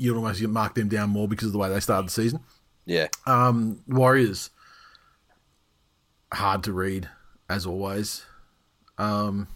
you'd 0.00 0.16
almost 0.16 0.40
mark 0.42 0.74
them 0.74 0.88
down 0.88 1.10
more 1.10 1.28
because 1.28 1.46
of 1.46 1.52
the 1.52 1.58
way 1.58 1.68
they 1.68 1.78
started 1.78 2.08
the 2.08 2.12
season. 2.12 2.40
Yeah. 2.86 3.08
Um, 3.26 3.82
Warriors, 3.86 4.50
hard 6.32 6.64
to 6.64 6.72
read 6.72 7.08
as 7.50 7.66
always. 7.66 8.24
Um, 8.96 9.46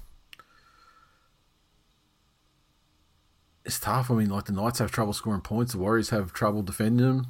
it's 3.64 3.80
tough. 3.80 4.11
I 4.11 4.14
mean, 4.14 4.28
like 4.28 4.44
the 4.44 4.52
Knights 4.52 4.80
have 4.80 4.92
trouble 4.92 5.14
scoring 5.14 5.40
points. 5.40 5.72
The 5.72 5.78
Warriors 5.78 6.11
have 6.11 6.35
trouble 6.35 6.62
defending 6.62 7.07
them. 7.07 7.26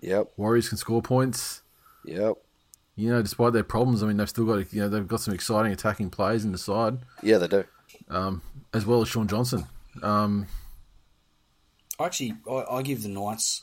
Yep. 0.00 0.32
Warriors 0.38 0.70
can 0.70 0.78
score 0.78 1.02
points. 1.02 1.60
Yep. 2.06 2.38
You 2.96 3.10
know, 3.10 3.20
despite 3.20 3.52
their 3.52 3.64
problems, 3.64 4.02
I 4.02 4.06
mean, 4.06 4.16
they've 4.16 4.28
still 4.28 4.46
got 4.46 4.72
you 4.72 4.80
know 4.80 4.88
they've 4.88 5.06
got 5.06 5.20
some 5.20 5.34
exciting 5.34 5.72
attacking 5.72 6.08
plays 6.08 6.44
in 6.46 6.52
the 6.52 6.58
side 6.58 6.98
Yeah, 7.22 7.36
they 7.36 7.48
do. 7.48 7.64
Um, 8.08 8.40
as 8.72 8.86
well 8.86 9.02
as 9.02 9.08
Shaun 9.08 9.28
Johnson. 9.28 9.66
Um, 10.02 10.46
Actually, 12.00 12.34
I, 12.50 12.64
I 12.76 12.82
give 12.82 13.02
the 13.02 13.08
Knights 13.08 13.62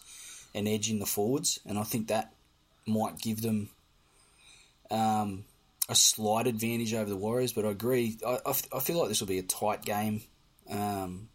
an 0.56 0.68
edge 0.68 0.90
in 0.90 1.00
the 1.00 1.06
forwards, 1.06 1.60
and 1.66 1.78
I 1.78 1.84
think 1.84 2.08
that 2.08 2.34
might 2.86 3.20
give 3.20 3.42
them 3.42 3.70
um, 4.92 5.46
a 5.90 5.96
slight 5.96 6.48
advantage 6.48 6.94
over 6.94 7.10
the 7.10 7.16
Warriors. 7.18 7.54
But 7.54 7.66
I 7.66 7.70
agree. 7.70 8.18
I, 8.26 8.54
feel 8.54 9.00
like 9.00 9.10
this 9.10 9.20
will 9.20 9.28
be 9.28 9.40
a 9.40 9.44
tight 9.44 9.84
game, 9.84 10.24
um, 10.70 11.30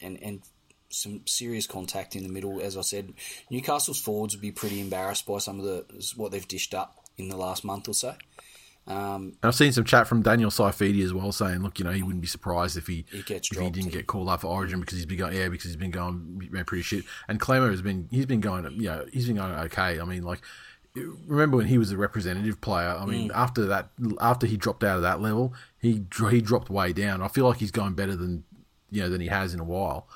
and 0.00 0.22
and 0.22 0.42
some 0.90 1.22
serious 1.26 1.66
contact 1.66 2.16
in 2.16 2.22
the 2.22 2.28
middle. 2.28 2.60
As 2.60 2.76
I 2.76 2.82
said, 2.82 3.14
Newcastle's 3.50 4.00
forwards 4.00 4.34
would 4.34 4.42
be 4.42 4.52
pretty 4.52 4.80
embarrassed 4.80 5.26
by 5.26 5.38
some 5.38 5.58
of 5.58 5.64
the 5.64 6.12
what 6.16 6.32
they've 6.32 6.48
dished 6.48 6.74
up 6.74 7.04
in 7.16 7.28
the 7.28 7.36
last 7.36 7.64
month 7.64 7.88
or 7.88 7.94
so. 7.94 8.14
Um, 8.86 9.32
And 9.42 9.44
I've 9.44 9.54
seen 9.54 9.72
some 9.72 9.84
chat 9.84 10.06
from 10.06 10.20
Daniel 10.22 10.50
Saifiti 10.50 11.02
as 11.02 11.12
well, 11.14 11.32
saying, 11.32 11.62
"Look, 11.62 11.78
you 11.78 11.84
know, 11.86 11.90
he 11.92 12.02
wouldn't 12.02 12.20
be 12.20 12.26
surprised 12.28 12.76
if 12.76 12.86
he, 12.86 13.06
He 13.10 13.22
gets 13.22 13.50
if 13.50 13.58
he 13.58 13.70
didn't 13.70 13.92
get 13.92 14.06
called 14.06 14.28
up 14.28 14.42
for 14.42 14.48
Origin 14.48 14.80
because 14.80 14.98
he's 14.98 15.06
been 15.06 15.16
going, 15.18 15.34
yeah, 15.34 15.48
because 15.48 15.66
he's 15.66 15.76
been 15.76 15.90
going 15.90 16.50
pretty 16.66 16.82
shit." 16.82 17.04
And 17.26 17.40
Klemmer 17.40 17.70
has 17.70 17.80
been, 17.80 18.08
he's 18.10 18.26
been 18.26 18.40
going, 18.40 18.70
you 18.72 18.88
know, 18.88 19.06
he's 19.12 19.26
been 19.26 19.36
going 19.36 19.52
okay. 19.52 19.98
I 20.00 20.04
mean, 20.04 20.22
like, 20.22 20.42
remember 21.26 21.56
when 21.56 21.66
he 21.66 21.78
was 21.78 21.92
a 21.92 21.96
representative 21.96 22.60
player? 22.60 22.90
I 22.90 23.06
mean, 23.06 23.30
after 23.34 23.64
that, 23.66 23.88
after 24.20 24.46
he 24.46 24.56
dropped 24.58 24.84
out 24.84 24.96
of 24.96 25.02
that 25.02 25.20
level, 25.20 25.54
he 25.78 26.04
he 26.30 26.40
dropped 26.42 26.68
way 26.68 26.92
down. 26.92 27.22
I 27.22 27.28
feel 27.28 27.48
like 27.48 27.58
he's 27.58 27.70
going 27.70 27.94
better 27.94 28.14
than 28.16 28.44
you 28.90 29.00
know 29.02 29.08
than 29.08 29.20
he 29.22 29.28
has 29.28 29.54
in 29.54 29.60
a 29.60 29.64
while 29.64 30.08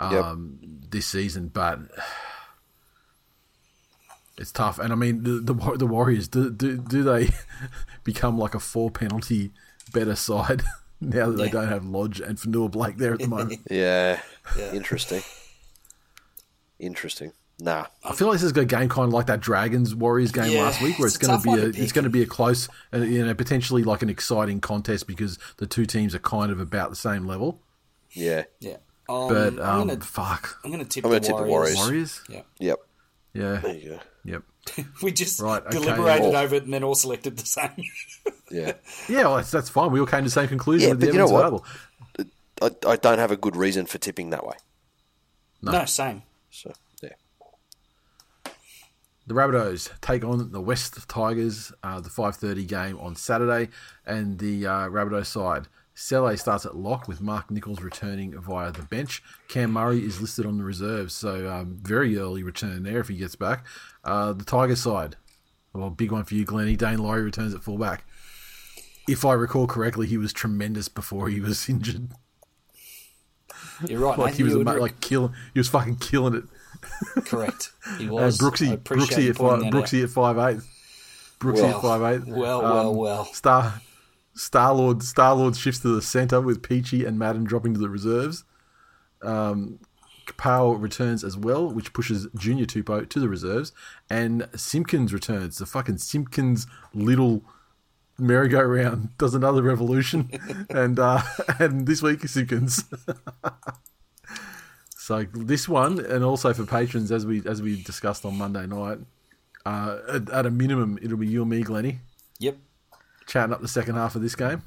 Yep. 0.00 0.24
um, 0.24 0.58
this 0.90 1.06
season, 1.06 1.48
but. 1.48 1.78
It's 4.36 4.50
tough, 4.50 4.78
and 4.78 4.92
I 4.92 4.96
mean 4.96 5.22
the 5.22 5.52
the, 5.52 5.76
the 5.78 5.86
Warriors. 5.86 6.28
Do, 6.28 6.50
do 6.50 6.76
do 6.76 7.02
they 7.02 7.30
become 8.04 8.38
like 8.38 8.54
a 8.54 8.60
four 8.60 8.90
penalty 8.90 9.52
better 9.92 10.16
side 10.16 10.62
now 11.00 11.30
that 11.30 11.36
they 11.36 11.50
don't 11.50 11.68
have 11.68 11.84
Lodge 11.84 12.20
and 12.20 12.36
Fonua-Blake 12.36 12.96
there 12.96 13.14
at 13.14 13.20
the 13.20 13.28
moment? 13.28 13.60
Yeah. 13.70 14.20
Interesting. 14.72 15.22
Interesting. 16.78 17.32
Nah. 17.60 17.86
I 18.02 18.12
feel 18.14 18.28
like 18.28 18.34
this 18.34 18.42
is 18.42 18.56
a 18.56 18.64
game 18.64 18.88
kind 18.88 19.06
of 19.06 19.12
like 19.12 19.26
that 19.26 19.40
Dragons 19.40 19.94
Warriors 19.94 20.32
game 20.32 20.52
Yeah, 20.52 20.62
last 20.62 20.82
week, 20.82 20.98
where 20.98 21.06
it's, 21.06 21.16
it's 21.16 21.26
going 21.26 21.40
to 21.40 21.44
be 21.44 21.52
a 21.52 21.72
to 21.72 21.82
it's 21.82 21.92
going 21.92 22.04
to 22.04 22.10
be 22.10 22.22
a 22.22 22.26
close, 22.26 22.68
uh, 22.92 22.98
you 22.98 23.24
know, 23.24 23.34
potentially 23.34 23.84
like 23.84 24.02
an 24.02 24.10
exciting 24.10 24.60
contest 24.60 25.06
because 25.06 25.38
the 25.58 25.66
two 25.66 25.86
teams 25.86 26.14
are 26.14 26.18
kind 26.20 26.50
of 26.50 26.58
about 26.58 26.90
the 26.90 26.96
same 26.96 27.26
level. 27.26 27.60
Yeah. 28.10 28.44
yeah, 28.60 28.76
um, 29.08 29.28
But 29.28 29.60
I'm 29.60 29.80
um, 29.82 29.88
gonna 29.88 30.00
fuck, 30.00 30.58
I'm 30.64 30.70
gonna 30.70 30.84
tip 30.84 31.04
I'm 31.04 31.10
the 31.10 31.20
gonna 31.20 31.26
tip 31.26 31.36
the 31.36 31.42
Warriors. 31.44 31.76
Warriors. 31.76 31.78
Warriors, 31.78 32.20
Yeah, 32.28 32.42
Yep. 32.58 32.78
Yeah, 33.34 33.56
There 33.56 33.74
you 33.74 33.88
go. 33.90 33.98
yep, 34.24 34.42
we 35.02 35.12
just 35.12 35.40
Right, 35.40 35.62
okay. 35.62 35.70
deliberated 35.78 36.34
Oh. 36.34 36.38
over 36.40 36.54
it 36.54 36.64
and 36.64 36.72
then 36.72 36.82
all 36.84 36.94
selected 36.94 37.36
the 37.36 37.46
same. 37.46 37.70
Yeah. 38.50 38.72
yeah. 39.08 39.22
Well, 39.22 39.36
that's, 39.36 39.50
that's 39.50 39.68
fine. 39.70 39.90
We 39.90 39.98
all 39.98 40.06
came 40.06 40.20
to 40.20 40.24
the 40.24 40.30
same 40.30 40.46
conclusion 40.48 40.88
Yeah, 40.88 40.92
with 40.94 41.00
the 41.00 41.06
but 41.06 41.12
you 41.14 41.18
know 41.18 41.26
what? 41.26 41.40
available. 41.46 41.64
I, 42.62 42.90
I 42.92 42.96
don't 42.96 43.18
have 43.18 43.30
a 43.32 43.36
good 43.36 43.56
reason 43.56 43.86
for 43.86 43.98
tipping 43.98 44.30
that 44.30 44.46
way. 44.46 44.54
no. 45.62 45.84
same. 45.86 46.22
So 46.50 46.72
yeah. 47.02 47.08
The 49.26 49.34
Rabbitohs 49.34 49.90
take 50.02 50.22
on 50.24 50.52
the 50.52 50.60
West 50.60 51.08
Tigers, 51.08 51.72
uh, 51.82 52.00
the 52.00 52.10
5.30 52.10 52.68
game 52.68 52.98
on 53.00 53.16
Saturday, 53.16 53.70
and 54.06 54.38
the 54.38 54.66
uh, 54.66 54.88
Rabbitoh 54.88 55.24
side. 55.26 55.66
Sele 55.94 56.36
starts 56.36 56.66
at 56.66 56.76
lock 56.76 57.06
with 57.06 57.20
Mark 57.20 57.50
Nicholls 57.50 57.80
returning 57.80 58.38
via 58.40 58.72
the 58.72 58.82
bench. 58.82 59.22
Cam 59.48 59.70
Murray 59.72 60.04
is 60.04 60.20
listed 60.20 60.44
on 60.44 60.58
the 60.58 60.64
reserves, 60.64 61.14
so 61.14 61.48
um, 61.48 61.78
very 61.82 62.18
early 62.18 62.42
return 62.42 62.82
there 62.82 62.98
if 62.98 63.08
he 63.08 63.16
gets 63.16 63.36
back. 63.36 63.64
Uh, 64.02 64.32
the 64.32 64.44
Tiger 64.44 64.74
side, 64.76 65.16
well, 65.72 65.90
big 65.90 66.10
one 66.10 66.24
for 66.24 66.34
you, 66.34 66.44
Glennie. 66.44 66.76
Daine 66.76 66.98
Laurie 66.98 67.22
returns 67.22 67.54
at 67.54 67.62
fullback. 67.62 68.04
If 69.06 69.24
I 69.24 69.34
recall 69.34 69.66
correctly, 69.66 70.06
he 70.08 70.18
was 70.18 70.32
tremendous 70.32 70.88
before 70.88 71.28
he 71.28 71.40
was 71.40 71.68
injured. 71.68 72.10
You're 73.86 74.00
right. 74.00 74.18
Like 74.18 74.34
he 74.34 74.42
was 74.42 74.54
a, 74.54 74.58
like 74.58 75.00
killing, 75.00 75.32
he 75.52 75.60
was 75.60 75.68
fucking 75.68 75.96
killing 75.96 76.34
it. 76.34 76.44
correct. 77.24 77.70
He 77.98 78.08
Uh, 78.08 78.12
was. 78.12 78.38
Brooksy, 78.38 78.76
Brooksy 78.78 79.30
at 79.30 79.36
five. 79.36 79.60
Brooksy 79.72 80.02
at 80.02 80.10
five 80.10 80.38
eight. 80.38 80.62
Brooksy 81.38 81.62
Well, 81.62 81.76
at 81.76 81.82
five 81.82 82.02
eight. 82.22 82.26
well, 82.34 82.62
well, 82.62 82.94
well. 82.94 83.24
Star 83.26 83.80
Star 84.34 84.74
Lord 84.74 85.02
Star 85.02 85.34
Lord 85.34 85.56
shifts 85.56 85.80
to 85.80 85.94
the 85.94 86.02
centre 86.02 86.40
with 86.40 86.62
Peachey 86.62 87.06
and 87.06 87.18
Naden 87.18 87.44
dropping 87.44 87.74
to 87.74 87.80
the 87.80 87.88
reserves. 87.88 88.44
Um, 89.22 89.78
Powell 90.36 90.76
returns 90.76 91.22
as 91.22 91.36
well, 91.36 91.68
which 91.68 91.92
pushes 91.92 92.26
Junior 92.34 92.64
Tupou 92.64 93.08
to 93.08 93.20
the 93.20 93.28
reserves, 93.28 93.72
and 94.08 94.48
Simpkins 94.56 95.12
returns. 95.12 95.58
The 95.58 95.66
fucking 95.66 95.98
Simpkins 95.98 96.66
little 96.94 97.44
merry-go-round 98.18 99.10
does 99.18 99.34
another 99.34 99.62
revolution, 99.62 100.30
and 100.70 100.98
uh, 100.98 101.22
and 101.58 101.86
this 101.86 102.02
week 102.02 102.26
Simpkins. 102.26 102.84
so 104.96 105.26
this 105.34 105.68
one, 105.68 106.00
and 106.00 106.24
also 106.24 106.52
for 106.54 106.64
patrons, 106.64 107.12
as 107.12 107.26
we 107.26 107.42
as 107.46 107.60
we 107.60 107.82
discussed 107.82 108.24
on 108.24 108.38
Monday 108.38 108.66
night, 108.66 108.98
uh, 109.66 109.98
at, 110.08 110.30
at 110.30 110.46
a 110.46 110.50
minimum, 110.50 110.98
it'll 111.02 111.18
be 111.18 111.26
you 111.26 111.42
and 111.42 111.50
me, 111.50 111.62
Glennie 111.62 112.00
Yep. 112.38 112.56
Chatting 113.26 113.52
up 113.52 113.60
the 113.60 113.68
second 113.68 113.94
half 113.96 114.14
of 114.16 114.22
this 114.22 114.34
game. 114.34 114.62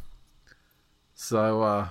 So 1.16 1.62
uh, 1.62 1.88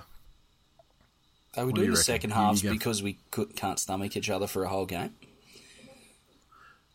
Are 1.55 1.65
we 1.65 1.65
What 1.65 1.75
do 1.75 1.81
doing 1.81 1.85
the 1.87 1.91
reckon? 1.91 2.03
second 2.03 2.29
You- 2.31 2.35
halves 2.35 2.61
because 2.61 3.03
we 3.03 3.19
could, 3.31 3.55
can't 3.55 3.79
stomach 3.79 4.15
each 4.15 4.29
other 4.29 4.47
for 4.47 4.63
a 4.63 4.69
whole 4.69 4.85
game? 4.85 5.13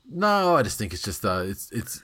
no, 0.09 0.57
I 0.57 0.63
just 0.63 0.79
think 0.79 0.93
it's 0.93 1.03
just 1.03 1.25
uh, 1.25 1.43
it's 1.47 1.71
it's 1.73 2.03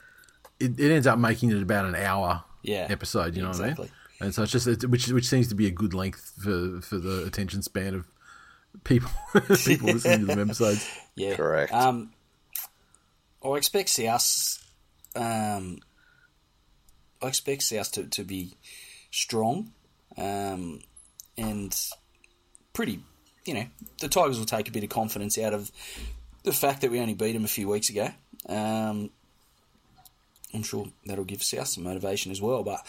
it, 0.60 0.78
it 0.78 0.90
ends 0.92 1.06
up 1.06 1.18
making 1.18 1.50
it 1.50 1.62
about 1.62 1.84
an 1.84 1.94
hour 1.94 2.42
Yeah, 2.62 2.86
episode. 2.88 3.36
You 3.36 3.42
know 3.42 3.48
what 3.48 3.60
I 3.60 3.64
exactly. 3.64 3.84
mean? 3.86 3.92
And 4.20 4.34
so 4.34 4.42
it's 4.42 4.52
just 4.52 4.66
it's, 4.66 4.86
which 4.86 5.08
which 5.08 5.26
seems 5.28 5.48
to 5.48 5.54
be 5.54 5.66
a 5.66 5.70
good 5.70 5.94
length 5.94 6.32
for 6.42 6.80
for 6.80 6.98
the 6.98 7.24
attention 7.24 7.62
span 7.62 7.94
of 7.94 8.06
people 8.84 9.10
people 9.64 9.88
listening 9.92 10.26
to 10.26 10.34
the 10.34 10.40
episodes. 10.40 10.88
Yeah, 11.16 11.34
Correct. 11.34 11.72
Um, 11.72 12.12
I 13.44 13.48
expect 13.56 13.98
us 13.98 14.64
Um, 15.16 15.78
I 17.22 17.26
expect 17.26 17.62
South 17.62 17.92
to, 17.92 18.04
to 18.04 18.24
be 18.24 18.54
strong, 19.10 19.72
um, 20.16 20.80
and 21.36 21.74
pretty. 22.72 23.00
You 23.44 23.54
know, 23.54 23.66
the 24.00 24.08
Tigers 24.08 24.38
will 24.38 24.44
take 24.44 24.68
a 24.68 24.72
bit 24.72 24.84
of 24.84 24.90
confidence 24.90 25.38
out 25.38 25.54
of 25.54 25.72
the 26.42 26.52
fact 26.52 26.82
that 26.82 26.90
we 26.90 27.00
only 27.00 27.14
beat 27.14 27.32
them 27.32 27.44
a 27.46 27.48
few 27.48 27.66
weeks 27.66 27.88
ago. 27.88 28.10
Um, 28.46 29.10
I'm 30.52 30.62
sure 30.62 30.88
that'll 31.06 31.24
give 31.24 31.42
South 31.42 31.68
some 31.68 31.84
motivation 31.84 32.30
as 32.30 32.42
well. 32.42 32.62
But 32.62 32.86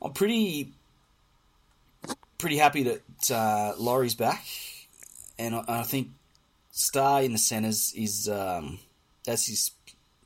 I'm 0.00 0.12
pretty 0.12 0.72
pretty 2.38 2.56
happy 2.56 2.82
that 2.82 3.30
uh, 3.30 3.72
Laurie's 3.78 4.14
back, 4.14 4.44
and 5.38 5.54
I, 5.54 5.64
I 5.68 5.82
think 5.84 6.08
Star 6.72 7.22
in 7.22 7.32
the 7.32 7.38
centres 7.38 7.92
is 7.96 8.28
um, 8.28 8.78
that's 9.24 9.46
his 9.46 9.70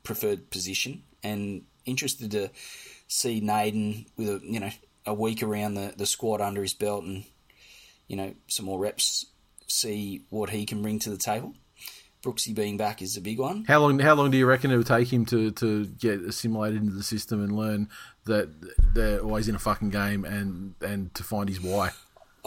preferred 0.03 0.49
position, 0.49 1.03
and 1.23 1.63
interested 1.85 2.31
to 2.31 2.49
see 3.07 3.39
Naden 3.39 4.05
with 4.15 4.27
a 4.29 4.41
you 4.43 4.59
know 4.59 4.71
a 5.05 5.13
week 5.13 5.41
around 5.41 5.75
the, 5.75 5.93
the 5.95 6.05
squad 6.05 6.41
under 6.41 6.61
his 6.61 6.73
belt 6.73 7.03
and 7.03 7.23
you 8.07 8.15
know 8.15 8.33
some 8.47 8.65
more 8.65 8.79
reps, 8.79 9.25
see 9.67 10.23
what 10.29 10.49
he 10.49 10.65
can 10.65 10.81
bring 10.81 10.99
to 10.99 11.09
the 11.09 11.17
table. 11.17 11.53
Brooksy 12.23 12.53
being 12.53 12.77
back 12.77 13.01
is 13.01 13.15
a 13.15 13.21
big 13.21 13.39
one. 13.39 13.63
How 13.65 13.79
long? 13.79 13.99
How 13.99 14.15
long 14.15 14.31
do 14.31 14.37
you 14.37 14.45
reckon 14.45 14.71
it 14.71 14.77
would 14.77 14.87
take 14.87 15.13
him 15.13 15.25
to, 15.27 15.51
to 15.51 15.85
get 15.85 16.19
assimilated 16.21 16.81
into 16.81 16.93
the 16.93 17.03
system 17.03 17.43
and 17.43 17.55
learn 17.55 17.89
that 18.25 18.49
they're 18.93 19.19
always 19.21 19.47
in 19.47 19.55
a 19.55 19.59
fucking 19.59 19.91
game 19.91 20.25
and 20.25 20.73
and 20.81 21.13
to 21.15 21.23
find 21.23 21.47
his 21.47 21.61
why? 21.61 21.91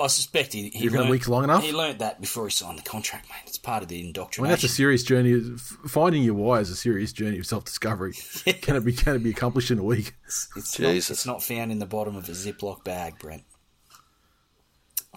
I 0.01 0.07
suspect 0.09 0.53
he, 0.53 0.69
he 0.71 0.79
You 0.79 0.85
reckon 0.87 0.97
a 0.97 1.01
learnt- 1.01 1.11
week's 1.11 1.29
long 1.29 1.45
enough? 1.45 1.63
He 1.63 1.73
learnt 1.73 1.99
that 2.01 2.21
before 2.21 2.45
he 2.47 2.51
signed 2.51 2.79
the 2.79 2.83
contract, 2.83 3.29
mate. 3.29 3.43
It's 3.47 3.59
part 3.59 3.83
of 3.83 3.89
the 3.89 4.01
I 4.01 4.03
mean, 4.03 4.51
that's 4.51 4.65
a 4.65 4.69
serious 4.69 5.03
journey. 5.03 5.41
Finding 5.87 6.23
your 6.23 6.35
why 6.35 6.61
is 6.61 6.71
a 6.71 6.77
serious 6.77 7.13
journey 7.13 7.39
of 7.39 7.47
self 7.47 7.65
discovery. 7.65 8.13
Can 8.63 8.77
it 8.77 8.85
be? 8.85 8.93
Can 8.93 9.17
it 9.17 9.23
be 9.23 9.31
accomplished 9.31 9.71
in 9.71 9.79
a 9.79 9.83
week? 9.85 10.15
It's 10.27 10.79
not, 10.79 10.91
Jesus. 10.91 11.11
it's 11.11 11.27
not 11.27 11.43
found 11.43 11.71
in 11.73 11.79
the 11.79 11.87
bottom 11.87 12.17
of 12.17 12.29
a 12.29 12.33
Ziploc 12.33 12.85
bag, 12.85 13.19
Brent. 13.19 13.43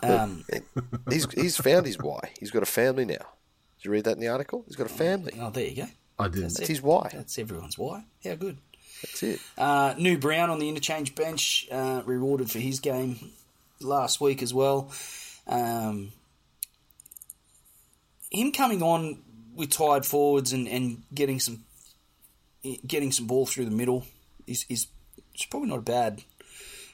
Um, 0.01 0.43
He's 1.09 1.31
he's 1.31 1.55
found 1.57 1.86
his 1.86 1.97
why. 1.97 2.31
He's 2.39 2.51
got 2.51 2.63
a 2.63 2.65
family 2.67 3.05
now. 3.05 3.13
Did 3.77 3.86
you 3.86 3.91
read 3.91 4.03
that 4.05 4.13
in 4.15 4.19
the 4.19 4.27
article? 4.27 4.63
He's 4.67 4.75
got 4.75 4.88
a 4.88 4.93
family. 4.93 5.34
oh, 5.39 5.49
there 5.49 5.65
you 5.67 5.75
go. 5.75 5.88
I 6.19 6.27
did. 6.27 6.43
That's 6.43 6.67
his 6.67 6.81
why. 6.81 7.09
That's 7.13 7.38
everyone's 7.39 7.77
why. 7.77 8.03
How 8.23 8.36
good. 8.36 8.57
That's 9.01 9.23
it. 9.23 9.39
Uh, 9.57 9.93
New 9.97 10.17
Brown 10.17 10.49
on 10.49 10.59
the 10.59 10.67
interchange 10.69 11.15
bench, 11.15 11.67
uh, 11.71 12.01
rewarded 12.05 12.51
for 12.51 12.59
his 12.59 12.79
game 12.79 13.17
last 13.84 14.19
week 14.21 14.41
as 14.41 14.53
well. 14.53 14.91
Um, 15.47 16.11
him 18.31 18.51
coming 18.51 18.81
on 18.81 19.21
with 19.55 19.69
tired 19.69 20.05
forwards 20.05 20.53
and, 20.53 20.67
and 20.67 21.03
getting 21.13 21.39
some 21.39 21.65
getting 22.88 23.11
some 23.11 23.27
ball 23.27 23.45
through 23.45 23.65
the 23.65 23.71
middle 23.71 24.05
is 24.47 24.65
is 24.69 24.88
it's 25.34 25.45
probably 25.45 25.69
not 25.69 25.79
a 25.79 25.84
bad 25.84 26.23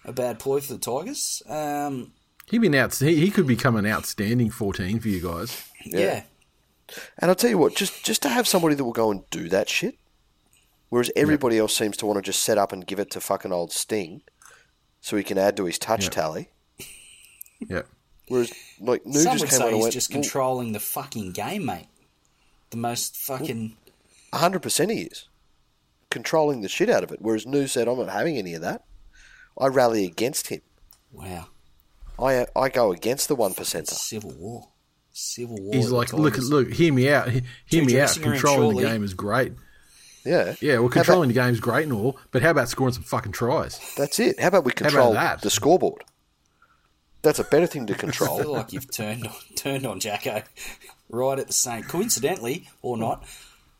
a 0.05 0.11
bad 0.11 0.39
ploy 0.39 0.59
for 0.59 0.73
the 0.73 0.79
Tigers. 0.79 1.41
Um, 1.47 2.13
He'd 2.49 2.59
been 2.61 2.73
out. 2.73 2.95
He, 2.95 3.15
he 3.15 3.29
could 3.29 3.45
become 3.45 3.75
an 3.75 3.85
outstanding 3.85 4.49
fourteen 4.49 4.99
for 4.99 5.09
you 5.09 5.21
guys. 5.21 5.63
yeah. 5.85 6.23
And 7.19 7.29
I'll 7.29 7.35
tell 7.35 7.51
you 7.51 7.59
what, 7.59 7.75
just 7.75 8.03
just 8.03 8.23
to 8.23 8.29
have 8.29 8.47
somebody 8.47 8.73
that 8.75 8.83
will 8.83 8.91
go 8.93 9.11
and 9.11 9.29
do 9.29 9.47
that 9.49 9.69
shit, 9.69 9.95
whereas 10.89 11.11
everybody 11.15 11.59
else 11.59 11.75
seems 11.75 11.95
to 11.97 12.07
want 12.07 12.17
to 12.17 12.23
just 12.23 12.41
set 12.43 12.57
up 12.57 12.73
and 12.73 12.87
give 12.87 12.99
it 12.99 13.11
to 13.11 13.21
fucking 13.21 13.51
old 13.51 13.71
Sting, 13.71 14.23
so 14.99 15.15
he 15.15 15.23
can 15.23 15.37
add 15.37 15.55
to 15.57 15.65
his 15.65 15.77
touch 15.77 16.05
Yeah. 16.05 16.09
tally. 16.09 16.49
Yeah. 17.68 17.82
Whereas 18.28 18.51
like 18.80 19.05
New 19.05 19.20
Some 19.20 19.34
just 19.34 19.43
would 19.43 19.49
came 19.49 19.60
say 19.60 19.66
and 19.68 19.76
he's 19.76 19.82
went, 19.84 19.93
just 19.93 20.10
"Well, 20.14 20.22
controlling 20.22 20.72
the 20.74 20.80
fucking 20.80 21.32
game, 21.32 21.66
mate. 21.66 21.88
The 22.70 22.78
most 22.78 23.18
fucking. 23.18 23.76
hundred 24.34 24.62
percent 24.62 24.91
he 24.91 25.01
is 25.01 25.28
controlling 26.12 26.62
the 26.62 26.70
shit 26.70 26.89
out 26.89 27.03
of 27.03 27.12
it. 27.12 27.20
Whereas 27.22 27.45
New 27.45 27.68
said, 27.68 27.88
"I'm 27.88 27.97
not 27.97 28.10
having 28.10 28.38
any 28.38 28.53
of 28.53 28.62
that. 28.62 28.84
I 29.60 29.68
rally 29.68 30.05
against 30.05 30.47
him. 30.47 30.62
Wow. 31.12 31.47
I 32.20 32.45
I 32.55 32.70
go 32.70 32.91
against 32.91 33.28
the 33.28 33.36
one 33.36 33.53
percenter." 33.53 33.88
Civil 33.93 34.32
war. 34.38 34.70
Civil 35.12 35.57
war. 35.60 35.74
He's 35.74 35.89
like, 35.91 36.14
look, 36.14 36.38
look, 36.38 36.72
hear 36.72 36.93
me 36.93 37.10
out. 37.10 37.30
Hear 37.30 37.41
Two 37.72 37.84
me 37.86 37.99
out. 37.99 38.18
Controlling 38.22 38.78
the 38.78 38.84
game 38.84 39.03
is 39.03 39.14
great. 39.16 39.53
Yeah, 40.26 40.53
Yeah, 40.62 40.78
well, 40.80 40.89
controlling 40.89 41.32
about- 41.32 41.41
the 41.41 41.47
game 41.47 41.53
is 41.53 41.60
great 41.60 41.84
and 41.84 41.93
all, 41.93 42.18
but 42.32 42.41
how 42.41 42.51
about 42.51 42.70
scoring 42.70 42.93
some 42.93 43.03
fucking 43.03 43.32
tries? 43.32 43.80
that's 43.97 44.20
it. 44.20 44.39
How 44.39 44.49
about 44.49 44.66
we 44.66 44.72
How 44.72 44.82
about 44.82 44.89
control 44.91 45.14
that? 45.14 45.41
the 45.41 45.49
scoreboard? 45.49 46.03
That's 47.22 47.39
a 47.39 47.43
better 47.43 47.67
thing 47.67 47.86
to 47.88 47.95
control. 47.95 48.38
I 48.39 48.43
feel 48.43 48.51
like 48.53 48.74
you've 48.74 48.89
turned 48.91 49.28
on, 49.28 49.34
turned 49.55 49.86
on 49.86 49.99
Jacko 49.99 50.43
right 51.09 51.38
at 51.39 51.47
the 51.47 51.53
same, 51.53 51.84
coincidentally 51.84 52.67
or 52.82 52.97
not, 52.97 53.26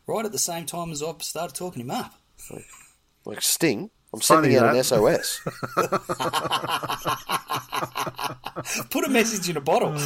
right 0.06 0.24
at 0.24 0.32
the 0.32 0.38
same 0.38 0.66
time 0.66 0.90
as 0.92 1.02
I've 1.02 1.22
started 1.22 1.54
talking 1.56 1.82
him 1.82 1.90
up. 1.90 2.14
like 3.24 3.40
Sting, 3.42 3.90
I'm 4.12 4.20
Funny 4.20 4.52
sending 4.52 4.58
out 4.58 4.70
an 4.70 4.76
that. 4.76 4.84
SOS. 4.84 5.40
Put 8.90 9.04
a 9.04 9.08
message 9.08 9.48
in 9.48 9.56
a 9.56 9.60
bottle. 9.60 9.96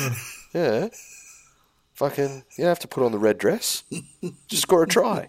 Yeah. 0.54 0.88
Fucking, 1.94 2.44
you 2.56 2.64
don't 2.64 2.68
have 2.68 2.78
to 2.80 2.88
put 2.88 3.04
on 3.04 3.12
the 3.12 3.18
red 3.18 3.38
dress. 3.38 3.84
Just 4.48 4.62
score 4.62 4.82
a 4.82 4.86
try. 4.86 5.28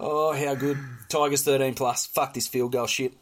Oh, 0.00 0.32
how 0.32 0.54
good! 0.54 0.78
Tigers 1.08 1.42
thirteen 1.42 1.74
plus. 1.74 2.06
Fuck 2.06 2.34
this 2.34 2.46
field 2.46 2.72
goal 2.72 2.86
shit. 2.86 3.14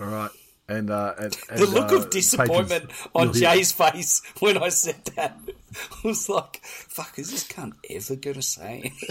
All 0.00 0.06
right. 0.06 0.30
And, 0.66 0.90
uh, 0.90 1.14
and, 1.18 1.36
and 1.50 1.60
The 1.60 1.66
look 1.66 1.92
uh, 1.92 1.96
of 1.96 2.10
disappointment 2.10 2.90
on 3.14 3.34
Jay's 3.34 3.70
face 3.70 4.22
when 4.40 4.56
I 4.56 4.70
said 4.70 5.04
that 5.16 5.36
I 6.04 6.08
was 6.08 6.28
like, 6.28 6.64
"Fuck, 6.64 7.18
is 7.18 7.30
this 7.30 7.46
cunt 7.46 7.74
ever 7.90 8.16
gonna 8.16 8.40
say?" 8.40 8.92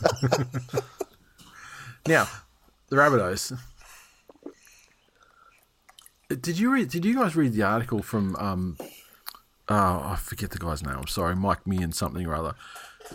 Now, 2.06 2.26
the 2.88 2.96
Rabbitohs. 2.96 3.58
Did 6.28 6.58
you 6.58 6.72
read? 6.72 6.88
Did 6.88 7.04
you 7.04 7.14
guys 7.14 7.36
read 7.36 7.52
the 7.52 7.62
article 7.64 8.02
from? 8.02 8.34
Um, 8.36 8.78
oh, 9.68 10.02
I 10.04 10.16
forget 10.16 10.50
the 10.50 10.58
guy's 10.58 10.82
name. 10.82 10.96
I'm 10.96 11.06
sorry, 11.06 11.36
Mike 11.36 11.66
Meehan 11.66 11.92
something 11.92 12.26
or 12.26 12.34
other. 12.34 12.54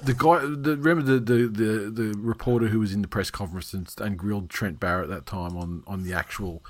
The 0.02 0.14
guy, 0.14 0.40
the, 0.40 0.78
remember 0.78 1.02
the, 1.04 1.20
the, 1.20 1.48
the, 1.48 1.90
the 1.90 2.18
reporter 2.18 2.68
who 2.68 2.80
was 2.80 2.94
in 2.94 3.02
the 3.02 3.08
press 3.08 3.30
conference 3.30 3.74
and, 3.74 3.88
and 4.00 4.18
grilled 4.18 4.50
Trent 4.50 4.80
Barrett 4.80 5.10
that 5.10 5.26
time 5.26 5.56
on, 5.56 5.84
on 5.86 6.04
the 6.04 6.14
actual, 6.14 6.64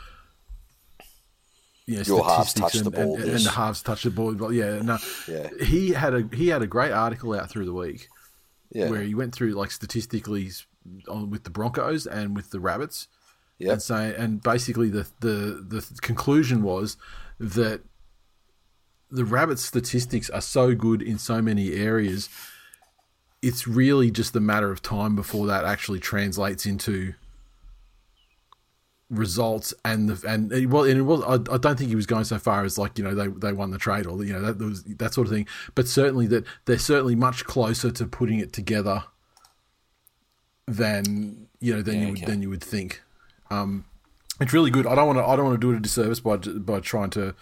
you 1.85 1.97
know, 1.97 2.03
Your 2.03 2.23
halves 2.23 2.49
statistics 2.49 2.85
and, 2.85 2.85
the 2.85 2.91
ball, 2.91 3.15
and, 3.15 3.23
and 3.29 3.39
the 3.45 3.51
halves 3.51 3.81
touched 3.81 4.03
the 4.03 4.09
ball. 4.11 4.51
Yeah, 4.53 4.81
no, 4.81 4.97
Yeah. 5.27 5.49
he 5.61 5.91
had 5.91 6.13
a 6.13 6.29
he 6.33 6.47
had 6.49 6.61
a 6.61 6.67
great 6.67 6.91
article 6.91 7.33
out 7.33 7.49
through 7.49 7.65
the 7.65 7.73
week 7.73 8.07
Yeah. 8.71 8.89
where 8.89 9.01
he 9.01 9.15
went 9.15 9.33
through 9.33 9.51
like 9.51 9.71
statistically 9.71 10.49
on, 11.07 11.29
with 11.29 11.43
the 11.43 11.49
Broncos 11.49 12.05
and 12.05 12.35
with 12.35 12.51
the 12.51 12.59
Rabbits, 12.59 13.07
Yep. 13.59 13.71
and 13.71 13.81
say 13.81 14.15
and 14.15 14.41
basically 14.41 14.89
the 14.89 15.07
the 15.19 15.63
the 15.67 15.85
conclusion 16.01 16.61
was 16.63 16.97
that 17.39 17.81
the 19.11 19.25
Rabbits 19.25 19.63
statistics 19.63 20.29
are 20.29 20.41
so 20.41 20.73
good 20.75 21.01
in 21.01 21.17
so 21.19 21.41
many 21.41 21.73
areas. 21.73 22.29
It's 23.43 23.67
really 23.67 24.09
just 24.09 24.35
a 24.35 24.39
matter 24.39 24.71
of 24.71 24.81
time 24.81 25.15
before 25.15 25.45
that 25.47 25.65
actually 25.65 25.99
translates 25.99 26.65
into 26.65 27.13
results 29.13 29.73
and 29.85 30.09
the 30.09 30.27
and 30.27 30.71
well 30.71 30.83
and 30.83 30.97
it 30.97 31.03
was 31.03 31.21
I, 31.23 31.53
I 31.53 31.57
don't 31.57 31.77
think 31.77 31.89
he 31.89 31.95
was 31.95 32.05
going 32.05 32.23
so 32.23 32.39
far 32.39 32.63
as 32.63 32.77
like 32.77 32.97
you 32.97 33.03
know 33.03 33.13
they 33.13 33.27
they 33.27 33.53
won 33.53 33.71
the 33.71 33.77
trade 33.77 34.07
or 34.07 34.23
you 34.23 34.33
know 34.33 34.41
that 34.41 34.63
was 34.63 34.83
that 34.83 35.13
sort 35.13 35.27
of 35.27 35.33
thing. 35.33 35.47
But 35.75 35.87
certainly 35.87 36.27
that 36.27 36.45
they're 36.65 36.79
certainly 36.79 37.15
much 37.15 37.45
closer 37.45 37.91
to 37.91 38.07
putting 38.07 38.39
it 38.39 38.53
together 38.53 39.03
than 40.67 41.47
you 41.59 41.75
know 41.75 41.81
than 41.81 42.01
you 42.01 42.07
would 42.07 42.17
okay. 42.17 42.25
than 42.25 42.41
you 42.41 42.49
would 42.49 42.63
think. 42.63 43.01
Um 43.51 43.85
it's 44.41 44.53
really 44.53 44.71
good. 44.71 44.87
I 44.87 44.95
don't 44.95 45.07
want 45.07 45.19
to 45.19 45.25
I 45.25 45.35
don't 45.35 45.45
want 45.45 45.61
to 45.61 45.67
do 45.67 45.73
it 45.73 45.77
a 45.77 45.79
disservice 45.79 46.19
by 46.19 46.37
by 46.37 46.79
trying 46.79 47.11
to 47.11 47.35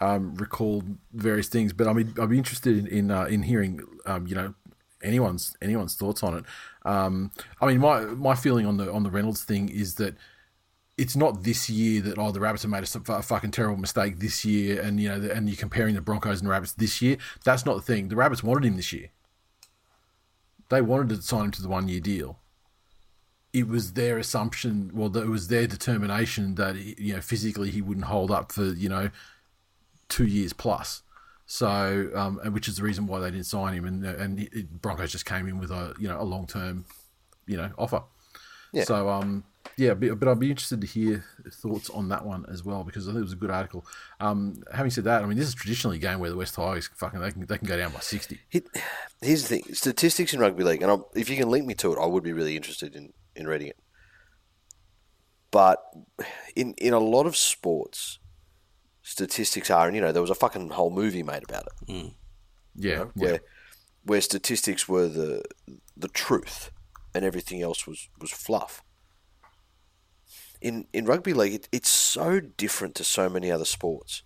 um 0.00 0.34
recall 0.36 0.82
various 1.12 1.48
things 1.48 1.74
but 1.74 1.86
I 1.86 1.92
mean 1.92 2.14
I'd 2.18 2.30
be 2.30 2.38
interested 2.38 2.78
in 2.78 2.86
in, 2.86 3.10
uh, 3.10 3.24
in 3.24 3.42
hearing 3.42 3.82
um 4.06 4.26
you 4.26 4.34
know 4.34 4.54
anyone's 5.02 5.56
anyone's 5.62 5.94
thoughts 5.94 6.22
on 6.22 6.36
it 6.36 6.44
um 6.84 7.30
I 7.60 7.66
mean 7.66 7.80
my 7.80 8.00
my 8.00 8.34
feeling 8.34 8.66
on 8.66 8.76
the 8.76 8.92
on 8.92 9.02
the 9.02 9.10
Reynolds 9.10 9.42
thing 9.42 9.68
is 9.68 9.94
that 9.96 10.14
it's 11.00 11.16
not 11.16 11.44
this 11.44 11.70
year 11.70 12.02
that 12.02 12.18
oh 12.18 12.30
the 12.30 12.40
Rabbits 12.40 12.62
have 12.62 12.70
made 12.70 12.82
a, 12.82 13.22
fucking 13.22 13.52
terrible 13.52 13.78
mistake 13.78 14.18
this 14.18 14.44
year, 14.44 14.82
and 14.82 15.00
you 15.00 15.08
know, 15.08 15.30
and 15.30 15.48
you're 15.48 15.56
comparing 15.56 15.94
the 15.94 16.02
Broncos 16.02 16.40
and 16.40 16.48
Rabbits 16.50 16.74
this 16.74 17.00
year. 17.00 17.16
That's 17.42 17.64
not 17.64 17.76
the 17.76 17.82
thing. 17.82 18.08
The 18.08 18.16
Rabbits 18.16 18.42
wanted 18.42 18.66
him 18.66 18.76
this 18.76 18.92
year. 18.92 19.08
They 20.68 20.82
wanted 20.82 21.08
to 21.16 21.22
sign 21.22 21.46
him 21.46 21.50
to 21.52 21.62
the 21.62 21.70
one 21.70 21.88
year 21.88 22.00
deal. 22.00 22.38
It 23.54 23.66
was 23.66 23.94
their 23.94 24.18
assumption, 24.18 24.90
well, 24.94 25.16
it 25.16 25.26
was 25.26 25.48
their 25.48 25.66
determination 25.66 26.56
that 26.56 26.76
you 26.76 27.14
know 27.14 27.22
physically 27.22 27.70
he 27.70 27.80
wouldn't 27.80 28.06
hold 28.06 28.30
up 28.30 28.52
for 28.52 28.64
you 28.64 28.90
know 28.90 29.08
two 30.10 30.26
years 30.26 30.52
plus. 30.52 31.02
So, 31.52 32.12
um, 32.14 32.38
and 32.44 32.54
which 32.54 32.68
is 32.68 32.76
the 32.76 32.84
reason 32.84 33.08
why 33.08 33.18
they 33.18 33.32
didn't 33.32 33.46
sign 33.46 33.74
him, 33.74 33.84
and 33.84 34.06
and 34.06 34.38
it, 34.38 34.80
Broncos 34.80 35.10
just 35.10 35.26
came 35.26 35.48
in 35.48 35.58
with 35.58 35.72
a 35.72 35.94
you 35.98 36.06
know 36.06 36.20
a 36.20 36.22
long 36.22 36.46
term, 36.46 36.84
you 37.44 37.56
know, 37.56 37.72
offer. 37.76 38.04
Yeah. 38.72 38.84
So 38.84 39.08
um 39.08 39.42
yeah, 39.76 39.94
but, 39.94 40.28
I'd 40.28 40.38
be 40.38 40.48
interested 40.50 40.80
to 40.80 40.86
hear 40.86 41.24
thoughts 41.50 41.90
on 41.90 42.08
that 42.10 42.24
one 42.24 42.46
as 42.48 42.64
well 42.64 42.84
because 42.84 43.08
I 43.08 43.10
think 43.10 43.18
it 43.18 43.24
was 43.24 43.32
a 43.32 43.36
good 43.36 43.50
article. 43.50 43.84
Um, 44.20 44.62
having 44.72 44.92
said 44.92 45.02
that, 45.04 45.24
I 45.24 45.26
mean 45.26 45.38
this 45.38 45.48
is 45.48 45.54
traditionally 45.56 45.96
a 45.96 46.00
game 46.00 46.20
where 46.20 46.30
the 46.30 46.36
West 46.36 46.54
Tigers 46.54 46.88
fucking 46.94 47.18
they 47.18 47.32
can 47.32 47.44
they 47.44 47.58
can 47.58 47.66
go 47.66 47.76
down 47.76 47.92
by 47.92 47.98
sixty. 47.98 48.38
Here's 48.48 49.48
the 49.48 49.48
thing: 49.48 49.74
statistics 49.74 50.32
in 50.32 50.38
rugby 50.38 50.62
league, 50.62 50.82
and 50.82 50.90
I'll, 50.92 51.10
if 51.16 51.28
you 51.28 51.36
can 51.36 51.50
link 51.50 51.66
me 51.66 51.74
to 51.74 51.92
it, 51.92 51.98
I 52.00 52.06
would 52.06 52.22
be 52.22 52.32
really 52.32 52.54
interested 52.54 52.94
in, 52.94 53.12
in 53.34 53.48
reading 53.48 53.66
it. 53.66 53.78
But 55.50 55.82
in 56.54 56.74
in 56.78 56.92
a 56.92 57.00
lot 57.00 57.26
of 57.26 57.36
sports, 57.36 58.19
statistics 59.10 59.70
are, 59.70 59.86
and 59.86 59.96
you 59.96 60.00
know, 60.00 60.12
there 60.12 60.22
was 60.22 60.30
a 60.30 60.36
fucking 60.36 60.70
whole 60.70 60.90
movie 60.90 61.24
made 61.24 61.42
about 61.42 61.66
it, 61.66 61.92
mm. 61.92 62.14
Yeah, 62.76 62.90
you 62.90 63.12
yeah. 63.16 63.24
where 63.24 63.40
where 64.04 64.20
statistics 64.20 64.88
were 64.88 65.08
the 65.08 65.42
the 65.96 66.08
truth, 66.08 66.70
and 67.12 67.24
everything 67.24 67.60
else 67.60 67.86
was 67.88 68.08
was 68.20 68.30
fluff. 68.30 68.82
In 70.60 70.86
in 70.92 71.06
rugby 71.06 71.32
league, 71.32 71.54
it, 71.54 71.68
it's 71.72 71.88
so 71.88 72.38
different 72.38 72.94
to 72.96 73.04
so 73.04 73.28
many 73.28 73.50
other 73.50 73.64
sports. 73.64 74.22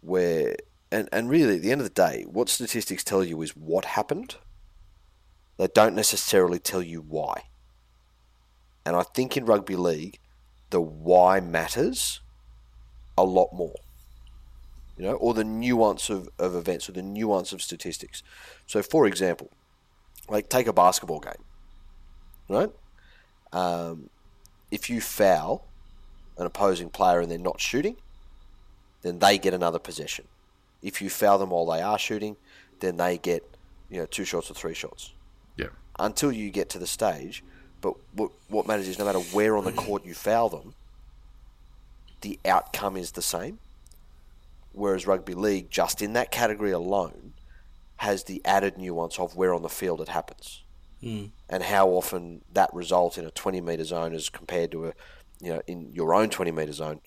where 0.00 0.56
and, 0.92 1.08
and 1.12 1.30
really 1.30 1.56
at 1.56 1.62
the 1.62 1.72
end 1.72 1.80
of 1.80 1.86
the 1.86 2.02
day, 2.08 2.24
what 2.28 2.48
statistics 2.48 3.04
tell 3.04 3.24
you 3.24 3.40
is 3.42 3.56
what 3.56 3.84
happened. 3.84 4.36
They 5.56 5.68
don't 5.68 5.94
necessarily 5.94 6.58
tell 6.58 6.82
you 6.82 7.00
why. 7.00 7.44
And 8.84 8.96
I 8.96 9.02
think 9.02 9.36
in 9.36 9.44
rugby 9.44 9.76
league, 9.76 10.18
the 10.70 10.80
why 10.80 11.38
matters 11.40 12.20
a 13.16 13.24
lot 13.24 13.52
more. 13.52 13.74
You 14.96 15.04
know, 15.06 15.14
or 15.14 15.32
the 15.32 15.44
nuance 15.44 16.10
of, 16.10 16.28
of 16.38 16.54
events 16.54 16.88
or 16.88 16.92
the 16.92 17.02
nuance 17.02 17.52
of 17.52 17.62
statistics. 17.62 18.22
So 18.66 18.82
for 18.82 19.06
example, 19.06 19.50
like 20.28 20.48
take 20.48 20.66
a 20.66 20.72
basketball 20.72 21.20
game. 21.20 21.42
Right? 22.48 22.70
Um, 23.52 24.10
if 24.70 24.90
you 24.90 25.00
foul 25.00 25.66
an 26.36 26.46
opposing 26.46 26.90
player 26.90 27.20
and 27.20 27.30
they're 27.30 27.38
not 27.38 27.60
shooting, 27.60 27.96
then 29.02 29.18
they 29.18 29.38
get 29.38 29.54
another 29.54 29.78
possession. 29.78 30.26
If 30.82 31.00
you 31.00 31.08
foul 31.10 31.38
them 31.38 31.50
while 31.50 31.66
they 31.66 31.80
are 31.80 31.98
shooting, 31.98 32.36
then 32.80 32.96
they 32.96 33.18
get 33.18 33.44
you 33.88 33.98
know 34.00 34.06
two 34.06 34.24
shots 34.24 34.50
or 34.50 34.54
three 34.54 34.74
shots 34.74 35.12
Yeah. 35.56 35.68
until 35.98 36.30
you 36.32 36.50
get 36.50 36.68
to 36.70 36.78
the 36.78 36.86
stage. 36.86 37.42
But 37.80 37.94
what, 38.14 38.30
what 38.48 38.66
matters 38.66 38.88
is 38.88 38.98
no 38.98 39.06
matter 39.06 39.18
where 39.18 39.56
on 39.56 39.64
the 39.64 39.72
court 39.72 40.04
you 40.04 40.12
foul 40.14 40.50
them, 40.50 40.74
the 42.20 42.38
outcome 42.44 42.96
is 42.96 43.12
the 43.12 43.22
same. 43.22 43.58
Whereas 44.72 45.06
rugby 45.06 45.34
league, 45.34 45.70
just 45.70 46.00
in 46.00 46.12
that 46.12 46.30
category 46.30 46.70
alone, 46.70 47.34
has 47.96 48.24
the 48.24 48.40
added 48.44 48.78
nuance 48.78 49.18
of 49.18 49.36
where 49.36 49.52
on 49.52 49.62
the 49.62 49.68
field 49.68 50.00
it 50.00 50.08
happens, 50.08 50.62
mm. 51.02 51.30
and 51.48 51.62
how 51.62 51.88
often 51.88 52.42
that 52.52 52.72
results 52.72 53.18
in 53.18 53.26
a 53.26 53.30
20 53.30 53.60
metre 53.60 53.84
zone 53.84 54.14
as 54.14 54.28
compared 54.28 54.70
to 54.70 54.86
a, 54.86 54.92
you 55.40 55.52
know, 55.52 55.60
in 55.66 55.92
your 55.92 56.14
own 56.14 56.30
20 56.30 56.52
metre 56.52 56.72
zone, 56.72 57.00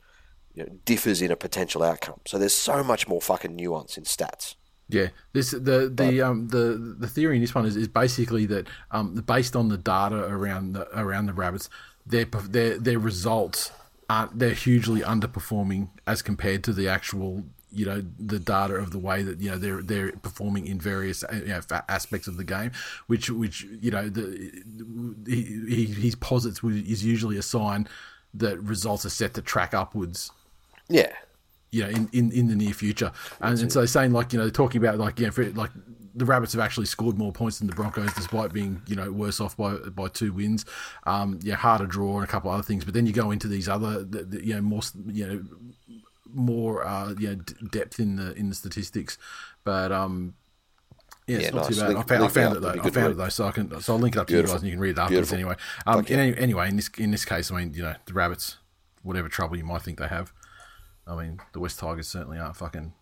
you 0.53 0.63
know, 0.63 0.69
differs 0.85 1.21
in 1.21 1.31
a 1.31 1.35
potential 1.35 1.81
outcome. 1.81 2.19
So 2.25 2.37
there's 2.37 2.53
so 2.53 2.83
much 2.83 3.07
more 3.07 3.21
fucking 3.21 3.55
nuance 3.55 3.97
in 3.97 4.03
stats. 4.03 4.55
Yeah, 4.89 5.07
this 5.31 5.51
the 5.51 5.91
the 5.91 6.21
um 6.21 6.49
the 6.49 6.95
the 6.99 7.07
theory 7.07 7.37
in 7.37 7.41
this 7.41 7.55
one 7.55 7.65
is, 7.65 7.75
is 7.75 7.87
basically 7.87 8.45
that 8.47 8.67
um 8.91 9.15
based 9.15 9.55
on 9.55 9.69
the 9.69 9.77
data 9.77 10.25
around 10.25 10.73
the 10.73 10.87
around 10.99 11.25
the 11.25 11.33
rabbits, 11.33 11.69
their 12.05 12.25
their 12.25 12.77
their 12.77 12.99
results 12.99 13.71
aren't 14.13 14.37
they're 14.37 14.61
hugely 14.67 15.01
underperforming 15.01 15.87
as 16.05 16.21
compared 16.21 16.63
to 16.63 16.73
the 16.73 16.87
actual 16.87 17.43
you 17.71 17.85
know 17.85 18.03
the 18.19 18.39
data 18.39 18.75
of 18.75 18.91
the 18.91 18.99
way 18.99 19.23
that 19.23 19.39
you 19.41 19.49
know 19.49 19.57
they're 19.57 19.81
they're 19.81 20.11
performing 20.11 20.67
in 20.67 20.79
various 20.79 21.23
uh, 21.23 21.41
you 21.43 21.47
know, 21.47 21.61
aspects 21.89 22.27
of 22.27 22.37
the 22.37 22.43
game, 22.43 22.71
which 23.07 23.29
which 23.29 23.63
you 23.81 23.89
know 23.89 24.07
the 24.09 24.27
he, 25.27 25.85
he, 25.85 26.11
posits 26.19 26.63
is 26.63 27.03
usually 27.03 27.37
a 27.37 27.41
sign 27.41 27.87
that 28.35 28.59
results 28.59 29.05
are 29.05 29.09
set 29.09 29.33
to 29.33 29.41
track 29.41 29.73
upwards. 29.73 30.31
Yeah, 30.89 31.11
you 31.71 31.81
know, 31.81 31.89
in, 31.89 32.07
in, 32.13 32.31
in 32.31 32.47
the 32.49 32.55
near 32.55 32.73
future. 32.73 33.11
And, 33.41 33.59
and 33.59 33.71
so 33.71 33.79
they're 33.79 33.87
saying 33.87 34.13
like, 34.13 34.31
you 34.31 34.37
know, 34.37 34.49
talking 34.49 34.79
about 34.79 34.99
like, 34.99 35.19
you 35.19 35.25
know, 35.25 35.31
for, 35.31 35.45
like 35.51 35.71
the 36.15 36.25
Rabbits 36.25 36.53
have 36.53 36.61
actually 36.61 36.85
scored 36.85 37.17
more 37.17 37.31
points 37.31 37.59
than 37.59 37.67
the 37.67 37.75
Broncos, 37.75 38.13
despite 38.13 38.53
being 38.53 38.81
you 38.87 38.95
know 38.95 39.11
worse 39.11 39.39
off 39.39 39.57
by 39.57 39.75
by 39.75 40.07
two 40.09 40.31
wins. 40.33 40.65
Um, 41.05 41.39
yeah, 41.41 41.55
harder 41.55 41.87
draw 41.87 42.15
and 42.15 42.23
a 42.23 42.27
couple 42.27 42.51
other 42.51 42.63
things. 42.63 42.85
But 42.85 42.93
then 42.93 43.05
you 43.05 43.13
go 43.13 43.31
into 43.31 43.47
these 43.47 43.67
other, 43.67 44.03
the, 44.03 44.23
the, 44.23 44.45
you 44.45 44.53
know, 44.55 44.61
more 44.61 44.81
you 45.07 45.27
know, 45.27 45.43
more 46.33 46.85
uh, 46.85 47.13
you 47.17 47.29
know, 47.29 47.35
d- 47.35 47.53
depth 47.71 47.99
in 47.99 48.15
the 48.17 48.33
in 48.33 48.49
the 48.49 48.55
statistics. 48.55 49.17
But 49.63 49.91
um, 49.91 50.35
yeah, 51.27 51.37
it's 51.37 51.45
Yeah, 51.45 51.49
not 51.51 51.63
nice. 51.63 51.75
too 51.75 51.81
bad. 51.81 51.87
Link- 51.89 51.99
I 51.99 52.03
found, 52.03 52.23
I 52.23 52.27
found 52.27 52.55
it 52.57 52.59
though. 52.61 52.69
I 52.69 52.73
found 52.75 52.95
read. 52.95 53.11
it 53.11 53.17
though, 53.17 53.29
so 53.29 53.45
I 53.45 53.51
can 53.51 53.81
so 53.81 53.93
I'll 53.93 53.99
link 53.99 54.15
it 54.15 54.19
up 54.19 54.27
to 54.27 54.35
you 54.35 54.41
guys 54.43 54.51
and 54.53 54.63
you 54.63 54.71
can 54.71 54.79
read 54.79 54.91
it 54.91 54.99
afterwards 54.99 55.31
Beautiful. 55.31 55.35
anyway. 55.37 55.55
Um, 55.87 56.05
any, 56.09 56.37
anyway, 56.37 56.69
in 56.69 56.75
this 56.75 56.89
in 56.97 57.11
this 57.11 57.25
case, 57.25 57.51
I 57.51 57.55
mean, 57.57 57.73
you 57.73 57.81
know, 57.83 57.95
the 58.05 58.13
Rabbits, 58.13 58.57
whatever 59.03 59.29
trouble 59.29 59.57
you 59.57 59.63
might 59.63 59.81
think 59.81 59.99
they 59.99 60.07
have, 60.07 60.33
I 61.07 61.15
mean, 61.15 61.39
the 61.53 61.59
West 61.59 61.79
Tigers 61.79 62.07
certainly 62.07 62.37
aren't 62.39 62.55
fucking 62.55 62.93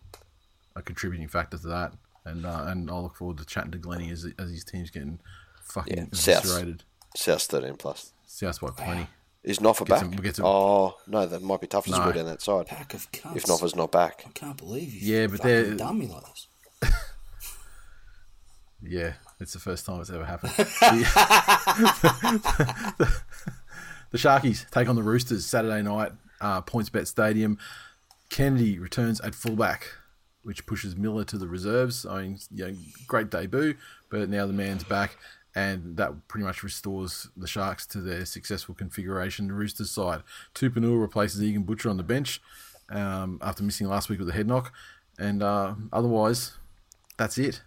a 0.75 0.81
contributing 0.81 1.27
factor 1.27 1.57
to 1.57 1.67
that. 1.67 1.93
And 2.25 2.45
uh, 2.45 2.65
and 2.67 2.89
I'll 2.91 3.03
look 3.03 3.15
forward 3.15 3.37
to 3.39 3.45
chatting 3.45 3.71
to 3.71 3.77
Glennie 3.77 4.11
as 4.11 4.27
as 4.37 4.51
his 4.51 4.63
team's 4.63 4.89
getting 4.91 5.19
fucking 5.63 5.97
Yeah, 5.97 6.05
South. 6.13 6.45
eviscerated. 6.45 6.83
South 7.15 7.41
13 7.43 7.75
plus. 7.77 8.13
South 8.27 8.61
by 8.61 8.69
plenty. 8.69 9.07
Is 9.43 9.57
Noffa 9.59 9.79
Get 9.79 9.87
back? 9.89 9.99
some- 10.01 10.11
get 10.11 10.35
some- 10.35 10.45
oh 10.45 10.95
no, 11.07 11.25
that 11.25 11.41
might 11.41 11.59
be 11.61 11.67
tough 11.67 11.85
to 11.85 11.91
No. 11.91 11.97
go 12.05 12.11
down 12.11 12.25
that 12.27 12.41
side. 12.43 12.67
Pack 12.67 12.93
of 12.93 13.11
cunts. 13.11 13.37
If 13.37 13.43
Noffa's 13.45 13.75
not 13.75 13.91
back, 13.91 14.23
I 14.27 14.29
can't 14.29 14.55
believe 14.55 14.93
you. 14.93 15.15
Yeah, 15.15 15.27
but 15.27 15.37
fucking 15.39 15.51
they're- 15.51 15.75
done 15.75 15.97
me 15.99 16.07
like 16.07 16.23
this. 16.25 16.47
Yeah, 18.83 19.13
it's 19.39 19.53
the 19.53 19.59
first 19.59 19.85
time 19.85 20.01
it's 20.01 20.09
ever 20.09 20.25
happened. 20.25 20.53
the, 20.53 20.65
the 24.11 24.17
Sharkies 24.17 24.67
take 24.71 24.89
on 24.89 24.95
the 24.95 25.03
Roosters 25.03 25.45
Saturday 25.45 25.83
night, 25.83 26.11
uh, 26.39 26.61
PointsBet 26.63 27.05
Stadium. 27.07 27.57
Kennedy 28.31 28.79
returns 28.79 29.19
at 29.21 29.35
fullback, 29.35 29.87
which 30.43 30.65
pushes 30.65 30.95
Miller 30.95 31.23
to 31.25 31.37
the 31.37 31.47
reserves. 31.47 32.05
I 32.05 32.23
mean, 32.23 32.39
you 32.51 32.67
know, 32.67 32.75
great 33.07 33.29
debut, 33.29 33.75
but 34.09 34.29
now 34.29 34.45
the 34.47 34.53
man's 34.53 34.83
back, 34.83 35.17
and 35.55 35.97
that 35.97 36.27
pretty 36.27 36.45
much 36.45 36.63
restores 36.63 37.29
the 37.35 37.47
Sharks 37.47 37.85
to 37.87 37.99
their 38.01 38.25
successful 38.25 38.73
configuration. 38.75 39.47
The 39.47 39.53
Roosters 39.53 39.91
side, 39.91 40.23
Tupanua 40.55 40.99
replaces 40.99 41.43
Egan 41.43 41.63
Butcher 41.63 41.89
on 41.89 41.97
the 41.97 42.03
bench 42.03 42.41
um, 42.89 43.39
after 43.41 43.63
missing 43.63 43.87
last 43.87 44.09
week 44.09 44.19
with 44.19 44.29
a 44.29 44.33
head 44.33 44.47
knock, 44.47 44.73
and 45.19 45.43
uh, 45.43 45.75
otherwise, 45.93 46.57
that's 47.17 47.37
it. 47.37 47.61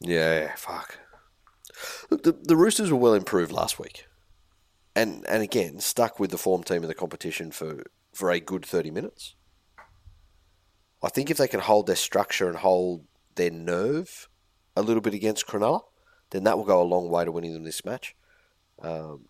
yeah, 0.00 0.54
fuck. 0.56 0.98
Look, 2.10 2.22
the, 2.24 2.32
the 2.32 2.56
Roosters 2.56 2.90
were 2.90 2.98
well 2.98 3.14
improved 3.14 3.52
last 3.52 3.78
week, 3.78 4.06
and 4.96 5.24
and 5.28 5.42
again 5.42 5.80
stuck 5.80 6.18
with 6.18 6.30
the 6.30 6.38
form 6.38 6.62
team 6.64 6.82
in 6.82 6.88
the 6.88 6.94
competition 6.94 7.50
for 7.50 7.84
for 8.12 8.30
a 8.30 8.40
good 8.40 8.64
thirty 8.64 8.90
minutes. 8.90 9.34
I 11.02 11.08
think 11.08 11.30
if 11.30 11.36
they 11.36 11.48
can 11.48 11.60
hold 11.60 11.86
their 11.86 11.96
structure 11.96 12.48
and 12.48 12.58
hold 12.58 13.04
their 13.36 13.50
nerve 13.50 14.28
a 14.76 14.82
little 14.82 15.00
bit 15.00 15.14
against 15.14 15.46
Cronulla, 15.46 15.82
then 16.30 16.44
that 16.44 16.58
will 16.58 16.64
go 16.64 16.82
a 16.82 16.84
long 16.84 17.08
way 17.08 17.24
to 17.24 17.32
winning 17.32 17.54
them 17.54 17.64
this 17.64 17.84
match. 17.84 18.14
Um, 18.82 19.26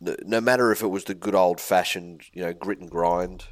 no, 0.00 0.16
no 0.24 0.40
matter 0.40 0.70
if 0.70 0.82
it 0.82 0.88
was 0.88 1.04
the 1.04 1.14
good 1.14 1.34
old 1.34 1.60
fashioned, 1.60 2.22
you 2.32 2.42
know, 2.42 2.52
grit 2.52 2.78
and 2.78 2.90
grind 2.90 3.46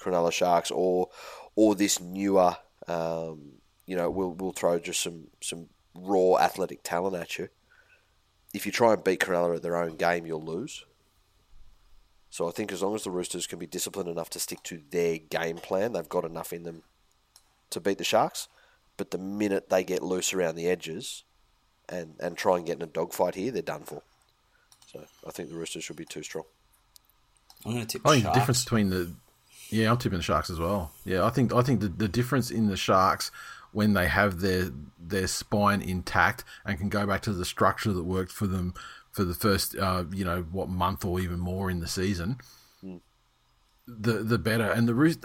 Cronulla 0.00 0.32
Sharks 0.32 0.70
or 0.70 1.08
or 1.54 1.74
this 1.74 2.00
newer, 2.00 2.56
um, 2.88 3.52
you 3.86 3.96
know, 3.96 4.10
we'll 4.10 4.32
we'll 4.32 4.52
throw 4.52 4.78
just 4.78 5.02
some 5.02 5.28
some 5.42 5.68
raw 5.94 6.36
athletic 6.38 6.82
talent 6.82 7.16
at 7.16 7.38
you. 7.38 7.48
If 8.54 8.64
you 8.66 8.72
try 8.72 8.94
and 8.94 9.04
beat 9.04 9.20
Cronulla 9.20 9.56
at 9.56 9.62
their 9.62 9.76
own 9.76 9.96
game, 9.96 10.26
you'll 10.26 10.44
lose. 10.44 10.85
So 12.36 12.46
I 12.46 12.50
think 12.50 12.70
as 12.70 12.82
long 12.82 12.94
as 12.94 13.02
the 13.02 13.10
Roosters 13.10 13.46
can 13.46 13.58
be 13.58 13.66
disciplined 13.66 14.10
enough 14.10 14.28
to 14.28 14.38
stick 14.38 14.62
to 14.64 14.82
their 14.90 15.16
game 15.16 15.56
plan, 15.56 15.94
they've 15.94 16.06
got 16.06 16.26
enough 16.26 16.52
in 16.52 16.64
them 16.64 16.82
to 17.70 17.80
beat 17.80 17.96
the 17.96 18.04
Sharks. 18.04 18.48
But 18.98 19.10
the 19.10 19.16
minute 19.16 19.70
they 19.70 19.82
get 19.82 20.02
loose 20.02 20.34
around 20.34 20.56
the 20.56 20.68
edges 20.68 21.24
and, 21.88 22.14
and 22.20 22.36
try 22.36 22.58
and 22.58 22.66
get 22.66 22.76
in 22.76 22.82
a 22.82 22.86
dogfight 22.86 23.36
here, 23.36 23.50
they're 23.50 23.62
done 23.62 23.84
for. 23.84 24.02
So 24.92 25.06
I 25.26 25.30
think 25.30 25.48
the 25.48 25.54
Roosters 25.54 25.84
should 25.84 25.96
be 25.96 26.04
too 26.04 26.22
strong. 26.22 26.44
I'm 27.64 27.72
going 27.72 27.86
to 27.86 27.90
tip 27.90 28.06
I 28.06 28.10
think 28.10 28.24
the 28.24 28.32
difference 28.32 28.64
between 28.64 28.90
the 28.90 29.14
yeah, 29.70 29.90
I'm 29.90 29.96
tipping 29.96 30.18
the 30.18 30.22
Sharks 30.22 30.50
as 30.50 30.60
well. 30.60 30.92
Yeah, 31.06 31.24
I 31.24 31.30
think 31.30 31.54
I 31.54 31.62
think 31.62 31.80
the, 31.80 31.88
the 31.88 32.06
difference 32.06 32.50
in 32.50 32.66
the 32.66 32.76
Sharks 32.76 33.30
when 33.72 33.94
they 33.94 34.08
have 34.08 34.40
their 34.40 34.70
their 34.98 35.26
spine 35.26 35.80
intact 35.80 36.44
and 36.66 36.78
can 36.78 36.90
go 36.90 37.06
back 37.06 37.22
to 37.22 37.32
the 37.32 37.46
structure 37.46 37.94
that 37.94 38.04
worked 38.04 38.30
for 38.30 38.46
them 38.46 38.74
for 39.16 39.24
the 39.24 39.32
first 39.32 39.74
uh, 39.76 40.04
you 40.12 40.26
know 40.26 40.42
what 40.52 40.68
month 40.68 41.02
or 41.02 41.18
even 41.18 41.38
more 41.38 41.70
in 41.70 41.80
the 41.80 41.88
season, 41.88 42.36
the 43.86 44.12
the 44.22 44.36
better. 44.38 44.70
And 44.70 44.86
the 44.86 44.94
Roos- 44.94 45.16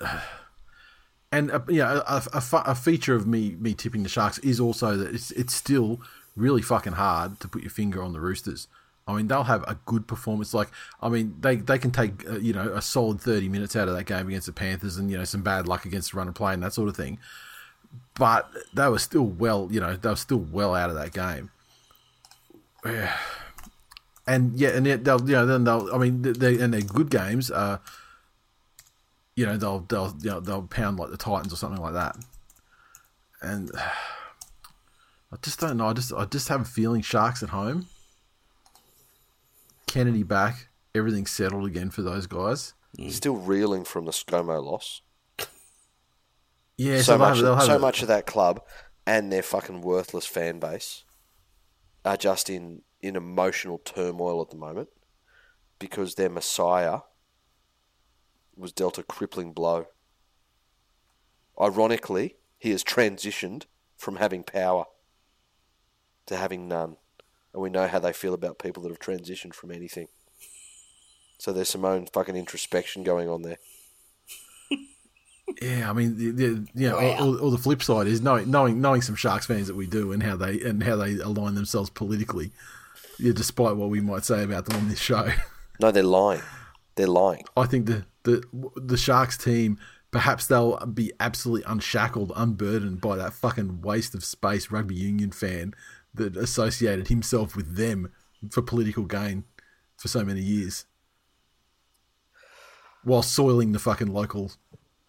and 1.31 1.51
uh, 1.51 1.59
yeah, 1.67 2.01
a, 2.07 2.23
a, 2.33 2.43
a 2.67 2.75
feature 2.75 3.15
of 3.15 3.27
me 3.27 3.57
me 3.59 3.73
tipping 3.73 4.03
the 4.03 4.09
Sharks 4.09 4.37
is 4.39 4.61
also 4.61 4.95
that 4.95 5.13
it's 5.13 5.31
it's 5.31 5.53
still 5.53 5.99
really 6.37 6.61
fucking 6.61 6.93
hard 6.93 7.41
to 7.41 7.49
put 7.49 7.63
your 7.63 7.69
finger 7.69 8.01
on 8.01 8.13
the 8.13 8.21
Roosters. 8.21 8.69
I 9.05 9.13
mean, 9.13 9.27
they'll 9.27 9.43
have 9.43 9.63
a 9.63 9.77
good 9.85 10.07
performance. 10.07 10.53
Like, 10.53 10.69
I 11.01 11.09
mean, 11.09 11.35
they, 11.41 11.57
they 11.57 11.77
can 11.77 11.91
take 11.91 12.25
uh, 12.29 12.37
you 12.37 12.53
know 12.53 12.71
a 12.73 12.81
solid 12.81 13.19
thirty 13.19 13.49
minutes 13.49 13.75
out 13.75 13.89
of 13.89 13.95
that 13.97 14.05
game 14.05 14.29
against 14.29 14.47
the 14.47 14.53
Panthers, 14.53 14.95
and 14.95 15.11
you 15.11 15.17
know 15.17 15.25
some 15.25 15.41
bad 15.41 15.67
luck 15.67 15.83
against 15.83 16.11
the 16.11 16.17
run 16.17 16.27
and 16.27 16.35
play 16.35 16.53
and 16.53 16.63
that 16.63 16.71
sort 16.73 16.87
of 16.87 16.95
thing. 16.95 17.19
But 18.17 18.49
they 18.73 18.87
were 18.87 18.99
still 18.99 19.25
well, 19.25 19.67
you 19.69 19.81
know, 19.81 19.97
they 19.97 20.07
were 20.07 20.15
still 20.15 20.37
well 20.37 20.75
out 20.75 20.89
of 20.89 20.95
that 20.95 21.11
game. 21.11 21.51
Yeah. 22.83 23.15
And 24.27 24.55
yeah, 24.55 24.69
and 24.69 24.85
yet 24.85 25.03
they'll, 25.03 25.21
you 25.21 25.35
know, 25.35 25.45
then 25.45 25.63
they'll. 25.63 25.89
I 25.93 25.97
mean, 25.97 26.21
they 26.21 26.59
and 26.59 26.73
they're 26.73 26.81
good 26.81 27.09
games. 27.09 27.49
Uh, 27.49 27.79
you 29.35 29.45
know, 29.45 29.57
they'll 29.57 29.79
they'll 29.79 30.15
you 30.21 30.29
know, 30.29 30.39
they'll 30.39 30.63
pound 30.63 30.99
like 30.99 31.09
the 31.09 31.17
Titans 31.17 31.51
or 31.53 31.55
something 31.55 31.81
like 31.81 31.93
that. 31.93 32.15
And 33.41 33.71
I 35.33 35.37
just 35.41 35.59
don't 35.59 35.77
know. 35.77 35.87
I 35.87 35.93
just 35.93 36.13
I 36.13 36.25
just 36.25 36.49
have 36.49 36.61
a 36.61 36.65
feeling 36.65 37.01
Sharks 37.01 37.41
at 37.41 37.49
home. 37.49 37.87
Kennedy 39.87 40.23
back, 40.23 40.67
everything 40.95 41.25
settled 41.25 41.65
again 41.65 41.89
for 41.89 42.01
those 42.01 42.27
guys. 42.27 42.73
Still 43.09 43.35
reeling 43.35 43.83
from 43.83 44.05
the 44.05 44.11
ScoMo 44.11 44.63
loss. 44.63 45.01
Yeah, 46.77 46.97
so 46.97 47.03
so, 47.03 47.17
much, 47.17 47.37
have, 47.37 47.57
have 47.57 47.63
so 47.63 47.79
much 47.79 48.01
of 48.01 48.07
that 48.07 48.25
club 48.25 48.61
and 49.05 49.31
their 49.31 49.43
fucking 49.43 49.81
worthless 49.81 50.25
fan 50.25 50.59
base 50.59 51.03
are 52.03 52.17
just 52.17 52.49
in, 52.49 52.81
in 53.01 53.15
emotional 53.15 53.77
turmoil 53.79 54.41
at 54.41 54.49
the 54.49 54.57
moment 54.57 54.89
because 55.79 56.15
their 56.15 56.29
messiah 56.29 56.99
was 58.55 58.71
dealt 58.71 58.97
a 58.97 59.03
crippling 59.03 59.53
blow. 59.53 59.87
Ironically, 61.59 62.35
he 62.57 62.71
has 62.71 62.83
transitioned 62.83 63.63
from 63.97 64.17
having 64.17 64.43
power 64.43 64.85
to 66.27 66.35
having 66.35 66.67
none. 66.67 66.97
And 67.53 67.61
we 67.61 67.69
know 67.69 67.87
how 67.87 67.99
they 67.99 68.13
feel 68.13 68.33
about 68.33 68.59
people 68.59 68.83
that 68.83 68.89
have 68.89 68.99
transitioned 68.99 69.53
from 69.53 69.71
anything. 69.71 70.07
So 71.37 71.51
there's 71.51 71.69
some 71.69 71.85
own 71.85 72.05
fucking 72.05 72.35
introspection 72.35 73.03
going 73.03 73.27
on 73.27 73.41
there. 73.41 73.57
Yeah, 75.61 75.89
I 75.89 75.93
mean, 75.93 76.17
the, 76.17 76.31
the, 76.31 76.67
you 76.75 76.89
know, 76.89 76.97
all, 76.97 77.37
all 77.39 77.51
the 77.51 77.57
flip 77.57 77.83
side 77.83 78.07
is 78.07 78.21
knowing, 78.21 78.49
knowing 78.49 78.79
knowing 78.79 79.01
some 79.01 79.15
Sharks 79.15 79.45
fans 79.45 79.67
that 79.67 79.75
we 79.75 79.85
do 79.85 80.11
and 80.11 80.23
how 80.23 80.37
they 80.37 80.61
and 80.61 80.81
how 80.81 80.95
they 80.95 81.15
align 81.15 81.55
themselves 81.55 81.89
politically, 81.89 82.51
yeah, 83.21 83.33
despite 83.33 83.75
what 83.75 83.89
we 83.89 84.01
might 84.01 84.25
say 84.25 84.43
about 84.43 84.65
them 84.65 84.77
on 84.77 84.89
this 84.89 84.99
show. 84.99 85.29
No, 85.79 85.89
they're 85.89 86.03
lying. 86.03 86.43
They're 86.93 87.07
lying. 87.07 87.43
I 87.57 87.65
think 87.65 87.87
the 87.87 88.05
the 88.21 88.43
the 88.75 88.97
Sharks 88.97 89.35
team 89.35 89.79
perhaps 90.11 90.45
they'll 90.45 90.77
be 90.85 91.11
absolutely 91.19 91.63
unshackled, 91.65 92.31
unburdened 92.35 93.01
by 93.01 93.15
that 93.15 93.33
fucking 93.33 93.81
waste 93.81 94.13
of 94.13 94.23
space 94.23 94.69
rugby 94.69 94.93
union 94.93 95.31
fan 95.31 95.73
that 96.13 96.35
associated 96.35 97.07
himself 97.07 97.55
with 97.55 97.77
them 97.77 98.11
for 98.51 98.61
political 98.61 99.05
gain 99.05 99.45
for 99.97 100.07
so 100.07 100.23
many 100.23 100.41
years, 100.41 100.85
while 103.03 103.23
soiling 103.23 103.71
the 103.71 103.79
fucking 103.79 104.13
local 104.13 104.51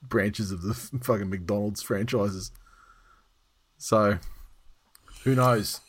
branches 0.01 0.53
of 0.53 0.63
the 0.63 0.75
fucking 1.03 1.29
McDonald's 1.29 1.83
franchises. 1.83 2.53
So, 3.77 4.19
who 5.25 5.35
knows? 5.35 5.81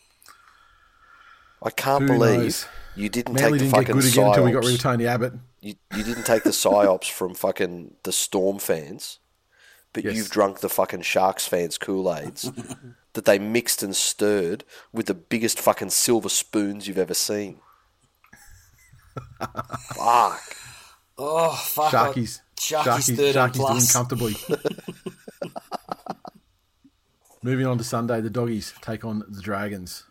I 1.64 1.70
can't 1.70 2.02
Who 2.04 2.08
believe 2.10 2.40
knows? 2.40 2.66
you 2.96 3.10
didn't 3.10 3.34
Manly 3.36 3.60
take 3.60 3.62
the 3.62 3.66
didn't 3.66 3.72
get 3.72 3.80
fucking 3.88 3.96
good 4.02 4.12
again 4.12 4.28
until 4.28 4.44
we 4.46 4.52
got 4.52 4.64
psyops. 4.64 4.68
rid 4.68 4.76
of 4.76 4.82
Tony 4.82 5.08
Abbott. 5.08 5.34
You, 5.62 5.76
you 5.96 6.04
didn't 6.04 6.26
take 6.26 6.44
the 6.44 6.50
psyops 6.50 7.10
from 7.10 7.34
fucking 7.36 7.96
the 8.04 8.12
Storm 8.12 8.60
fans, 8.60 9.20
but 9.94 10.04
Yes. 10.04 10.16
you've 10.16 10.30
drunk 10.30 10.60
the 10.60 10.70
fucking 10.70 11.04
Sharks 11.04 11.48
fans' 11.48 11.78
Kool 11.78 12.14
Aids 12.14 12.52
that 13.14 13.24
they 13.26 13.40
mixed 13.40 13.82
and 13.82 13.96
stirred 13.96 14.66
with 14.92 15.06
the 15.06 15.14
biggest 15.14 15.60
fucking 15.60 15.92
silver 15.92 16.30
spoons 16.30 16.88
you've 16.88 16.98
ever 16.98 17.14
seen. 17.14 17.60
Fuck. 19.96 20.56
Oh 21.18 21.54
fuck! 21.54 21.94
Sharkies, 21.94 22.42
Sharkies, 22.58 23.16
Sharkies, 23.16 23.34
Sharkies 23.34 23.56
doing 23.56 23.88
comfortably. 23.92 24.36
Moving 27.44 27.68
on 27.68 27.78
to 27.78 27.84
Sunday, 27.84 28.22
the 28.22 28.30
doggies 28.30 28.74
take 28.82 29.04
on 29.06 29.24
the 29.28 29.42
Dragons. 29.42 30.04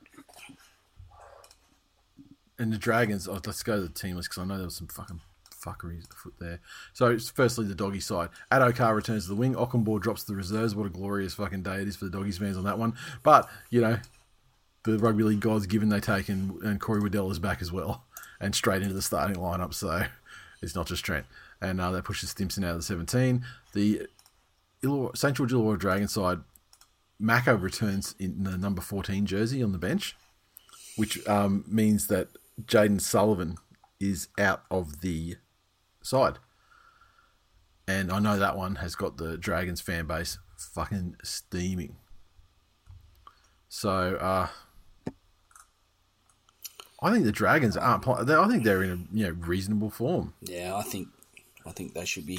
And 2.63 2.73
the 2.73 2.79
Dragons, 2.79 3.27
oh, 3.27 3.41
let's 3.45 3.65
go 3.65 3.75
to 3.75 3.83
the 3.83 3.89
team 3.89 4.15
list 4.15 4.31
because 4.31 4.41
I 4.41 4.47
know 4.47 4.57
there 4.57 4.67
was 4.67 4.77
some 4.77 4.87
fucking 4.87 5.21
fuckery 5.51 6.09
afoot 6.09 6.35
there. 6.39 6.61
So, 6.93 7.19
firstly, 7.19 7.67
the 7.67 7.75
doggy 7.75 7.99
side. 7.99 8.29
Addo-Carr 8.53 8.95
returns 8.95 9.25
to 9.25 9.31
the 9.31 9.35
wing. 9.35 9.55
Okunbor 9.55 10.01
drops 10.01 10.23
to 10.23 10.31
the 10.31 10.37
reserves. 10.37 10.77
What 10.77 10.87
a 10.87 10.91
glorious 10.91 11.35
fucking 11.35 11.65
day 11.65 11.83
it 11.83 11.89
is 11.89 11.97
for 11.97 12.05
the 12.05 12.11
doggies 12.13 12.39
fans 12.39 12.57
on 12.57 12.63
that 12.63 12.79
one. 12.79 12.95
But, 13.25 13.49
you 13.71 13.81
know, 13.81 13.99
the 14.85 14.97
rugby 14.97 15.25
league 15.25 15.41
gods 15.41 15.67
given 15.67 15.89
they 15.89 15.99
take, 15.99 16.29
and, 16.29 16.63
and 16.63 16.81
Corey 16.81 17.01
Waddell 17.01 17.33
is 17.33 17.41
back 17.41 17.61
as 17.63 17.73
well, 17.73 18.05
and 18.41 18.55
straight 18.55 18.83
into 18.83 18.95
the 18.95 19.03
starting 19.03 19.37
lineup. 19.37 19.75
So 19.75 20.05
it's 20.63 20.77
not 20.77 20.87
just 20.87 21.05
Trent, 21.05 21.27
and 21.61 21.81
uh, 21.81 21.91
that 21.91 22.05
pushes 22.05 22.31
Stimson 22.31 22.63
out 22.63 22.71
of 22.71 22.77
the 22.77 22.83
seventeen. 22.83 23.45
The 23.73 24.07
Illawarra, 24.85 25.17
St 25.17 25.37
George 25.37 25.53
Illawarra 25.53 25.81
Dragon 25.81 26.07
side, 26.07 26.39
Mako 27.19 27.57
returns 27.57 28.15
in 28.21 28.45
the 28.45 28.57
number 28.57 28.81
fourteen 28.81 29.27
jersey 29.27 29.65
on 29.65 29.73
the 29.73 29.79
bench, 29.79 30.17
which 30.95 31.27
um, 31.27 31.65
means 31.67 32.07
that 32.07 32.29
Jayden 32.67 33.01
Sullivan 33.01 33.57
is 34.01 34.29
out 34.39 34.63
of 34.71 35.01
the 35.01 35.37
side. 36.03 36.39
And 37.87 38.13
I 38.13 38.19
know 38.19 38.39
that 38.39 38.57
one 38.57 38.77
has 38.77 38.95
got 38.95 39.17
the 39.17 39.37
Dragons 39.37 39.81
fan 39.81 40.07
base 40.07 40.39
fucking 40.57 41.17
steaming. 41.23 41.97
So 43.69 44.17
uh, 44.17 44.49
I 47.01 47.11
think 47.11 47.25
the 47.25 47.33
Dragons 47.33 47.77
aren't. 47.77 48.07
I 48.07 48.49
think 48.49 48.65
they're 48.65 48.83
in 48.83 48.91
a 48.91 49.17
you 49.17 49.27
know 49.27 49.37
reasonable 49.41 49.91
form. 49.91 50.35
Yeah, 50.41 50.77
I 50.77 50.83
think 50.83 51.09
I 51.67 51.73
think 51.73 51.95
they 51.95 52.05
should 52.05 52.27
be 52.27 52.39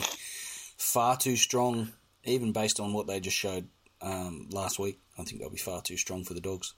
far 0.78 1.18
too 1.18 1.36
strong, 1.36 1.92
even 2.24 2.52
based 2.52 2.80
on 2.80 2.94
what 2.94 3.08
they 3.08 3.20
just 3.20 3.36
showed 3.36 3.68
um, 4.02 4.48
last 4.52 4.80
week. 4.80 5.00
I 5.18 5.24
think 5.24 5.40
they'll 5.42 5.50
be 5.50 5.58
far 5.58 5.82
too 5.82 5.98
strong 5.98 6.24
for 6.24 6.34
the 6.34 6.42
dogs. 6.42 6.74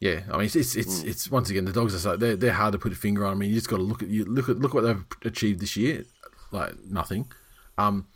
Yeah, 0.00 0.20
I 0.30 0.36
mean 0.36 0.44
it's 0.46 0.56
it's 0.56 0.76
it's, 0.76 1.02
it's 1.02 1.30
once 1.30 1.48
again 1.48 1.64
the 1.64 1.72
dogs 1.72 1.94
are 1.94 1.98
so 1.98 2.16
they're 2.16 2.36
they're 2.36 2.52
hard 2.52 2.72
to 2.72 2.78
put 2.78 2.92
a 2.92 2.96
finger 2.96 3.24
on. 3.24 3.32
I 3.32 3.34
mean 3.36 3.48
you 3.48 3.54
just 3.56 3.68
got 3.68 3.78
to 3.78 3.82
look 3.82 4.02
at 4.02 4.08
you 4.08 4.24
look 4.26 4.48
at 4.48 4.58
look 4.58 4.74
what 4.74 4.82
they've 4.82 5.04
achieved 5.24 5.60
this 5.60 5.76
year, 5.76 6.04
like 6.52 6.74
nothing. 6.84 7.30
Um, 7.78 8.06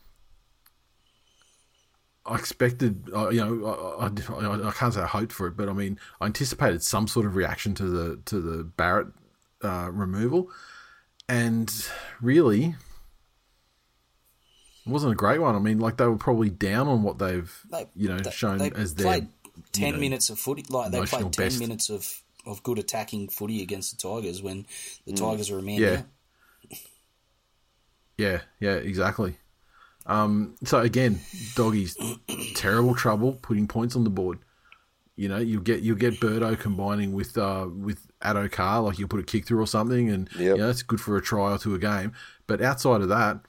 I 2.27 2.37
expected, 2.37 3.09
uh, 3.15 3.31
you 3.31 3.41
know, 3.41 3.97
I, 3.99 4.07
I, 4.07 4.69
I 4.69 4.73
can't 4.73 4.93
say 4.93 5.01
I 5.01 5.07
hoped 5.07 5.33
for 5.33 5.47
it, 5.47 5.57
but 5.57 5.69
I 5.69 5.73
mean 5.73 5.99
I 6.21 6.27
anticipated 6.27 6.83
some 6.83 7.09
sort 7.09 7.25
of 7.27 7.35
reaction 7.35 7.75
to 7.77 7.85
the 7.85 8.17
to 8.27 8.41
the 8.41 8.63
Barrett 8.65 9.09
uh, 9.63 9.89
removal, 9.93 10.51
and 11.29 11.73
really. 12.21 12.75
It 14.87 14.91
wasn't 14.91 15.13
a 15.13 15.17
great 15.17 15.41
one. 15.41 15.55
I 15.55 15.59
mean, 15.59 15.79
like 15.79 15.99
they 15.99 16.07
were 16.07 16.17
probably 16.17 16.49
down 16.49 16.89
on 16.89 17.03
what 17.03 17.19
they've, 17.19 17.55
They, 17.71 17.87
you 17.95 18.09
know, 18.09 18.19
they- 18.19 18.31
shown 18.31 18.57
they 18.59 18.71
as 18.73 18.95
their 18.95 19.07
ten 19.73 19.87
you 19.89 19.93
know, 19.95 19.99
minutes 20.01 20.31
of 20.31 20.39
footy. 20.39 20.65
Like 20.69 20.91
they 20.93 21.03
played 21.05 21.33
ten 21.33 21.47
best. 21.47 21.61
minutes 21.61 21.91
of, 21.91 22.23
of 22.47 22.63
good 22.63 22.79
attacking 22.79 23.29
footy 23.29 23.63
against 23.63 23.91
the 24.01 24.09
Tigers 24.09 24.43
when 24.43 24.67
the 25.07 25.13
Tigers 25.13 25.51
were 25.51 25.59
a 25.59 25.63
man 25.63 25.79
Mm. 25.79 25.81
Yeah. 25.81 25.97
down. 25.97 26.07
Yeah, 28.17 28.41
yeah, 28.61 28.75
exactly. 28.75 29.37
Um, 30.07 30.57
so 30.65 30.81
again, 30.81 31.21
doggies, 31.55 31.97
terrible 32.55 32.95
trouble 32.95 33.39
putting 33.43 33.67
points 33.67 33.97
on 33.97 34.05
the 34.05 34.11
board. 34.11 34.39
You 35.17 35.29
know, 35.29 35.39
you 35.39 35.61
get 35.61 35.81
you 35.83 35.95
get 35.95 36.15
Birdo 36.21 36.59
combining 36.59 37.13
with 37.13 37.37
uh, 37.39 37.67
with 37.71 38.07
Addo-Carr, 38.23 38.83
like 38.83 38.99
you'll 38.99 39.09
put 39.09 39.21
a 39.21 39.25
kick 39.25 39.47
through 39.47 39.61
or 39.61 39.67
something, 39.67 40.11
and 40.11 40.29
Yep. 40.33 40.41
you 40.41 40.57
know 40.57 40.71
it's 40.71 40.83
good 40.83 41.01
for 41.01 41.17
a 41.17 41.23
try 41.23 41.53
or 41.53 41.59
two 41.59 41.75
a 41.75 41.79
game. 41.79 42.13
But 42.47 42.63
outside 42.63 43.01
of 43.03 43.09
that, 43.11 43.41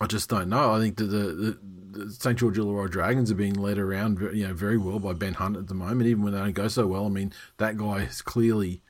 I 0.00 0.06
just 0.06 0.28
don't 0.28 0.48
know. 0.48 0.72
I 0.74 0.78
think 0.80 0.96
that 0.98 1.04
the, 1.04 1.18
the, 1.18 1.50
the 1.52 1.58
St 2.10 2.38
George 2.38 2.56
Illawarra 2.56 2.90
Dragons 2.90 3.30
are 3.30 3.34
being 3.36 3.54
led 3.54 3.78
around, 3.78 4.20
you 4.34 4.46
know, 4.46 4.54
very 4.54 4.76
well 4.76 4.98
by 4.98 5.12
Ben 5.12 5.34
Hunt 5.34 5.56
at 5.56 5.66
the 5.68 5.74
moment. 5.74 6.08
Even 6.08 6.22
when 6.22 6.32
they 6.32 6.38
don't 6.38 6.52
go 6.52 6.68
so 6.68 6.86
well, 6.86 7.06
I 7.06 7.08
mean, 7.08 7.32
that 7.58 7.76
guy 7.76 8.02
is 8.02 8.22
clearly 8.22 8.82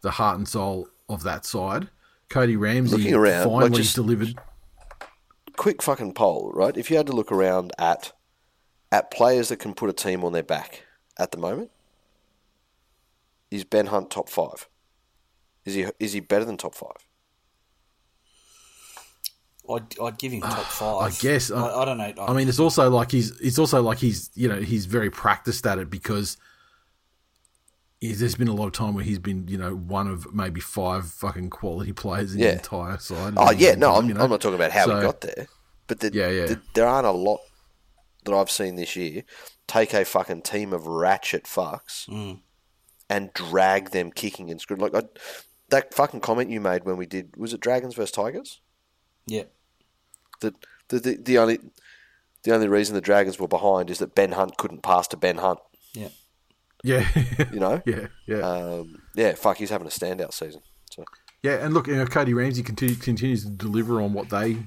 the 0.00 0.12
heart 0.12 0.38
and 0.38 0.46
soul 0.48 0.88
of 1.08 1.22
that 1.24 1.44
side. 1.44 1.88
Cody 2.28 2.56
Ramsey 2.56 2.96
Looking 2.96 3.14
around, 3.14 3.50
like, 3.50 3.62
finally 3.62 3.82
just- 3.82 3.94
delivered. 3.94 4.34
Quick 5.56 5.82
fucking 5.82 6.14
poll, 6.14 6.52
right? 6.54 6.76
If 6.76 6.90
you 6.90 6.96
had 6.96 7.06
to 7.06 7.12
look 7.12 7.32
around 7.32 7.72
at 7.78 8.12
at 8.92 9.10
players 9.10 9.48
that 9.48 9.58
can 9.58 9.74
put 9.74 9.90
a 9.90 9.92
team 9.92 10.24
on 10.24 10.32
their 10.32 10.42
back 10.42 10.84
at 11.18 11.32
the 11.32 11.36
moment, 11.36 11.70
is 13.50 13.64
Ben 13.64 13.86
Hunt 13.86 14.10
top 14.10 14.28
five? 14.28 14.68
Is 15.64 15.74
he 15.74 15.86
is 15.98 16.12
he 16.12 16.20
better 16.20 16.44
than 16.44 16.56
top 16.56 16.74
five? 16.74 17.07
I'd, 19.70 19.98
I'd 20.00 20.18
give 20.18 20.32
him 20.32 20.40
top 20.56 20.64
five. 20.64 21.12
I 21.12 21.16
guess. 21.20 21.50
I, 21.50 21.62
I 21.80 21.84
don't 21.84 21.98
know. 21.98 22.12
I 22.26 22.32
mean, 22.32 22.48
it's 22.48 22.58
also 22.60 22.88
like 22.90 23.10
he's. 23.10 23.38
It's 23.40 23.58
also 23.58 23.82
like 23.82 23.98
he's. 23.98 24.30
You 24.34 24.48
know, 24.48 24.60
he's 24.60 24.86
very 24.86 25.10
practiced 25.10 25.66
at 25.66 25.78
it 25.78 25.90
because. 25.90 26.36
he's- 28.00 28.18
There's 28.20 28.34
been 28.34 28.48
a 28.48 28.54
lot 28.54 28.66
of 28.66 28.72
time 28.72 28.94
where 28.94 29.04
he's 29.04 29.18
been, 29.18 29.46
you 29.48 29.58
know, 29.58 29.74
one 29.74 30.06
of 30.08 30.32
maybe 30.34 30.60
five 30.60 31.06
fucking 31.10 31.50
quality 31.50 31.92
players 31.92 32.32
in 32.34 32.40
Yeah. 32.40 32.46
the 32.52 32.52
entire 32.54 32.98
side. 32.98 33.34
Oh 33.36 33.50
yeah, 33.50 33.74
no, 33.74 33.88
time, 33.94 33.96
I'm, 34.04 34.08
you 34.08 34.14
know? 34.14 34.22
I'm 34.22 34.30
not 34.30 34.40
talking 34.40 34.54
about 34.56 34.72
how 34.72 34.86
So- 34.86 34.96
we 34.96 35.02
got 35.02 35.20
there, 35.20 35.46
but 35.86 36.00
the, 36.00 36.12
Yeah, 36.12 36.28
yeah. 36.30 36.46
the- 36.46 36.60
there 36.74 36.86
aren't 36.86 37.06
a 37.06 37.12
lot 37.12 37.40
that 38.24 38.34
I've 38.34 38.50
seen 38.50 38.76
this 38.76 38.94
year 38.96 39.22
take 39.66 39.92
a 39.94 40.04
fucking 40.04 40.42
team 40.42 40.72
of 40.72 40.86
ratchet 40.86 41.44
fucks 41.44 42.08
Mm. 42.08 42.40
and 43.10 43.32
drag 43.34 43.90
them 43.90 44.10
kicking 44.12 44.50
and 44.50 44.60
screwing. 44.60 44.80
Like 44.82 44.94
I, 44.94 45.02
that 45.70 45.92
fucking 45.94 46.20
comment 46.20 46.50
you 46.50 46.60
made 46.60 46.84
when 46.84 46.96
we 46.96 47.04
did 47.06 47.36
was 47.36 47.52
it 47.52 47.60
Dragons 47.60 47.94
versus 47.94 48.12
Tigers? 48.12 48.60
yeah, 49.26 49.42
That 50.40 50.54
the, 50.88 50.98
the 50.98 51.16
the 51.16 51.38
only 51.38 51.58
the 52.44 52.54
only 52.54 52.68
reason 52.68 52.94
the 52.94 53.00
Dragons 53.00 53.38
were 53.38 53.48
behind 53.48 53.90
is 53.90 53.98
that 53.98 54.14
Ben 54.14 54.32
Hunt 54.32 54.56
couldn't 54.56 54.82
pass 54.82 55.08
to 55.08 55.16
Ben 55.16 55.38
Hunt. 55.38 55.58
yeah. 55.92 56.08
Yeah, 56.84 57.04
You 57.52 57.58
know, 57.58 57.82
yeah, 57.86 58.06
yeah, 58.26 58.38
um, 58.38 59.02
yeah. 59.16 59.34
Fuck, 59.34 59.56
he's 59.56 59.70
having 59.70 59.88
a 59.88 59.90
standout 59.90 60.32
season. 60.32 60.62
So 60.92 61.04
yeah. 61.42 61.54
And 61.64 61.74
look, 61.74 61.88
you 61.88 61.96
know, 61.96 62.06
Cody 62.06 62.34
Ramsey 62.34 62.62
continue, 62.62 62.94
continues 62.94 63.42
to 63.44 63.50
deliver 63.50 64.00
on 64.00 64.12
what 64.12 64.30
they, 64.30 64.58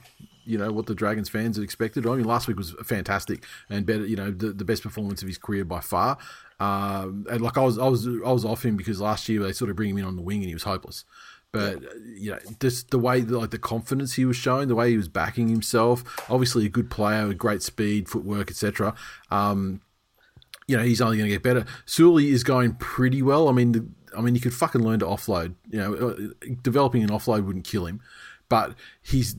you 0.43 0.57
know, 0.57 0.73
what 0.73 0.87
the 0.87 0.93
Dragons 0.93 1.29
fans 1.29 1.55
had 1.55 1.63
expected. 1.63 2.05
I 2.05 2.15
mean, 2.15 2.25
last 2.25 2.49
week 2.49 2.57
was 2.57 2.75
fantastic 2.83 3.45
and 3.69 3.85
better. 3.85 4.05
You 4.05 4.17
know, 4.17 4.29
the, 4.29 4.51
the 4.51 4.65
best 4.65 4.83
performance 4.83 5.21
of 5.21 5.29
his 5.29 5.37
career 5.37 5.63
by 5.63 5.79
far. 5.79 6.17
Um, 6.59 7.25
and 7.31 7.39
like 7.41 7.57
I 7.57 7.61
was, 7.61 7.79
I 7.79 7.87
was, 7.87 8.05
I 8.05 8.31
was 8.31 8.43
off 8.43 8.65
him 8.65 8.75
because 8.75 8.99
last 8.99 9.29
year 9.29 9.41
they 9.41 9.53
sort 9.53 9.69
of 9.69 9.77
bring 9.77 9.91
him 9.91 9.97
in 9.97 10.03
on 10.05 10.17
the 10.17 10.21
wing 10.21 10.39
and 10.39 10.47
he 10.47 10.53
was 10.53 10.63
hopeless. 10.63 11.05
But 11.51 11.77
uh, 11.77 11.89
you 12.15 12.31
know, 12.31 12.39
just 12.59 12.91
the 12.91 12.99
way, 12.99 13.21
like 13.21 13.51
the 13.51 13.59
confidence 13.59 14.13
he 14.13 14.25
was 14.25 14.37
showing, 14.37 14.67
the 14.67 14.75
way 14.75 14.91
he 14.91 14.97
was 14.97 15.09
backing 15.09 15.49
himself. 15.49 16.03
Obviously, 16.29 16.65
a 16.65 16.69
good 16.69 16.89
player 16.89 17.27
with 17.27 17.37
great 17.37 17.61
speed, 17.61 18.07
footwork, 18.07 18.49
etc. 18.49 18.95
Um, 19.29 19.81
you 20.67 20.77
know, 20.77 20.83
he's 20.83 21.01
only 21.01 21.17
going 21.17 21.29
to 21.29 21.35
get 21.35 21.43
better. 21.43 21.65
Sully 21.85 22.29
is 22.29 22.43
going 22.45 22.75
pretty 22.75 23.21
well. 23.21 23.49
I 23.49 23.51
mean, 23.51 23.73
the, 23.73 23.85
I 24.17 24.21
mean, 24.21 24.35
he 24.35 24.39
could 24.39 24.53
fucking 24.53 24.81
learn 24.81 24.99
to 24.99 25.05
offload. 25.05 25.55
You 25.69 25.79
know, 25.79 25.93
uh, 25.93 26.47
developing 26.61 27.03
an 27.03 27.09
offload 27.09 27.45
wouldn't 27.45 27.65
kill 27.65 27.85
him, 27.85 28.01
but 28.47 28.75
he's 29.01 29.35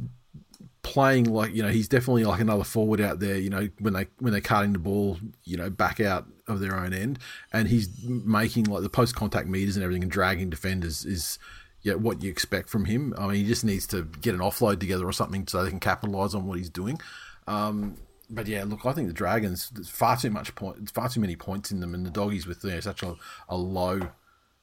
playing 0.83 1.33
like 1.33 1.55
you 1.55 1.63
know 1.63 1.69
he's 1.69 1.87
definitely 1.87 2.25
like 2.25 2.41
another 2.41 2.65
forward 2.65 3.01
out 3.01 3.21
there. 3.21 3.37
You 3.37 3.51
know, 3.51 3.69
when 3.79 3.95
they 3.95 4.07
when 4.19 4.33
they're 4.33 4.43
cutting 4.43 4.75
the 4.75 4.79
ball, 4.79 5.19
you 5.45 5.57
know, 5.57 5.71
back 5.71 6.01
out 6.01 6.27
of 6.47 6.61
their 6.61 6.77
own 6.77 6.93
end, 6.93 7.19
and 7.53 7.69
he's 7.69 7.89
making 8.07 8.65
like 8.65 8.83
the 8.83 8.91
post 8.91 9.15
contact 9.15 9.49
meters 9.49 9.77
and 9.77 9.83
everything 9.83 10.03
and 10.03 10.13
dragging 10.13 10.51
defenders 10.51 11.05
is. 11.05 11.39
Yeah, 11.83 11.95
what 11.95 12.23
you 12.23 12.31
expect 12.31 12.69
from 12.69 12.85
him. 12.85 13.13
I 13.19 13.27
mean, 13.27 13.37
he 13.37 13.45
just 13.45 13.65
needs 13.65 13.87
to 13.89 14.05
get 14.21 14.35
an 14.35 14.41
offload 14.41 14.79
together 14.79 15.05
or 15.07 15.13
something 15.13 15.47
so 15.49 15.65
they 15.65 15.71
can 15.71 15.81
capitalize 15.81 16.35
on 16.35 16.47
what 16.47 16.59
he's 16.59 16.71
doing. 16.71 17.01
Um, 17.49 17.97
but 18.31 18.47
yeah, 18.47 18.65
look, 18.65 18.87
I 18.87 18.93
think 18.93 19.09
the 19.09 19.15
Dragons 19.15 19.69
there's 19.71 19.89
far 19.89 20.17
too 20.17 20.31
much 20.31 20.55
point, 20.55 20.91
far 20.91 21.09
too 21.09 21.21
many 21.21 21.37
points 21.37 21.71
in 21.71 21.81
them, 21.81 21.95
and 21.95 22.07
the 22.07 22.11
doggies 22.11 22.47
with 22.47 22.65
you 22.65 22.71
know, 22.71 22.81
such 22.81 23.03
a, 23.03 23.17
a 23.49 23.57
low 23.57 24.01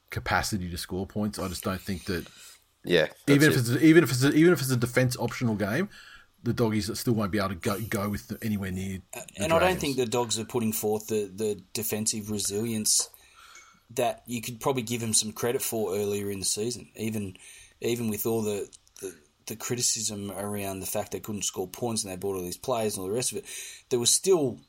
capacity 0.09 0.70
to 0.70 0.78
score 0.78 1.05
points. 1.05 1.38
I 1.39 1.47
just 1.47 1.63
don't 1.63 1.82
think 1.82 2.05
that 2.05 2.26
Yeah, 2.84 3.07
even 3.28 3.51
if 3.51 3.57
it. 3.57 3.59
it's 3.59 3.84
even 3.84 4.03
if 4.03 4.11
it's 4.11 4.24
a, 4.24 4.34
even 4.34 4.53
if 4.53 4.61
it's 4.61 4.72
a 4.72 4.78
defense 4.78 5.15
optional 5.17 5.55
game, 5.55 5.89
the 6.43 6.53
doggies 6.53 6.97
still 6.97 7.13
won't 7.13 7.32
be 7.32 7.38
able 7.38 7.49
to 7.49 7.55
go 7.55 7.80
go 7.82 8.09
with 8.09 8.28
the, 8.30 8.38
anywhere 8.41 8.72
near. 8.72 8.99
The 9.13 9.43
and 9.43 9.53
I 9.53 9.59
don't 9.59 9.80
think 9.80 9.97
the 9.97 10.05
dogs 10.05 10.39
are 10.39 10.45
putting 10.45 10.74
forth 10.74 11.07
the, 11.07 11.32
the 11.34 11.61
defensive 11.74 12.32
resilience 12.32 13.09
that 13.91 14.23
you 14.27 14.41
could 14.41 14.59
probably 14.59 14.83
give 14.83 15.01
them 15.01 15.13
some 15.13 15.31
credit 15.31 15.61
for 15.61 15.95
earlier 15.95 16.29
in 16.29 16.39
the 16.39 16.45
season. 16.45 16.89
Even 16.95 17.37
even 17.81 18.09
with 18.09 18.25
all 18.25 18.41
the, 18.41 18.69
the 19.01 19.15
the 19.47 19.55
criticism 19.55 20.31
around 20.31 20.79
the 20.79 20.85
fact 20.85 21.11
they 21.11 21.19
couldn't 21.19 21.43
score 21.43 21.67
points 21.67 22.03
and 22.03 22.11
they 22.11 22.17
bought 22.17 22.35
all 22.35 22.41
these 22.41 22.57
players 22.57 22.95
and 22.95 23.03
all 23.03 23.09
the 23.09 23.15
rest 23.15 23.31
of 23.31 23.39
it, 23.39 23.45
there 23.89 23.99
was 23.99 24.11
still 24.11 24.59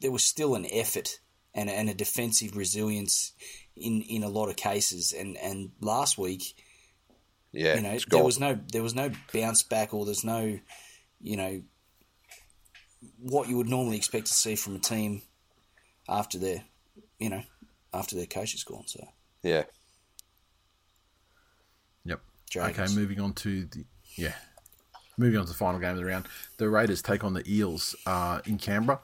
there 0.00 0.12
was 0.12 0.24
still 0.24 0.54
an 0.54 0.66
effort 0.72 1.20
and, 1.54 1.68
and 1.68 1.88
a 1.88 1.94
defensive 1.94 2.56
resilience 2.56 3.32
in, 3.76 4.02
in 4.02 4.22
a 4.22 4.28
lot 4.28 4.48
of 4.48 4.56
cases. 4.56 5.12
And, 5.12 5.36
and 5.38 5.72
last 5.80 6.18
week, 6.18 6.54
yeah, 7.52 7.74
you 7.74 7.82
know, 7.82 7.98
there 8.08 8.24
was 8.24 8.38
no 8.38 8.58
there 8.72 8.82
was 8.82 8.94
no 8.94 9.10
bounce 9.32 9.62
back 9.62 9.92
or 9.92 10.04
there's 10.04 10.24
no, 10.24 10.58
you 11.20 11.36
know, 11.36 11.62
what 13.18 13.48
you 13.48 13.56
would 13.56 13.68
normally 13.68 13.96
expect 13.96 14.26
to 14.26 14.32
see 14.32 14.54
from 14.54 14.76
a 14.76 14.78
team 14.78 15.22
after 16.08 16.38
their, 16.38 16.62
you 17.18 17.28
know, 17.28 17.42
after 17.92 18.16
their 18.16 18.26
coach 18.26 18.54
is 18.54 18.64
gone. 18.64 18.86
So 18.86 19.06
yeah, 19.42 19.64
Yep. 22.04 22.20
Dragons. 22.50 22.90
Okay, 22.92 23.00
moving 23.00 23.20
on 23.20 23.32
to 23.34 23.64
the 23.66 23.84
yeah, 24.16 24.34
moving 25.16 25.38
on 25.38 25.46
to 25.46 25.52
the 25.52 25.56
final 25.56 25.78
game 25.80 25.90
of 25.90 25.96
the 25.96 26.04
round. 26.04 26.26
The 26.56 26.68
Raiders 26.68 27.02
take 27.02 27.24
on 27.24 27.34
the 27.34 27.44
Eels 27.50 27.94
uh, 28.06 28.40
in 28.46 28.58
Canberra, 28.58 29.00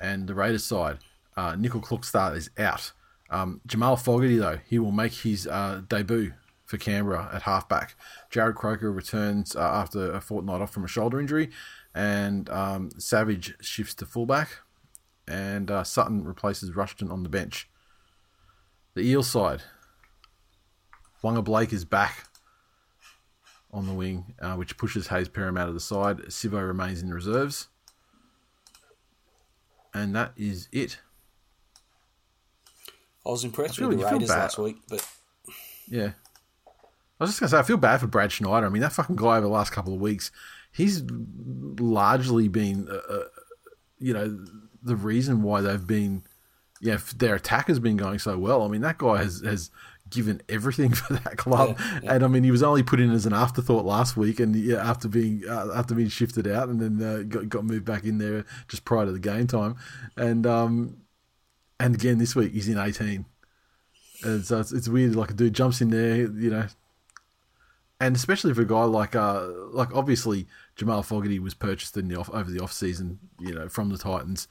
and 0.00 0.26
the 0.26 0.34
Raiders 0.34 0.64
side, 0.64 0.98
uh, 1.36 1.52
Nicoll-Klokstad 1.52 2.36
is 2.36 2.50
out. 2.58 2.92
Um, 3.28 3.60
Jamal 3.66 3.96
Fogarty 3.96 4.36
though 4.36 4.60
he 4.68 4.78
will 4.78 4.92
make 4.92 5.12
his 5.12 5.46
uh, 5.46 5.82
debut 5.88 6.32
for 6.64 6.78
Canberra 6.78 7.30
at 7.32 7.42
halfback. 7.42 7.96
Jarrod 8.30 8.54
Croker 8.54 8.90
returns 8.92 9.54
uh, 9.54 9.60
after 9.60 10.12
a 10.12 10.20
fortnight 10.20 10.60
off 10.60 10.72
from 10.72 10.84
a 10.84 10.88
shoulder 10.88 11.20
injury, 11.20 11.50
and 11.94 12.48
um, 12.50 12.90
Savage 12.98 13.54
shifts 13.60 13.94
to 13.94 14.06
fullback, 14.06 14.58
and 15.28 15.70
uh, 15.70 15.84
Sutton 15.84 16.24
replaces 16.24 16.74
Rushton 16.74 17.10
on 17.10 17.22
the 17.22 17.28
bench. 17.28 17.68
The 18.96 19.02
Eel 19.02 19.22
side, 19.22 19.60
Waqa 21.22 21.44
Blake 21.44 21.70
is 21.74 21.84
back 21.84 22.28
on 23.70 23.86
the 23.86 23.92
wing, 23.92 24.34
uh, 24.40 24.54
which 24.54 24.78
pushes 24.78 25.08
Hayes 25.08 25.28
Perham 25.28 25.60
out 25.60 25.68
of 25.68 25.74
the 25.74 25.80
side. 25.80 26.16
Sivo 26.28 26.66
remains 26.66 27.02
in 27.02 27.10
the 27.10 27.14
reserves. 27.14 27.68
And 29.92 30.16
that 30.16 30.32
is 30.34 30.70
it. 30.72 30.98
I 33.26 33.28
was 33.28 33.44
impressed 33.44 33.82
I 33.82 33.86
with 33.86 33.98
the 33.98 34.06
Raiders 34.06 34.30
last 34.30 34.56
week, 34.56 34.78
but 34.88 35.06
Yeah. 35.86 36.12
I 37.20 37.24
was 37.24 37.30
just 37.30 37.40
going 37.40 37.50
to 37.50 37.56
say, 37.56 37.58
I 37.58 37.64
feel 37.64 37.76
bad 37.76 38.00
for 38.00 38.06
Brad 38.06 38.32
Schneider. 38.32 38.64
I 38.64 38.70
mean, 38.70 38.80
that 38.80 38.92
fucking 38.92 39.16
guy 39.16 39.36
over 39.36 39.42
the 39.42 39.48
last 39.48 39.72
couple 39.72 39.92
of 39.92 40.00
weeks, 40.00 40.30
he's 40.72 41.02
largely 41.78 42.48
been, 42.48 42.88
uh, 42.88 43.12
uh, 43.12 43.24
you 43.98 44.14
know, 44.14 44.42
the 44.82 44.96
reason 44.96 45.42
why 45.42 45.60
they've 45.60 45.86
been, 45.86 46.22
yeah, 46.86 46.94
f- 46.94 47.18
their 47.18 47.34
attack 47.34 47.66
has 47.66 47.80
been 47.80 47.96
going 47.96 48.18
so 48.18 48.38
well. 48.38 48.62
I 48.62 48.68
mean, 48.68 48.80
that 48.82 48.98
guy 48.98 49.18
has, 49.18 49.40
has 49.40 49.70
given 50.08 50.40
everything 50.48 50.92
for 50.94 51.14
that 51.14 51.36
club. 51.36 51.78
And 52.04 52.22
I 52.22 52.28
mean, 52.28 52.44
he 52.44 52.50
was 52.50 52.62
only 52.62 52.82
put 52.82 53.00
in 53.00 53.10
as 53.10 53.26
an 53.26 53.32
afterthought 53.32 53.84
last 53.84 54.16
week, 54.16 54.38
and 54.40 54.54
yeah, 54.54 54.88
after 54.88 55.08
being 55.08 55.42
uh, 55.48 55.72
after 55.74 55.94
being 55.94 56.08
shifted 56.08 56.46
out, 56.46 56.68
and 56.68 56.80
then 56.80 57.02
uh, 57.06 57.22
got, 57.22 57.48
got 57.48 57.64
moved 57.64 57.84
back 57.84 58.04
in 58.04 58.18
there 58.18 58.44
just 58.68 58.84
prior 58.84 59.04
to 59.04 59.12
the 59.12 59.18
game 59.18 59.46
time, 59.46 59.76
and 60.16 60.46
um, 60.46 60.98
and 61.80 61.94
again 61.94 62.18
this 62.18 62.36
week 62.36 62.52
he's 62.52 62.68
in 62.68 62.78
eighteen. 62.78 63.26
And 64.22 64.46
so 64.46 64.60
it's, 64.60 64.72
it's 64.72 64.88
weird, 64.88 65.14
like 65.14 65.30
a 65.30 65.34
dude 65.34 65.52
jumps 65.52 65.82
in 65.82 65.90
there, 65.90 66.16
you 66.16 66.48
know, 66.48 66.66
and 68.00 68.14
especially 68.16 68.52
for 68.54 68.62
a 68.62 68.66
guy 68.66 68.84
like 68.84 69.14
uh 69.16 69.46
like 69.72 69.94
obviously 69.94 70.46
Jamal 70.76 71.02
Fogarty 71.02 71.38
was 71.38 71.54
purchased 71.54 71.96
in 71.96 72.08
the 72.08 72.16
off 72.16 72.28
over 72.30 72.50
the 72.50 72.60
off 72.62 72.72
season, 72.72 73.18
you 73.40 73.54
know, 73.54 73.68
from 73.68 73.88
the 73.90 73.98
Titans 73.98 74.48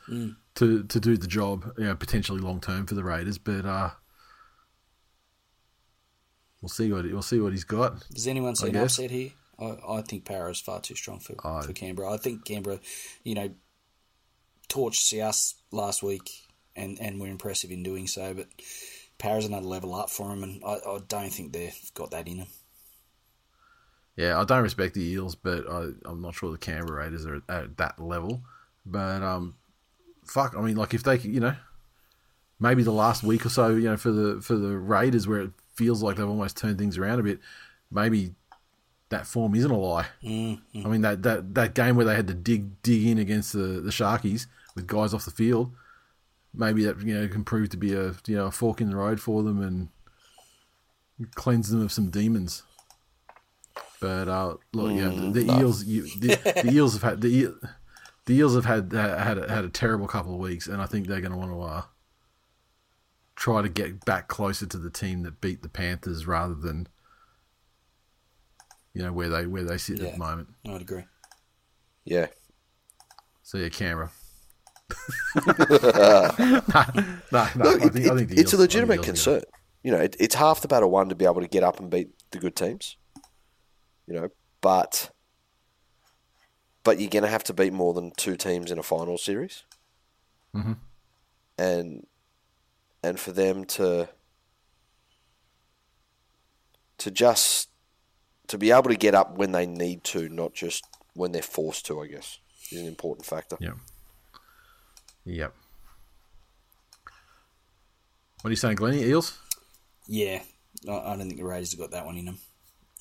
to 0.56 0.84
to 0.84 1.00
do 1.00 1.18
the 1.18 1.28
job, 1.28 1.74
you 1.78 1.84
know, 1.86 1.96
potentially 1.96 2.40
long 2.40 2.60
term 2.60 2.86
for 2.88 2.96
the 2.96 3.04
Raiders, 3.04 3.38
but 3.38 3.66
uh 3.66 3.92
we'll 6.62 6.70
see 6.70 6.92
what 6.92 7.06
we'll 7.06 7.22
see 7.22 7.40
what 7.40 7.52
he's 7.52 7.64
got. 7.64 8.08
Does 8.14 8.28
anyone 8.28 8.56
see 8.56 8.68
an 8.68 8.74
guess. 8.74 8.98
upset 8.98 9.12
here? 9.12 9.32
I, 9.60 9.78
I 9.88 10.02
think 10.02 10.26
Parra 10.26 10.52
is 10.52 10.60
far 10.60 10.82
too 10.82 10.96
strong 10.96 11.20
for, 11.20 11.36
I- 11.48 11.62
for 11.62 11.74
Canberra. 11.74 12.12
I 12.14 12.18
think 12.18 12.44
Canberra, 12.46 12.80
you 13.24 13.36
know, 13.36 13.52
torched 14.68 14.96
South 14.96 15.54
last 15.72 16.04
week 16.04 16.30
and, 16.76 17.00
and 17.00 17.22
were 17.22 17.28
impressive 17.28 17.72
in 17.72 17.82
doing 17.84 18.08
so, 18.08 18.34
but 18.34 18.48
Parra's 19.18 19.46
another 19.46 19.66
level 19.68 19.96
up 19.96 20.10
for 20.10 20.28
them, 20.28 20.44
and 20.44 20.62
I, 20.66 20.74
I 20.86 21.00
don't 21.08 21.30
think 21.30 21.54
they've 21.54 21.74
got 21.94 22.12
that 22.12 22.28
in 22.28 22.40
them. 22.40 22.48
Yeah, 24.16 24.40
I 24.40 24.46
don't 24.46 24.64
respect 24.64 24.94
the 24.94 25.04
Eels, 25.04 25.36
but 25.36 25.70
I, 25.70 25.90
I'm 26.06 26.22
not 26.22 26.36
sure 26.36 26.52
the 26.52 26.58
Canberra 26.58 27.04
Raiders 27.04 27.26
are 27.26 27.42
at 27.50 27.78
that 27.78 28.00
level. 28.00 28.42
But 28.86 29.22
um, 29.22 29.56
fuck, 30.26 30.56
I 30.58 30.62
mean, 30.62 30.78
like 30.78 30.94
if 30.94 31.04
they, 31.04 31.18
you 31.20 31.40
know, 31.40 31.56
maybe 32.60 32.84
the 32.84 32.92
last 32.92 33.24
week 33.24 33.46
or 33.46 33.50
so, 33.50 33.70
you 33.70 33.90
know, 33.90 33.98
for 33.98 34.12
the 34.12 34.42
for 34.42 34.56
the 34.56 34.78
Raiders, 34.78 35.28
where 35.28 35.42
it 35.42 35.52
feels 35.76 36.02
like 36.02 36.16
they've 36.16 36.28
almost 36.28 36.58
turned 36.58 36.78
things 36.78 36.98
around 36.98 37.20
a 37.20 37.24
bit, 37.24 37.40
maybe 37.92 38.34
that 39.10 39.28
form 39.28 39.54
isn't 39.56 39.70
a 39.72 39.78
lie. 39.78 40.08
I 40.86 40.88
mean, 40.88 41.02
that, 41.02 41.24
that 41.24 41.54
that 41.56 41.74
game 41.74 41.96
where 41.96 42.06
they 42.06 42.16
had 42.16 42.28
to 42.28 42.34
dig 42.34 42.82
dig 42.82 43.06
in 43.06 43.18
against 43.18 43.54
the 43.54 43.82
the 43.82 43.92
Sharkies 43.92 44.48
with 44.76 44.88
guys 44.88 45.14
off 45.14 45.26
the 45.26 45.32
field, 45.32 45.74
maybe 46.54 46.86
that 46.86 47.02
you 47.02 47.20
know 47.20 47.28
can 47.28 47.44
prove 47.44 47.70
to 47.70 47.78
be 47.78 47.94
a 47.94 48.14
you 48.28 48.36
know 48.36 48.46
a 48.48 48.52
fork 48.52 48.82
in 48.82 48.90
the 48.90 48.96
road 48.96 49.20
for 49.20 49.44
them 49.44 49.62
and 49.62 49.90
cleanse 51.36 51.70
them 51.70 51.82
of 51.82 51.92
some 51.92 52.10
demons. 52.10 52.64
But 54.02 54.28
uh, 54.28 54.56
look, 54.74 54.94
yeah, 54.96 55.10
the, 55.10 55.44
the 55.44 55.58
Eels, 55.60 55.84
you, 55.86 56.04
the, 56.20 56.36
the 56.64 56.72
Eels 56.74 56.94
have 56.94 57.04
had 57.04 57.22
the, 57.22 57.28
Eel- 57.30 57.60
the 58.26 58.34
Eels 58.36 58.56
have 58.56 58.66
had 58.66 58.92
had 58.94 59.38
a, 59.38 59.50
had 59.52 59.66
a 59.66 59.70
terrible 59.70 60.08
couple 60.08 60.34
of 60.34 60.40
weeks, 60.40 60.68
and 60.68 60.82
I 60.82 60.86
think 60.86 61.08
they're 61.08 61.22
going 61.22 61.32
to 61.32 61.38
want 61.38 61.52
to 61.52 61.62
uh, 61.62 61.82
try 63.36 63.62
to 63.62 63.70
get 63.70 64.04
back 64.06 64.28
closer 64.28 64.66
to 64.66 64.78
the 64.78 64.90
team 64.90 65.24
that 65.24 65.40
beat 65.42 65.62
the 65.62 65.70
Panthers 65.70 66.28
rather 66.28 66.56
than 66.56 66.88
you 68.94 69.02
know 69.04 69.12
where 69.14 69.30
they 69.30 69.46
where 69.46 69.64
they 69.64 69.78
sit 69.78 70.00
at 70.02 70.14
the 70.14 70.18
moment. 70.18 70.50
I'd 70.68 70.82
agree. 70.82 71.04
yeah. 72.04 72.28
So 73.44 73.58
yeah, 73.60 73.70
Canberra. 73.70 74.10
no, 75.46 76.30
no, 77.32 77.48
no. 77.56 77.72
I 77.72 77.90
think, 77.90 77.96
it- 78.06 78.12
I 78.12 78.16
think 78.16 78.32
it- 78.32 78.40
it's 78.40 78.54
Eels- 78.54 78.54
I 78.54 78.54
think 78.54 78.54
a 78.54 78.58
legitimate 78.58 78.64
Eels 78.64 78.82
are 78.82 78.86
gonna- 78.86 79.04
concern. 79.06 79.42
You 79.84 79.92
know, 79.92 80.00
it, 80.00 80.16
it's 80.20 80.34
half 80.36 80.62
the 80.62 80.68
battle 80.68 80.90
one 80.90 81.10
to 81.10 81.16
be 81.16 81.26
able 81.26 81.42
to 81.42 81.48
get 81.48 81.64
up 81.64 81.80
and 81.80 81.90
beat 81.92 82.10
the 82.32 82.40
good 82.40 82.56
teams. 82.56 82.98
You 84.08 84.14
know, 84.16 84.30
but 84.62 85.12
but 86.84 87.00
you're 87.00 87.10
going 87.10 87.24
to 87.24 87.30
have 87.30 87.44
to 87.46 87.54
beat 87.54 87.74
more 87.74 87.94
than 87.94 88.12
two 88.12 88.36
teams 88.36 88.72
in 88.72 88.80
a 88.80 88.84
final 88.84 89.18
series, 89.18 89.64
mm-hmm. 90.56 90.74
and 91.58 92.06
and 93.04 93.20
for 93.20 93.32
them 93.32 93.66
to 93.66 94.10
to 96.98 97.12
just 97.12 97.70
to 98.48 98.58
be 98.58 98.72
able 98.72 98.90
to 98.90 98.96
get 98.96 99.16
up 99.16 99.38
when 99.38 99.52
they 99.52 99.66
need 99.66 100.04
to, 100.06 100.30
not 100.30 100.54
just 100.54 100.86
when 101.14 101.32
they're 101.32 101.42
forced 101.42 101.86
to. 101.88 102.02
I 102.02 102.08
guess 102.08 102.40
is 102.72 102.82
an 102.82 102.88
important 102.88 103.26
factor. 103.26 103.58
Yep. 103.60 103.76
Yep. 105.26 105.54
What 108.42 108.50
are 108.50 108.52
you 108.52 108.58
saying, 108.58 108.76
Glennie? 108.76 109.04
Eels? 109.04 109.40
Yeah, 110.08 110.42
I, 110.88 110.92
I 110.92 111.16
don't 111.16 111.28
think 111.28 111.38
the 111.38 111.44
Raiders 111.44 111.72
have 111.72 111.80
got 111.80 111.92
that 111.92 112.06
one 112.06 112.18
in 112.18 112.26
them. 112.26 112.38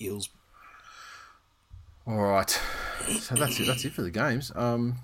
Eels. 0.01 0.31
All 2.07 2.23
right. 2.23 2.51
So 3.19 3.35
that's 3.35 3.59
it. 3.61 3.67
That's 3.67 3.85
it 3.85 3.93
for 3.93 4.03
the 4.03 4.11
games. 4.11 4.53
Um, 4.55 4.97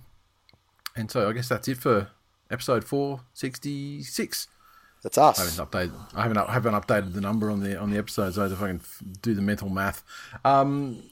and 0.97 1.11
so 1.11 1.29
I 1.29 1.33
guess 1.33 1.49
that's 1.49 1.69
it 1.69 1.79
for 1.79 2.09
episode 2.51 2.85
four 2.85 3.21
sixty 3.33 4.03
six. 4.03 4.49
That's 5.03 5.17
us. 5.17 5.39
I 5.39 5.45
haven't 5.45 5.71
updated. 5.71 6.15
I 6.15 6.23
haven't, 6.23 6.39
I 6.39 6.53
haven't 6.53 6.75
updated 6.75 7.15
the 7.15 7.21
number 7.23 7.51
on 7.51 7.61
the 7.61 7.79
on 7.79 7.91
the 7.91 7.99
episodes. 7.99 8.39
I 8.39 8.47
if 8.47 8.61
I 8.61 8.69
can 8.69 8.77
f- 8.77 9.03
do 9.23 9.35
the 9.35 9.43
mental 9.43 9.71
math. 9.71 10.03
Um, 10.45 11.03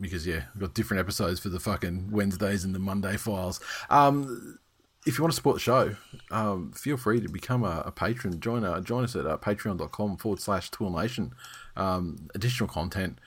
because 0.00 0.26
yeah, 0.26 0.42
we've 0.54 0.62
got 0.62 0.74
different 0.74 1.00
episodes 1.00 1.40
for 1.40 1.48
the 1.48 1.60
fucking 1.60 2.10
Wednesdays 2.10 2.64
and 2.64 2.74
the 2.74 2.78
Monday 2.78 3.16
files. 3.16 3.60
Um, 3.90 4.58
if 5.06 5.16
you 5.16 5.22
want 5.22 5.32
to 5.32 5.36
support 5.36 5.56
the 5.56 5.60
show, 5.60 5.96
um, 6.30 6.72
feel 6.72 6.96
free 6.96 7.20
to 7.20 7.28
become 7.28 7.64
a, 7.64 7.82
a 7.86 7.92
patron. 7.92 8.40
Join 8.40 8.64
uh, 8.64 8.80
join 8.80 9.04
us 9.04 9.14
at 9.14 9.26
uh, 9.26 9.38
patreon.com 9.38 10.16
forward 10.16 10.40
slash 10.40 10.70
Twill 10.70 10.90
Nation. 10.90 11.34
Um, 11.76 12.28
additional 12.34 12.68
content. 12.68 13.18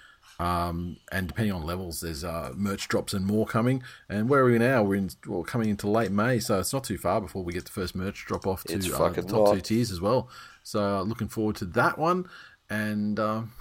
Um, 0.42 0.98
and 1.12 1.28
depending 1.28 1.54
on 1.54 1.62
levels, 1.62 2.02
there's 2.02 2.24
uh, 2.24 2.52
merch 2.56 2.88
drops 2.88 3.14
and 3.14 3.28
more 3.28 3.46
coming. 3.46 3.84
And 4.10 4.28
where 4.28 4.42
are 4.42 4.52
we 4.52 4.58
now? 4.58 4.82
We're 4.82 4.96
in, 4.96 5.12
well, 5.28 5.44
coming 5.44 5.70
into 5.70 5.88
late 5.88 6.10
May, 6.10 6.39
so 6.39 6.60
it's 6.60 6.74
not 6.74 6.84
too 6.84 6.98
far 6.98 7.22
before 7.22 7.44
we 7.44 7.54
get 7.54 7.66
the 7.66 7.72
first 7.72 7.94
merch 7.94 8.26
drop 8.26 8.48
off 8.48 8.64
to 8.64 8.74
uh, 8.74 9.10
the 9.10 9.22
top 9.22 9.54
two 9.54 9.62
tiers 9.62 9.92
as 9.92 10.02
well. 10.02 10.30
So 10.64 10.98
uh, 10.98 11.02
looking 11.04 11.28
forward 11.28 11.58
to 11.58 11.66
that 11.66 12.00
one. 12.00 12.28
And 12.72 13.20
um, 13.20 13.52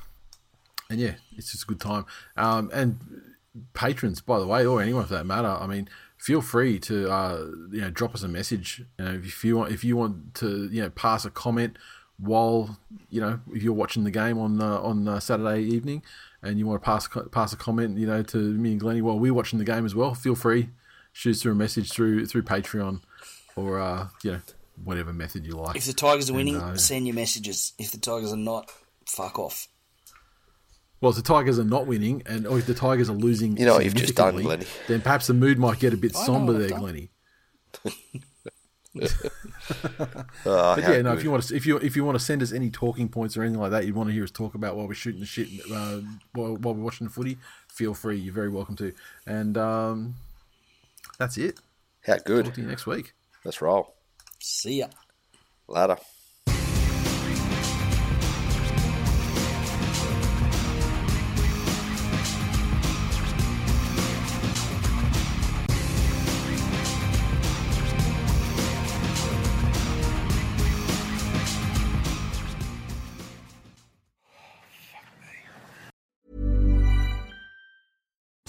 and 0.89 0.99
yeah, 0.99 1.17
it's 1.37 1.53
just 1.53 1.65
a 1.65 1.67
good 1.67 1.81
time. 1.81 2.07
Um, 2.39 2.71
and 2.73 2.99
patrons, 3.75 4.23
by 4.23 4.39
the 4.39 4.47
way, 4.47 4.65
or 4.65 4.81
anyone 4.81 5.05
for 5.05 5.15
that 5.15 5.27
matter, 5.27 5.49
I 5.49 5.67
mean, 5.67 5.87
feel 6.17 6.41
free 6.41 6.79
to 6.79 7.11
uh, 7.11 7.47
you 7.71 7.83
know 7.83 7.91
drop 7.91 8.15
us 8.15 8.23
a 8.23 8.29
message. 8.29 8.85
You 8.99 9.05
know, 9.05 9.21
if 9.23 9.45
you 9.45 9.59
want, 9.59 9.73
if 9.73 9.85
you 9.85 9.99
want 9.99 10.35
to, 10.37 10.71
you 10.73 10.81
know, 10.81 10.91
pass 10.91 11.27
a 11.27 11.31
comment 11.31 11.77
while 12.21 12.79
you 13.09 13.21
know 13.21 13.41
if 13.53 13.63
you're 13.63 13.73
watching 13.73 14.05
the 14.05 14.11
game 14.11 14.39
on 14.39 14.61
uh, 14.61 14.81
on 14.81 15.09
uh, 15.09 15.21
Saturday 15.21 15.63
evening, 15.63 16.03
and 16.43 16.59
you 16.59 16.67
want 16.67 16.83
to 16.83 16.85
pass 16.85 17.09
pass 17.31 17.53
a 17.53 17.57
comment, 17.57 17.99
you 17.99 18.07
know, 18.07 18.23
to 18.23 18.37
me 18.37 18.73
and 18.73 18.81
Glennie 18.81 19.03
while 19.03 19.19
we're 19.19 19.35
watching 19.35 19.59
the 19.59 19.65
game 19.65 19.85
as 19.85 19.95
well. 19.95 20.15
Feel 20.15 20.35
free, 20.35 20.71
shoot 21.13 21.33
us 21.33 21.43
through 21.43 21.53
a 21.53 21.57
message 21.57 21.93
through 21.93 22.27
through 22.27 22.43
Patreon, 22.43 23.03
or 23.57 23.81
uh, 23.81 24.09
you 24.23 24.33
know, 24.33 24.41
whatever 24.85 25.13
method 25.13 25.47
you 25.47 25.53
like. 25.53 25.77
If 25.77 25.87
the 25.87 25.93
Tigers 25.93 26.31
are 26.31 26.35
winning, 26.35 26.57
uh, 26.57 26.77
send 26.77 27.07
your 27.07 27.15
messages. 27.15 27.73
If 27.79 27.93
the 27.93 27.99
Tigers 27.99 28.33
are 28.33 28.37
not, 28.37 28.71
fuck 29.07 29.39
off. 29.39 29.69
Well, 31.01 31.11
if 31.11 31.17
the 31.17 31.23
Tigers 31.23 31.59
are 31.59 31.65
not 31.65 31.87
winning, 31.87 32.23
and 32.27 32.47
or 32.47 32.59
if 32.59 32.67
the 32.67 32.75
Tigers 32.75 33.09
are 33.09 33.15
losing, 33.15 33.57
You 33.57 33.65
know 33.67 33.81
you've 33.81 33.95
just 33.95 34.15
done, 34.15 34.37
significantly, 34.37 34.67
Glennie. 34.67 34.87
Then 34.89 35.01
perhaps 35.01 35.27
the 35.27 35.35
mood 35.35 35.59
might 35.59 35.79
get 35.79 35.95
a 35.95 35.97
bit 35.97 36.15
somber 36.15 36.53
there, 36.53 36.69
done. 36.69 36.81
Glennie. 36.81 37.11
Oh, 40.47 40.75
But 40.75 40.79
yeah, 40.83 41.03
no. 41.03 41.13
If 41.13 41.23
you 41.23 41.31
want 41.31 41.45
to, 41.45 41.55
if 41.57 41.65
you 41.67 41.77
if 41.79 41.95
you 41.97 42.05
want 42.05 42.19
to 42.19 42.25
send 42.25 42.43
us 42.43 42.53
any 42.53 42.71
talking 42.71 43.09
points 43.09 43.37
or 43.37 43.43
anything 43.43 43.61
like 43.61 43.71
that, 43.71 43.87
you 43.87 43.95
want 43.95 44.09
to 44.09 44.13
hear 44.15 44.25
us 44.25 44.31
talk 44.31 44.55
about 44.55 44.77
while 44.77 44.89
we're 44.89 44.95
shooting 44.95 45.21
the 45.21 45.27
shit 45.27 45.49
uh, 45.73 46.01
while, 46.33 46.57
while 46.57 46.75
we're 46.75 46.83
watching 46.85 47.07
the 47.07 47.13
footy, 47.13 47.39
feel 47.69 47.95
free. 47.95 48.17
You're 48.19 48.35
very 48.35 48.49
welcome 48.49 48.77
to. 48.77 48.93
And 49.27 49.57
um, 49.57 50.15
that's 51.19 51.37
it. 51.39 51.61
how 52.07 52.15
Talk 52.15 52.25
good. 52.25 52.55
to 52.55 52.61
you 52.61 52.67
next 52.67 52.87
week. 52.87 53.13
Let's 53.45 53.63
roll. 53.63 53.95
See 54.41 54.79
ya. 54.81 54.87
Ladder. 55.69 55.99